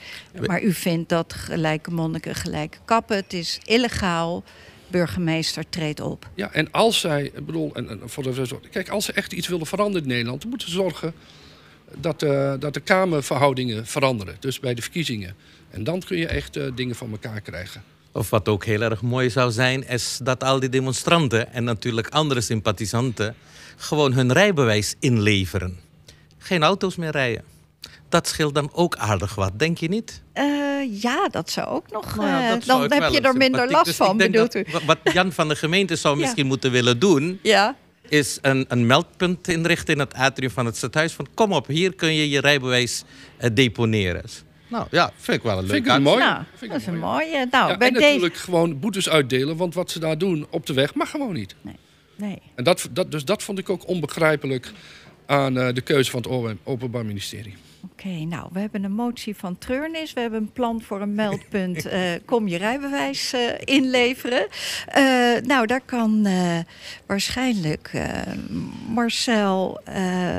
Maar 0.48 0.62
u 0.62 0.74
vindt 0.74 1.10
dat 1.10 1.34
gelijke 1.34 1.92
monniken 1.92 2.36
gelijke 2.36 2.78
kappen. 2.86 3.16
Het 3.16 3.34
is 3.34 3.60
illegaal. 3.64 4.44
Burgemeester 4.88 5.70
treedt 5.70 6.00
op. 6.00 6.30
Ja, 6.36 6.52
en 6.52 6.72
als 6.72 7.00
zij, 7.00 7.24
ik 7.24 7.46
bedoel, 7.46 7.76
en, 7.76 7.90
en 7.90 8.02
voor 8.06 8.24
de, 8.24 8.60
kijk, 8.72 8.90
als 8.90 9.06
ze 9.06 9.14
echt 9.14 9.34
iets 9.34 9.48
willen 9.48 9.66
veranderen 9.66 10.02
in 10.08 10.14
Nederland, 10.14 10.42
dan 10.42 10.50
moeten 10.50 10.68
ze 10.68 10.74
zorgen 10.74 11.14
dat, 11.98 12.24
eh, 12.24 12.54
dat 12.60 12.74
de 12.74 12.80
Kamerverhoudingen 12.80 13.86
veranderen. 13.86 14.36
Dus 14.40 14.60
bij 14.60 14.74
de 14.74 14.82
verkiezingen. 14.82 15.36
En 15.70 15.84
dan 15.84 16.00
kun 16.00 16.18
je 16.18 16.28
echt 16.28 16.56
eh, 16.58 16.64
dingen 16.76 16.96
van 16.96 17.12
elkaar 17.12 17.42
krijgen. 17.42 17.84
Of 18.12 18.30
wat 18.30 18.48
ook 18.48 18.66
heel 18.66 18.82
erg 18.82 19.02
mooi 19.02 19.30
zou 19.30 19.52
zijn, 19.52 19.88
is 19.88 20.20
dat 20.24 20.44
al 20.44 20.60
die 20.60 20.70
demonstranten 20.70 21.54
en 21.54 21.64
natuurlijk 21.64 22.08
andere 22.10 22.42
sympathisanten 22.42 23.36
gewoon 23.78 24.14
hun 24.14 24.32
rijbewijs 24.34 24.96
inleveren. 25.00 25.78
Geen 26.38 26.64
auto's 26.64 26.96
meer 26.96 27.12
rijden. 27.12 27.44
Dat 28.10 28.28
scheelt 28.28 28.56
dan 28.56 28.70
ook 28.74 28.96
aardig 28.96 29.36
wat, 29.36 29.60
denk 29.60 29.78
je 29.78 29.88
niet? 29.90 30.22
Eh, 30.34 31.02
ja, 31.02 31.28
dat 31.28 31.50
zou 31.50 31.68
ook 31.68 31.92
nog. 31.92 32.16
Nou 32.16 32.28
ja, 32.28 32.44
eh, 32.46 32.50
dat 32.54 32.64
zou 32.64 32.88
dan 32.88 33.02
heb 33.02 33.12
je 33.12 33.22
er 33.22 33.38
minder 33.38 33.72
last 33.72 33.86
dus 33.86 33.96
van, 33.96 34.18
bedoelt 34.18 34.52
dat 34.54 34.68
u? 34.68 34.72
wa- 34.72 34.86
Wat 34.86 34.98
Jan 35.14 35.32
van 35.32 35.48
de 35.48 35.56
gemeente 35.56 35.96
zou 35.96 36.16
Ja. 36.18 36.22
misschien 36.22 36.46
moeten 36.48 36.72
willen 36.72 37.00
doen, 37.00 37.40
Ja. 37.44 37.76
Is 38.10 38.38
een, 38.42 38.66
een 38.68 38.86
meldpunt 38.88 39.48
inrichten 39.48 39.94
in 39.94 40.00
het 40.00 40.14
atrium 40.14 40.52
van 40.52 40.66
het 40.66 40.78
stadhuis. 40.78 41.14
Van 41.14 41.28
kom 41.34 41.54
op, 41.54 41.68
hier 41.68 41.94
kun 41.94 42.14
je 42.14 42.30
je 42.30 42.40
rijbewijs 42.42 43.04
eh, 43.38 43.50
deponeren. 43.54 44.24
Nou 44.68 44.88
ja, 44.92 45.12
vind 45.18 45.38
ik 45.38 45.44
wel 45.44 45.52
een 45.58 45.68
Vind 45.68 45.72
leuk 45.72 45.86
ik 45.86 45.98
een 45.98 46.02
mooi. 46.02 46.20
Nou, 46.20 46.44
Vind 46.50 46.62
ik 46.62 46.70
dat 46.70 46.80
is 46.80 46.88
een 46.88 47.00
mooie. 47.00 47.48
Nou, 47.52 47.70
Ja, 47.72 47.78
bij 47.78 47.88
en 47.88 47.94
deze. 47.94 48.06
natuurlijk 48.06 48.36
gewoon 48.36 48.80
boetes 48.80 49.10
uitdelen, 49.10 49.58
want 49.58 49.74
wat 49.74 49.92
ze 49.92 50.00
daar 50.00 50.18
doen 50.18 50.48
op 50.50 50.66
de 50.66 50.74
weg 50.74 50.94
mag 50.94 51.10
gewoon 51.10 51.34
niet. 51.34 51.56
Nee. 52.16 52.42
En 52.56 52.64
dat, 52.64 52.90
dat, 52.92 53.12
dus 53.12 53.26
dat 53.26 53.44
vond 53.44 53.60
ik 53.60 53.70
ook 53.70 53.88
onbegrijpelijk 53.88 54.72
aan 55.26 55.58
eh, 55.58 55.74
de 55.74 55.82
keuze 55.82 56.12
van 56.12 56.22
het 56.22 56.58
Openbaar 56.64 57.06
Ministerie. 57.06 57.56
Oké, 57.84 58.08
nou, 58.10 58.50
we 58.52 58.60
hebben 58.60 58.84
een 58.84 58.92
motie 58.92 59.36
van 59.36 59.58
treurnis. 59.58 60.14
We 60.14 60.20
hebben 60.20 60.40
een 60.40 60.52
plan 60.52 60.82
voor 60.82 61.02
een 61.02 61.16
meldpunt. 61.16 61.86
eh, 61.88 62.02
kom 62.26 62.48
je 62.48 62.58
rijbewijs 62.58 63.34
eh, 63.34 63.42
inleveren. 63.64 64.48
Eh, 64.88 65.04
nou, 65.44 65.66
daar 65.66 65.82
kan 65.86 66.28
waarschijnlijk 67.06 67.92
Marcel 68.88 69.82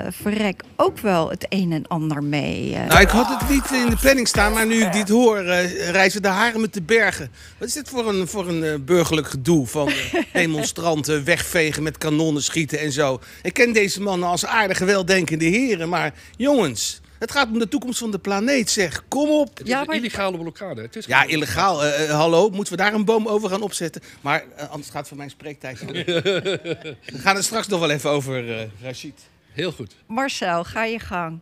Verrek 0.09 0.62
ook 0.76 0.99
wel 0.99 1.30
het 1.30 1.47
een 1.49 1.72
en 1.72 1.86
ander 1.88 2.24
mee. 2.24 2.76
Nou, 2.76 3.01
ik 3.01 3.09
had 3.09 3.41
het 3.41 3.49
niet 3.49 3.70
in 3.70 3.91
de 3.91 3.97
planning 3.97 4.28
staan, 4.28 4.53
maar 4.53 4.66
nu 4.66 4.82
ik 4.84 4.93
dit 4.93 5.09
hoor, 5.09 5.43
reizen 5.91 6.22
de 6.22 6.28
haren 6.28 6.61
met 6.61 6.74
de 6.74 6.82
bergen. 6.82 7.30
Wat 7.59 7.68
is 7.68 7.74
dit 7.74 7.88
voor 7.88 8.09
een, 8.09 8.28
voor 8.28 8.49
een 8.49 8.84
burgerlijk 8.84 9.28
gedoe 9.28 9.66
van 9.66 9.93
demonstranten 10.32 11.24
wegvegen 11.24 11.82
met 11.82 11.99
kanonnen 11.99 12.43
schieten 12.43 12.80
en 12.80 12.93
zo? 12.93 13.20
Ik 13.43 13.53
ken 13.53 13.72
deze 13.72 14.03
mannen 14.03 14.28
als 14.28 14.47
aardige, 14.47 14.84
weldenkende 14.84 15.45
heren, 15.45 15.88
maar 15.88 16.14
jongens, 16.36 16.99
het 17.20 17.30
gaat 17.30 17.48
om 17.48 17.58
de 17.58 17.68
toekomst 17.68 17.98
van 17.98 18.10
de 18.10 18.18
planeet, 18.18 18.70
zeg. 18.70 19.04
Kom 19.08 19.30
op. 19.30 19.58
Het 19.58 19.66
Ja, 19.66 19.80
is 19.80 19.86
een 19.86 19.94
illegale 19.94 20.38
blokkade. 20.38 20.82
Het 20.82 20.96
is 20.96 21.06
Ja, 21.06 21.24
illegaal. 21.24 21.84
Eh, 21.84 22.04
eh, 22.04 22.10
hallo, 22.10 22.48
moeten 22.50 22.72
we 22.76 22.82
daar 22.82 22.94
een 22.94 23.04
boom 23.04 23.28
over 23.28 23.48
gaan 23.50 23.62
opzetten? 23.62 24.02
Maar 24.20 24.44
eh, 24.56 24.68
anders 24.70 24.86
gaat 24.90 24.98
het 24.98 25.08
voor 25.08 25.16
mijn 25.16 25.30
spreektijd. 25.30 25.80
We 25.90 26.96
gaan 27.18 27.34
het 27.36 27.44
straks 27.44 27.66
nog 27.68 27.80
wel 27.80 27.90
even 27.90 28.10
over, 28.10 28.58
eh 28.60 28.66
Rashid. 28.82 29.20
Heel 29.52 29.72
goed. 29.72 29.94
Marcel, 30.06 30.64
ga 30.64 30.84
je 30.84 30.98
gang. 30.98 31.40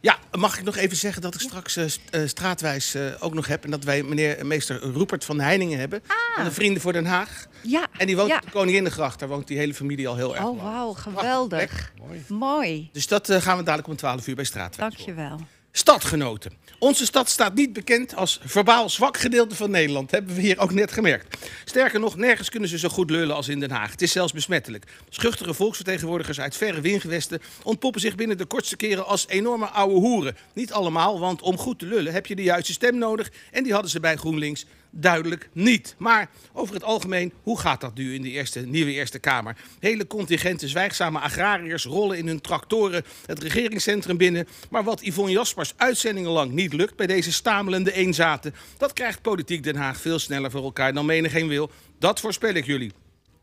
Ja, 0.00 0.18
mag 0.38 0.58
ik 0.58 0.64
nog 0.64 0.76
even 0.76 0.96
zeggen 0.96 1.22
dat 1.22 1.34
ik 1.34 1.40
straks 1.40 1.76
eh, 1.76 1.84
eh, 2.10 2.28
straatwijs 2.28 2.94
eh, 2.94 3.02
ook 3.18 3.34
nog 3.34 3.46
heb. 3.46 3.64
En 3.64 3.70
dat 3.70 3.84
wij 3.84 4.02
meneer 4.02 4.46
meester 4.46 4.92
Rupert 4.92 5.24
van 5.24 5.40
Heiningen 5.40 5.78
hebben. 5.78 6.02
Van 6.34 6.44
de 6.44 6.50
Vrienden 6.50 6.82
voor 6.82 6.92
Den 6.92 7.06
Haag. 7.06 7.46
Ja. 7.62 7.86
En 7.96 8.06
die 8.06 8.16
woont 8.16 8.28
ja. 8.28 8.36
op 8.36 8.42
de 8.42 8.50
Koninginnegracht. 8.50 9.18
Daar 9.18 9.28
woont 9.28 9.46
die 9.46 9.58
hele 9.58 9.74
familie 9.74 10.08
al 10.08 10.16
heel 10.16 10.36
erg 10.36 10.44
Oh, 10.44 10.56
lang. 10.56 10.72
wauw, 10.72 10.92
geweldig. 10.92 11.92
Mooi. 11.98 12.24
Mooi. 12.28 12.88
Dus 12.92 13.06
dat 13.06 13.32
gaan 13.32 13.56
we 13.56 13.62
dadelijk 13.62 13.88
om 13.88 13.96
12 13.96 14.26
uur 14.26 14.34
bij 14.34 14.44
straatwijs. 14.44 14.94
Dankjewel. 14.94 15.40
Stadgenoten. 15.78 16.52
Onze 16.78 17.04
stad 17.04 17.28
staat 17.28 17.54
niet 17.54 17.72
bekend 17.72 18.16
als 18.16 18.40
verbaal 18.44 18.90
zwak 18.90 19.16
gedeelte 19.16 19.54
van 19.54 19.70
Nederland. 19.70 20.10
Hebben 20.10 20.34
we 20.34 20.40
hier 20.40 20.58
ook 20.58 20.72
net 20.72 20.92
gemerkt. 20.92 21.36
Sterker 21.64 22.00
nog, 22.00 22.16
nergens 22.16 22.50
kunnen 22.50 22.68
ze 22.68 22.78
zo 22.78 22.88
goed 22.88 23.10
lullen 23.10 23.36
als 23.36 23.48
in 23.48 23.60
Den 23.60 23.70
Haag. 23.70 23.90
Het 23.90 24.02
is 24.02 24.12
zelfs 24.12 24.32
besmettelijk. 24.32 24.84
Schuchtere 25.08 25.54
volksvertegenwoordigers 25.54 26.40
uit 26.40 26.56
verre 26.56 26.80
wingewesten 26.80 27.40
ontpoppen 27.62 28.00
zich 28.00 28.14
binnen 28.14 28.38
de 28.38 28.44
kortste 28.44 28.76
keren 28.76 29.06
als 29.06 29.28
enorme 29.28 29.66
ouwe 29.66 29.94
hoeren. 29.94 30.36
Niet 30.54 30.72
allemaal, 30.72 31.20
want 31.20 31.42
om 31.42 31.58
goed 31.58 31.78
te 31.78 31.86
lullen 31.86 32.12
heb 32.12 32.26
je 32.26 32.36
de 32.36 32.42
juiste 32.42 32.72
stem 32.72 32.98
nodig. 32.98 33.30
En 33.50 33.62
die 33.62 33.72
hadden 33.72 33.90
ze 33.90 34.00
bij 34.00 34.16
GroenLinks 34.16 34.66
duidelijk 34.90 35.48
niet. 35.52 35.94
Maar 35.98 36.30
over 36.52 36.74
het 36.74 36.84
algemeen, 36.84 37.32
hoe 37.42 37.60
gaat 37.60 37.80
dat 37.80 37.94
nu 37.94 38.14
in 38.14 38.22
de 38.22 38.30
eerste, 38.30 38.60
nieuwe 38.60 38.92
Eerste 38.92 39.18
Kamer? 39.18 39.56
Hele 39.80 40.06
contingenten 40.06 40.68
zwijgzame 40.68 41.18
agrariërs 41.18 41.84
rollen 41.84 42.18
in 42.18 42.26
hun 42.26 42.40
tractoren 42.40 43.04
het 43.26 43.42
regeringscentrum 43.42 44.16
binnen. 44.16 44.48
Maar 44.70 44.84
wat 44.84 45.00
Yvonne 45.00 45.32
Jaspers 45.32 45.72
uitzendingen 45.76 46.30
lang 46.30 46.52
niet 46.52 46.72
lukt 46.72 46.96
bij 46.96 47.06
deze 47.06 47.32
stamelende 47.32 47.92
eenzaten, 47.92 48.54
dat 48.76 48.92
krijgt 48.92 49.22
politiek 49.22 49.62
Den 49.62 49.76
Haag 49.76 50.00
veel 50.00 50.18
sneller 50.18 50.50
voor 50.50 50.62
elkaar 50.62 50.92
dan 50.92 51.06
menigeen 51.06 51.48
wil. 51.48 51.70
Dat 51.98 52.20
voorspel 52.20 52.54
ik 52.54 52.66
jullie. 52.66 52.92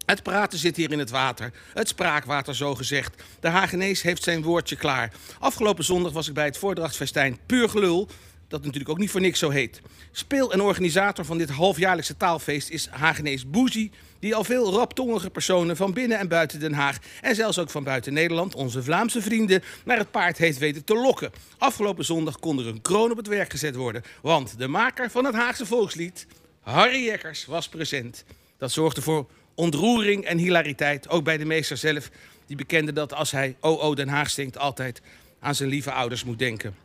Het 0.05 0.23
praten 0.23 0.59
zit 0.59 0.75
hier 0.75 0.91
in 0.91 0.99
het 0.99 1.09
water. 1.09 1.51
Het 1.73 1.87
spraakwater, 1.87 2.55
zo 2.55 2.75
gezegd. 2.75 3.23
De 3.39 3.47
Hagenees 3.47 4.01
heeft 4.01 4.23
zijn 4.23 4.41
woordje 4.41 4.75
klaar. 4.75 5.11
Afgelopen 5.39 5.83
zondag 5.83 6.11
was 6.11 6.27
ik 6.27 6.33
bij 6.33 6.45
het 6.45 6.57
voordrachtsfestijn 6.57 7.37
Puur 7.45 7.69
Gelul. 7.69 8.09
Dat 8.47 8.63
natuurlijk 8.63 8.89
ook 8.89 8.97
niet 8.97 9.11
voor 9.11 9.21
niks 9.21 9.39
zo 9.39 9.49
heet. 9.49 9.81
Speel 10.11 10.51
en 10.51 10.61
organisator 10.61 11.25
van 11.25 11.37
dit 11.37 11.49
halfjaarlijkse 11.49 12.17
taalfeest 12.17 12.69
is 12.69 12.87
Hagenees 12.87 13.49
Boezie. 13.49 13.91
Die 14.19 14.35
al 14.35 14.43
veel 14.43 14.71
raptongige 14.73 15.29
personen 15.29 15.75
van 15.75 15.93
binnen 15.93 16.19
en 16.19 16.27
buiten 16.27 16.59
Den 16.59 16.73
Haag. 16.73 16.97
en 17.21 17.35
zelfs 17.35 17.59
ook 17.59 17.69
van 17.69 17.83
buiten 17.83 18.13
Nederland, 18.13 18.55
onze 18.55 18.83
Vlaamse 18.83 19.21
vrienden. 19.21 19.63
naar 19.85 19.97
het 19.97 20.11
paard 20.11 20.37
heeft 20.37 20.57
weten 20.57 20.83
te 20.83 20.95
lokken. 20.95 21.31
Afgelopen 21.57 22.05
zondag 22.05 22.39
kon 22.39 22.59
er 22.59 22.67
een 22.67 22.81
kroon 22.81 23.11
op 23.11 23.17
het 23.17 23.27
werk 23.27 23.51
gezet 23.51 23.75
worden. 23.75 24.03
Want 24.21 24.57
de 24.57 24.67
maker 24.67 25.11
van 25.11 25.25
het 25.25 25.35
Haagse 25.35 25.65
volkslied, 25.65 26.27
Harry 26.61 27.03
Jekkers, 27.03 27.45
was 27.45 27.69
present. 27.69 28.23
Dat 28.57 28.71
zorgde 28.71 29.01
voor 29.01 29.27
ontroering 29.55 30.25
en 30.25 30.37
hilariteit, 30.37 31.09
ook 31.09 31.23
bij 31.23 31.37
de 31.37 31.45
meester 31.45 31.77
zelf. 31.77 32.09
Die 32.45 32.57
bekende 32.57 32.93
dat 32.93 33.13
als 33.13 33.31
hij 33.31 33.55
OO 33.59 33.95
Den 33.95 34.07
Haag 34.07 34.29
zingt 34.29 34.57
altijd 34.57 35.01
aan 35.39 35.55
zijn 35.55 35.69
lieve 35.69 35.91
ouders 35.91 36.23
moet 36.23 36.39
denken. 36.39 36.84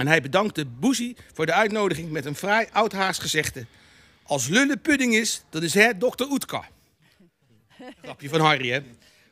En 0.00 0.06
hij 0.06 0.20
bedankte 0.20 0.64
Boezie 0.66 1.16
voor 1.32 1.46
de 1.46 1.52
uitnodiging 1.52 2.10
met 2.10 2.24
een 2.24 2.34
fraai 2.34 2.66
oud-Haags 2.72 3.18
gezegde. 3.18 3.66
Als 4.22 4.48
lullen 4.48 4.80
pudding 4.80 5.14
is, 5.14 5.42
dan 5.48 5.62
is 5.62 5.74
hij 5.74 5.98
dokter 5.98 6.30
Oetka. 6.30 6.68
Grapje 8.02 8.28
van 8.28 8.40
Harry, 8.40 8.70
hè? 8.70 8.80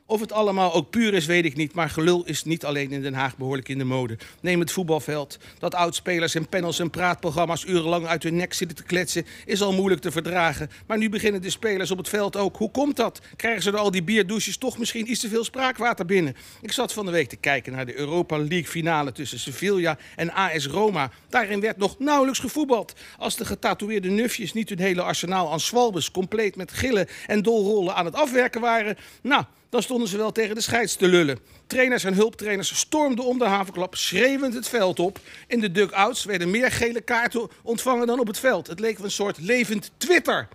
Of 0.09 0.19
het 0.19 0.31
allemaal 0.31 0.73
ook 0.73 0.89
puur 0.89 1.13
is, 1.13 1.25
weet 1.25 1.45
ik 1.45 1.55
niet. 1.55 1.73
Maar 1.73 1.89
gelul 1.89 2.23
is 2.25 2.43
niet 2.43 2.65
alleen 2.65 2.91
in 2.91 3.01
Den 3.01 3.13
Haag 3.13 3.37
behoorlijk 3.37 3.69
in 3.69 3.77
de 3.77 3.83
mode. 3.83 4.17
Neem 4.41 4.59
het 4.59 4.71
voetbalveld. 4.71 5.37
Dat 5.59 5.75
oudspelers 5.75 6.35
en 6.35 6.49
panels 6.49 6.79
en 6.79 6.89
praatprogramma's 6.89 7.63
urenlang 7.63 8.07
uit 8.07 8.23
hun 8.23 8.35
nek 8.35 8.53
zitten 8.53 8.77
te 8.77 8.83
kletsen... 8.83 9.25
is 9.45 9.61
al 9.61 9.73
moeilijk 9.73 10.01
te 10.01 10.11
verdragen. 10.11 10.69
Maar 10.87 10.97
nu 10.97 11.09
beginnen 11.09 11.41
de 11.41 11.49
spelers 11.49 11.91
op 11.91 11.97
het 11.97 12.09
veld 12.09 12.35
ook. 12.35 12.57
Hoe 12.57 12.71
komt 12.71 12.95
dat? 12.95 13.21
Krijgen 13.35 13.61
ze 13.61 13.69
er 13.69 13.77
al 13.77 13.91
die 13.91 14.03
bierdouches 14.03 14.57
toch 14.57 14.77
misschien 14.77 15.11
iets 15.11 15.19
te 15.19 15.29
veel 15.29 15.43
spraakwater 15.43 16.05
binnen? 16.05 16.35
Ik 16.61 16.71
zat 16.71 16.93
van 16.93 17.05
de 17.05 17.11
week 17.11 17.29
te 17.29 17.35
kijken 17.35 17.73
naar 17.73 17.85
de 17.85 17.97
Europa 17.97 18.37
League 18.37 18.67
finale... 18.67 19.11
tussen 19.11 19.39
Sevilla 19.39 19.97
en 20.15 20.33
AS 20.33 20.67
Roma. 20.67 21.11
Daarin 21.27 21.61
werd 21.61 21.77
nog 21.77 21.99
nauwelijks 21.99 22.39
gevoetbald. 22.39 22.93
Als 23.17 23.35
de 23.35 23.45
getatoeëerde 23.45 24.09
nufjes 24.09 24.53
niet 24.53 24.69
hun 24.69 24.79
hele 24.79 25.01
arsenaal 25.01 25.51
aan 25.51 25.59
zwalbes... 25.59 26.11
compleet 26.11 26.55
met 26.55 26.71
gillen 26.71 27.07
en 27.27 27.41
dolrollen 27.41 27.95
aan 27.95 28.05
het 28.05 28.15
afwerken 28.15 28.61
waren... 28.61 28.97
nou, 29.21 29.43
dan 29.69 29.81
stonden 29.81 30.07
ze 30.07 30.17
wel 30.17 30.31
tegen 30.31 30.55
de 30.55 30.61
scheids 30.61 30.95
te 30.95 31.07
lullen. 31.07 31.39
Trainers 31.67 32.03
en 32.03 32.13
hulptrainers 32.13 32.77
stormden 32.77 33.25
om 33.25 33.37
de 33.39 33.45
havenklap, 33.45 33.95
schreeuwend 33.95 34.53
het 34.53 34.67
veld 34.67 34.99
op. 34.99 35.19
In 35.47 35.59
de 35.59 35.71
duck-outs 35.71 36.23
werden 36.23 36.51
meer 36.51 36.71
gele 36.71 37.01
kaarten 37.01 37.49
ontvangen 37.63 38.07
dan 38.07 38.19
op 38.19 38.27
het 38.27 38.39
veld. 38.39 38.67
Het 38.67 38.79
leek 38.79 38.99
een 38.99 39.11
soort 39.11 39.37
levend 39.39 39.91
Twitter. 39.97 40.47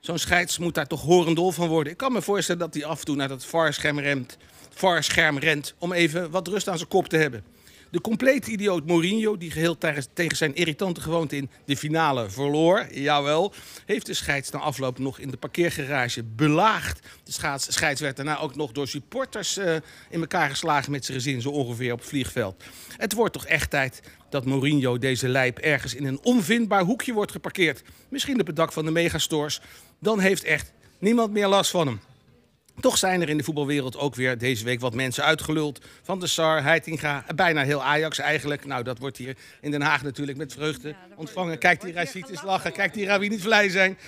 Zo'n 0.00 0.18
scheids 0.18 0.58
moet 0.58 0.74
daar 0.74 0.86
toch 0.86 1.02
horendol 1.02 1.50
van 1.50 1.68
worden. 1.68 1.92
Ik 1.92 1.98
kan 1.98 2.12
me 2.12 2.22
voorstellen 2.22 2.60
dat 2.60 2.74
hij 2.74 2.84
af 2.84 2.98
en 2.98 3.04
toe 3.04 3.16
naar 3.16 3.28
dat 3.28 3.44
VAR-scherm 3.44 3.98
rent, 3.98 4.36
VAR-scherm 4.74 5.38
rent... 5.38 5.74
om 5.78 5.92
even 5.92 6.30
wat 6.30 6.48
rust 6.48 6.68
aan 6.68 6.76
zijn 6.76 6.88
kop 6.88 7.08
te 7.08 7.16
hebben. 7.16 7.44
De 7.94 8.00
complete 8.00 8.50
idioot 8.50 8.86
Mourinho, 8.86 9.36
die 9.36 9.50
geheel 9.50 9.78
tegen- 9.78 10.36
zijn 10.36 10.54
irritante 10.54 11.00
gewoonte 11.00 11.36
in 11.36 11.50
de 11.64 11.76
finale 11.76 12.30
verloor, 12.30 12.86
jawel, 12.90 13.52
heeft 13.86 14.06
de 14.06 14.14
scheids 14.14 14.50
na 14.50 14.58
afloop 14.58 14.98
nog 14.98 15.18
in 15.18 15.30
de 15.30 15.36
parkeergarage 15.36 16.22
belaagd. 16.22 17.00
De 17.24 17.32
scheids 17.58 18.00
werd 18.00 18.16
daarna 18.16 18.38
ook 18.38 18.54
nog 18.54 18.72
door 18.72 18.88
supporters 18.88 19.56
eh, 19.56 19.74
in 20.10 20.20
elkaar 20.20 20.50
geslagen 20.50 20.90
met 20.90 21.04
zijn 21.04 21.20
gezin, 21.20 21.40
zo 21.40 21.48
ongeveer 21.48 21.92
op 21.92 21.98
het 21.98 22.08
vliegveld. 22.08 22.62
Het 22.96 23.12
wordt 23.12 23.32
toch 23.32 23.46
echt 23.46 23.70
tijd 23.70 24.02
dat 24.30 24.44
Mourinho 24.44 24.98
deze 24.98 25.28
lijp 25.28 25.58
ergens 25.58 25.94
in 25.94 26.04
een 26.04 26.20
onvindbaar 26.22 26.82
hoekje 26.82 27.12
wordt 27.12 27.32
geparkeerd. 27.32 27.82
Misschien 28.08 28.40
op 28.40 28.46
het 28.46 28.56
dak 28.56 28.72
van 28.72 28.84
de 28.84 28.90
megastores. 28.90 29.60
Dan 29.98 30.20
heeft 30.20 30.44
echt 30.44 30.72
niemand 30.98 31.32
meer 31.32 31.48
last 31.48 31.70
van 31.70 31.86
hem. 31.86 32.00
Toch 32.80 32.98
zijn 32.98 33.22
er 33.22 33.28
in 33.28 33.36
de 33.36 33.44
voetbalwereld 33.44 33.96
ook 33.96 34.14
weer 34.14 34.38
deze 34.38 34.64
week 34.64 34.80
wat 34.80 34.94
mensen 34.94 35.24
uitgeluld. 35.24 35.84
Van 36.02 36.20
de 36.20 36.26
Sar, 36.26 36.62
Heitinga, 36.62 37.24
bijna 37.34 37.62
heel 37.62 37.82
Ajax 37.82 38.18
eigenlijk. 38.18 38.64
Nou, 38.64 38.82
dat 38.82 38.98
wordt 38.98 39.16
hier 39.16 39.36
in 39.60 39.70
Den 39.70 39.82
Haag 39.82 40.02
natuurlijk 40.02 40.38
met 40.38 40.52
vreugde 40.52 40.94
ontvangen. 41.16 41.58
Kijk 41.58 41.80
die 41.80 41.92
Racitis 41.92 42.42
lachen, 42.42 42.72
kijk 42.72 42.94
die 42.94 43.06
Ravi 43.06 43.28
niet 43.28 43.42
blij 43.42 43.68
zijn. 43.68 43.98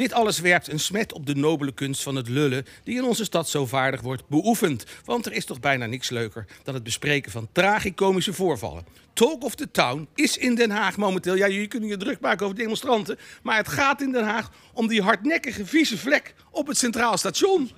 Dit 0.00 0.12
alles 0.12 0.40
werpt 0.40 0.72
een 0.72 0.80
smet 0.80 1.12
op 1.12 1.26
de 1.26 1.34
nobele 1.34 1.72
kunst 1.72 2.02
van 2.02 2.14
het 2.14 2.28
lullen... 2.28 2.66
die 2.84 2.96
in 2.96 3.04
onze 3.04 3.24
stad 3.24 3.48
zo 3.48 3.66
vaardig 3.66 4.00
wordt 4.00 4.28
beoefend. 4.28 4.84
Want 5.04 5.26
er 5.26 5.32
is 5.32 5.44
toch 5.44 5.60
bijna 5.60 5.86
niks 5.86 6.10
leuker 6.10 6.46
dan 6.62 6.74
het 6.74 6.82
bespreken 6.82 7.30
van 7.30 7.48
tragicomische 7.52 8.32
voorvallen. 8.32 8.86
Talk 9.12 9.44
of 9.44 9.54
the 9.54 9.70
Town 9.70 10.08
is 10.14 10.36
in 10.36 10.54
Den 10.54 10.70
Haag 10.70 10.96
momenteel... 10.96 11.34
ja, 11.34 11.48
jullie 11.48 11.66
kunnen 11.66 11.88
je 11.88 11.96
druk 11.96 12.20
maken 12.20 12.46
over 12.46 12.58
demonstranten... 12.58 13.18
maar 13.42 13.56
het 13.56 13.68
gaat 13.68 14.02
in 14.02 14.12
Den 14.12 14.24
Haag 14.24 14.50
om 14.72 14.88
die 14.88 15.02
hardnekkige 15.02 15.66
vieze 15.66 15.98
vlek 15.98 16.34
op 16.50 16.66
het 16.66 16.78
Centraal 16.78 17.18
Station 17.18 17.70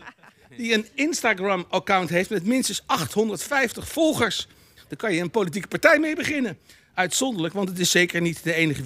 die 0.57 0.75
een 0.75 0.87
Instagram-account 0.95 2.09
heeft 2.09 2.31
met 2.31 2.47
minstens 2.47 2.83
850 2.87 3.89
volgers. 3.89 4.49
Daar 4.89 4.97
kan 4.97 5.15
je 5.15 5.21
een 5.21 5.31
politieke 5.31 5.69
partij 5.69 5.99
mee 5.99 6.15
beginnen. 6.15 6.59
Uitzonderlijk, 6.95 7.55
want 7.55 7.69
het 7.69 7.79
is 7.79 7.91
zeker 7.91 8.21
niet 8.21 8.45
de 8.45 8.55
enige 8.55 8.85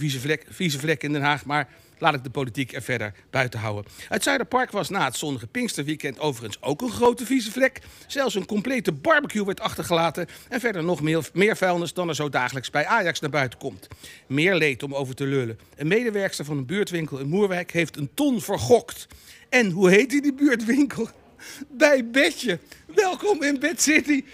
vieze 0.49 0.79
vlek, 0.79 1.03
in 1.03 1.13
Den 1.13 1.23
Haag. 1.23 1.45
Maar 1.45 1.69
laat 1.99 2.15
ik 2.15 2.25
de 2.25 2.31
politiek 2.31 2.73
er 2.73 2.83
verder 2.83 3.13
buiten 3.31 3.61
houden. 3.61 3.85
Het 4.09 4.23
Zuiderpark 4.23 4.71
was 4.71 4.89
na 4.89 5.05
het 5.05 5.17
zonnige 5.17 5.47
Pinksterweekend 5.47 6.19
overigens 6.19 6.63
ook 6.63 6.83
een 6.83 6.91
grote 6.91 7.27
vieze 7.27 7.53
vlek. 7.53 7.81
Zelfs 8.07 8.35
een 8.35 8.47
complete 8.47 8.93
barbecue 8.93 9.45
werd 9.45 9.61
achtergelaten. 9.61 10.27
En 10.49 10.61
verder 10.61 10.85
nog 10.85 11.03
meer, 11.03 11.29
meer 11.33 11.57
vuilnis 11.57 11.93
dan 11.93 12.09
er 12.09 12.15
zo 12.15 12.29
dagelijks 12.29 12.71
bij 12.71 12.87
Ajax 12.87 13.21
naar 13.21 13.31
buiten 13.31 13.59
komt. 13.59 13.89
Meer 14.27 14.55
leed 14.55 14.83
om 14.83 14.95
over 14.95 15.15
te 15.15 15.27
lullen. 15.27 15.59
Een 15.77 15.89
medewerkster 15.89 16.45
van 16.45 16.57
een 16.57 16.67
buurtwinkel 16.67 17.19
in 17.19 17.29
Moerwijk 17.29 17.73
heeft 17.73 17.97
een 17.97 18.11
ton 18.15 18.41
vergokt. 18.41 19.07
En 19.49 19.71
hoe 19.71 19.91
heet 19.91 20.11
die 20.11 20.35
buurtwinkel? 20.35 21.09
Bij 21.69 22.11
Bedje. 22.11 22.59
Welkom 22.95 23.43
in 23.43 23.59
Bed 23.59 23.83
City. 23.83 24.25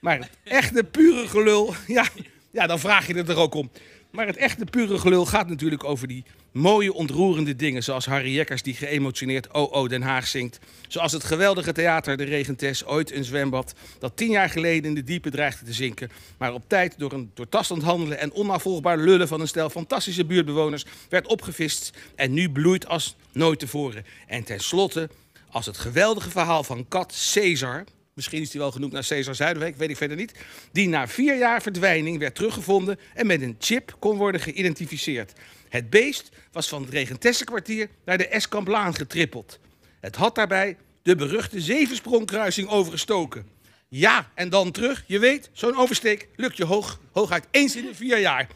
Maar 0.00 0.18
het 0.18 0.30
echte 0.44 0.84
pure 0.84 1.28
gelul, 1.28 1.74
ja, 1.86 2.06
ja, 2.50 2.66
dan 2.66 2.78
vraag 2.78 3.06
je 3.06 3.14
het 3.14 3.28
er 3.28 3.36
ook 3.36 3.54
om. 3.54 3.70
Maar 4.10 4.26
het 4.26 4.36
echte 4.36 4.64
pure 4.64 4.98
gelul 4.98 5.26
gaat 5.26 5.48
natuurlijk 5.48 5.84
over 5.84 6.08
die 6.08 6.24
mooie, 6.52 6.92
ontroerende 6.92 7.56
dingen. 7.56 7.82
Zoals 7.82 8.06
Harry 8.06 8.34
Jekkers 8.34 8.62
die 8.62 8.74
geëmotioneerd 8.74 9.54
O 9.54 9.68
O 9.70 9.88
Den 9.88 10.02
Haag 10.02 10.26
zingt. 10.26 10.58
Zoals 10.88 11.12
het 11.12 11.24
geweldige 11.24 11.72
theater 11.72 12.16
De 12.16 12.24
Regentes, 12.24 12.86
ooit 12.86 13.12
een 13.12 13.24
zwembad... 13.24 13.74
dat 13.98 14.16
tien 14.16 14.30
jaar 14.30 14.48
geleden 14.48 14.84
in 14.84 14.94
de 14.94 15.04
diepe 15.04 15.30
dreigde 15.30 15.64
te 15.64 15.72
zinken... 15.72 16.10
maar 16.38 16.54
op 16.54 16.64
tijd 16.66 16.94
door 16.98 17.12
een 17.12 17.30
doortastend 17.34 17.82
handelen 17.82 18.18
en 18.18 18.32
onafvolgbaar 18.32 18.98
lullen... 18.98 19.28
van 19.28 19.40
een 19.40 19.48
stel 19.48 19.70
fantastische 19.70 20.24
buurtbewoners 20.24 20.84
werd 21.08 21.26
opgevist... 21.26 21.90
en 22.14 22.32
nu 22.32 22.50
bloeit 22.50 22.86
als 22.86 23.16
nooit 23.32 23.58
tevoren. 23.58 24.04
En 24.26 24.44
tenslotte, 24.44 25.08
als 25.52 25.66
het 25.66 25.78
geweldige 25.78 26.30
verhaal 26.30 26.64
van 26.64 26.88
kat 26.88 27.30
Caesar... 27.32 27.84
Misschien 28.14 28.40
is 28.40 28.52
hij 28.52 28.60
wel 28.60 28.70
genoemd 28.70 28.92
naar 28.92 29.06
Caesar 29.06 29.34
Zuiderwijk, 29.34 29.76
weet 29.76 29.90
ik 29.90 29.96
verder 29.96 30.16
niet. 30.16 30.34
Die 30.72 30.88
na 30.88 31.08
vier 31.08 31.38
jaar 31.38 31.62
verdwijning 31.62 32.18
werd 32.18 32.34
teruggevonden 32.34 32.98
en 33.14 33.26
met 33.26 33.42
een 33.42 33.56
chip 33.58 33.96
kon 33.98 34.16
worden 34.16 34.40
geïdentificeerd. 34.40 35.32
Het 35.68 35.90
beest 35.90 36.28
was 36.52 36.68
van 36.68 36.82
het 36.82 36.90
Regentessenkwartier 36.90 37.88
naar 38.04 38.18
de 38.18 38.28
Escamblaan 38.28 38.94
getrippeld. 38.94 39.58
Het 40.00 40.16
had 40.16 40.34
daarbij 40.34 40.76
de 41.02 41.16
beruchte 41.16 41.60
zevensprongkruising 41.60 42.68
overgestoken. 42.68 43.46
Ja, 43.88 44.30
en 44.34 44.48
dan 44.48 44.70
terug. 44.70 45.04
Je 45.06 45.18
weet, 45.18 45.50
zo'n 45.52 45.76
oversteek 45.76 46.28
lukt 46.36 46.56
je 46.56 46.64
hoog, 46.64 47.00
hooguit 47.12 47.46
eens 47.50 47.76
in 47.76 47.84
de 47.84 47.94
vier 47.94 48.18
jaar. 48.18 48.48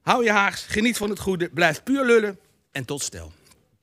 Hou 0.00 0.24
je 0.24 0.30
haags, 0.30 0.64
geniet 0.68 0.96
van 0.96 1.10
het 1.10 1.18
goede, 1.18 1.48
blijf 1.48 1.82
puur 1.82 2.04
lullen 2.04 2.38
en 2.72 2.84
tot 2.84 3.02
stel. 3.02 3.32